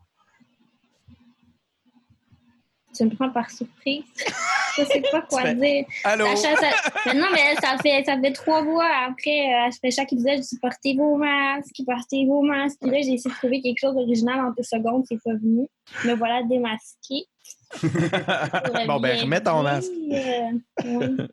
Tu 2.97 3.05
me 3.05 3.11
prends 3.11 3.29
par 3.29 3.51
surprise. 3.51 4.05
je 4.79 4.85
sais 4.85 5.03
pas 5.13 5.21
quoi 5.21 5.53
dire. 5.53 5.85
Allô? 6.05 6.25
non, 6.25 7.27
mais 7.31 7.57
ça 7.61 7.77
fait, 7.83 8.05
ça 8.05 8.19
fait 8.19 8.33
trois 8.33 8.63
mois 8.63 8.91
après, 9.07 9.53
après 9.53 9.91
chaque 9.91 10.11
épisode, 10.15 10.37
je 10.39 10.49
dis 10.49 10.59
portez 10.63 10.95
vos 10.97 11.17
masques, 11.19 11.83
portez 11.85 12.25
vos 12.25 12.41
masques. 12.41 12.79
Puis 12.81 12.91
là, 12.91 13.03
j'ai 13.03 13.13
essayé 13.13 13.31
de 13.31 13.37
trouver 13.37 13.61
quelque 13.61 13.81
chose 13.81 13.95
d'original 13.95 14.41
en 14.41 14.51
deux 14.53 14.63
secondes, 14.63 15.05
c'est 15.07 15.23
pas 15.23 15.35
venu. 15.35 15.67
Me 16.07 16.15
voilà 16.15 16.43
démasqué 16.43 17.27
bon, 18.87 19.01
ben, 19.01 19.21
remets 19.21 19.43
ton 19.43 19.63
masque. 19.63 19.91
Euh, 20.85 21.27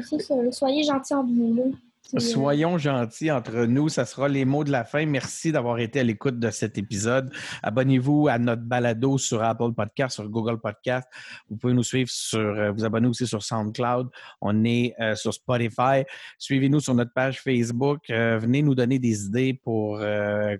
soyez 0.50 0.82
gentils 0.84 1.14
en 1.14 1.24
vous. 1.24 1.74
Soyons 2.18 2.76
gentils 2.76 3.30
entre 3.30 3.66
nous. 3.66 3.88
Ça 3.88 4.04
sera 4.04 4.26
les 4.26 4.44
mots 4.44 4.64
de 4.64 4.72
la 4.72 4.84
fin. 4.84 5.06
Merci 5.06 5.52
d'avoir 5.52 5.78
été 5.78 6.00
à 6.00 6.02
l'écoute 6.02 6.40
de 6.40 6.50
cet 6.50 6.76
épisode. 6.76 7.32
Abonnez-vous 7.62 8.26
à 8.28 8.38
notre 8.38 8.62
balado 8.62 9.16
sur 9.16 9.42
Apple 9.44 9.72
Podcast, 9.76 10.16
sur 10.16 10.28
Google 10.28 10.58
Podcast. 10.58 11.06
Vous 11.48 11.56
pouvez 11.56 11.72
nous 11.72 11.84
suivre 11.84 12.10
sur, 12.10 12.40
euh, 12.40 12.72
vous 12.72 12.84
abonner 12.84 13.06
aussi 13.06 13.28
sur 13.28 13.42
SoundCloud. 13.42 14.08
On 14.40 14.64
est 14.64 14.94
euh, 15.00 15.14
sur 15.14 15.32
Spotify. 15.32 16.02
Suivez-nous 16.38 16.80
sur 16.80 16.94
notre 16.94 17.12
page 17.12 17.40
Facebook. 17.40 18.10
Euh, 18.10 18.38
venez 18.38 18.62
nous 18.62 18.74
donner 18.74 18.98
des 18.98 19.26
idées 19.26 19.54
pour, 19.54 20.00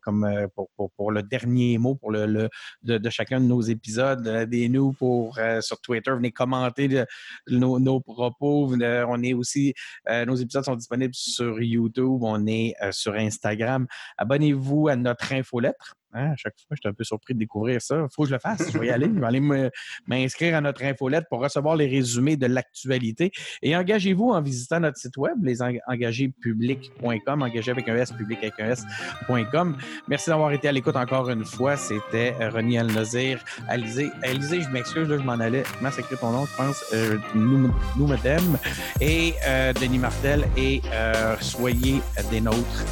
comme, 0.03 0.29
pour, 0.55 0.91
pour, 0.97 1.11
le 1.11 1.23
dernier 1.23 1.79
mot 1.79 1.97
pour 1.97 2.13
le, 2.13 2.49
de, 2.83 3.11
chacun 3.11 3.41
de 3.41 3.47
nos 3.47 3.61
épisodes. 3.61 4.25
Aidez-nous 4.25 4.93
pour, 4.93 5.39
sur 5.61 5.81
Twitter. 5.81 6.13
Venez 6.13 6.31
commenter 6.31 7.05
nos, 7.49 7.81
nos, 7.81 8.01
propos. 8.01 8.73
on 8.73 9.23
est 9.23 9.35
aussi, 9.35 9.75
nos 10.09 10.37
épisodes 10.37 10.65
sont 10.65 10.77
disponibles 10.77 11.15
sur 11.15 11.40
sur 11.41 11.63
YouTube, 11.63 12.23
on 12.23 12.47
est 12.47 12.75
euh, 12.83 12.93
sur 12.93 13.15
Instagram. 13.15 13.87
Abonnez-vous 14.19 14.89
à 14.89 14.97
notre 14.97 15.33
infolettre. 15.33 15.97
Hein, 16.13 16.33
à 16.33 16.37
chaque 16.37 16.55
fois, 16.59 16.77
je 16.77 16.81
suis 16.81 16.89
un 16.89 16.93
peu 16.93 17.05
surpris 17.05 17.35
de 17.35 17.39
découvrir 17.39 17.81
ça. 17.81 18.07
Faut 18.15 18.23
que 18.23 18.29
je 18.29 18.35
le 18.35 18.41
fasse. 18.41 18.71
Je 18.73 18.79
vais 18.79 18.89
y 18.89 18.91
aller. 18.91 19.07
Je 19.07 19.21
vais 19.21 19.27
aller 19.27 19.71
m'inscrire 20.07 20.57
à 20.57 20.61
notre 20.61 20.85
infolette 20.85 21.25
pour 21.29 21.41
recevoir 21.41 21.77
les 21.77 21.87
résumés 21.87 22.37
de 22.37 22.47
l'actualité. 22.47 23.33
Et 23.63 23.77
engagez-vous 23.77 24.31
en 24.31 24.41
visitant 24.41 24.81
notre 24.81 24.99
site 24.99 25.17
web, 25.17 25.43
lesengagéspublics.com, 25.43 27.43
engagé 27.43 27.71
avec 27.71 27.89
un 27.89 27.97
S, 27.97 28.13
public 28.13 28.39
avec 28.43 28.61
un 28.61 28.71
S.com. 28.71 29.77
Merci 30.09 30.31
d'avoir 30.31 30.53
été 30.53 30.69
à 30.69 30.73
l'écoute 30.73 30.97
encore 30.97 31.31
une 31.31 31.45
fois. 31.45 31.77
C'était 31.77 32.33
René 32.49 32.79
Al-Nazir. 32.79 33.43
Alizé, 33.69 34.11
Alizé, 34.23 34.63
je 34.63 34.71
m'excuse, 34.71 35.09
je 35.09 35.15
m'en 35.15 35.33
allais 35.33 35.63
massacrer 35.81 36.17
ton 36.17 36.31
nom, 36.31 36.47
je 36.47 36.57
pense? 36.57 36.85
Euh, 36.93 37.19
nous, 37.35 37.73
nous, 37.97 38.07
madame. 38.07 38.59
Et 39.01 39.35
euh, 39.47 39.73
Denis 39.73 39.99
Martel. 39.99 40.45
Et 40.57 40.81
euh, 40.93 41.37
soyez 41.41 42.01
des 42.31 42.41
nôtres 42.41 42.85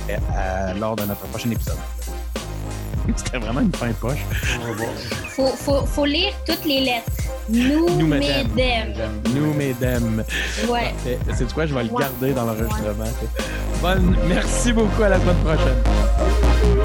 lors 0.78 0.96
de 0.96 1.04
notre 1.04 1.26
prochain 1.28 1.50
épisode. 1.50 1.78
C'était 3.16 3.38
vraiment 3.38 3.60
une 3.60 3.72
fin 3.72 3.92
poche. 3.92 4.24
Faut, 5.30 5.48
faut, 5.48 5.86
faut 5.86 6.04
lire 6.04 6.32
toutes 6.46 6.64
les 6.64 6.80
lettres. 6.80 7.10
Nous, 7.48 7.88
Nous 7.98 8.06
mesdames. 8.06 9.22
Nous, 9.34 9.54
mesdames. 9.54 10.24
Ouais. 10.68 10.94
C'est 11.34 11.52
quoi? 11.52 11.66
Je 11.66 11.74
vais 11.74 11.84
le 11.84 11.88
garder 11.88 12.32
dans 12.32 12.44
l'enregistrement. 12.44 13.04
Bonne. 13.80 14.16
Merci 14.28 14.72
beaucoup. 14.72 15.02
À 15.02 15.08
la 15.10 15.20
semaine 15.20 15.36
prochaine. 15.36 16.84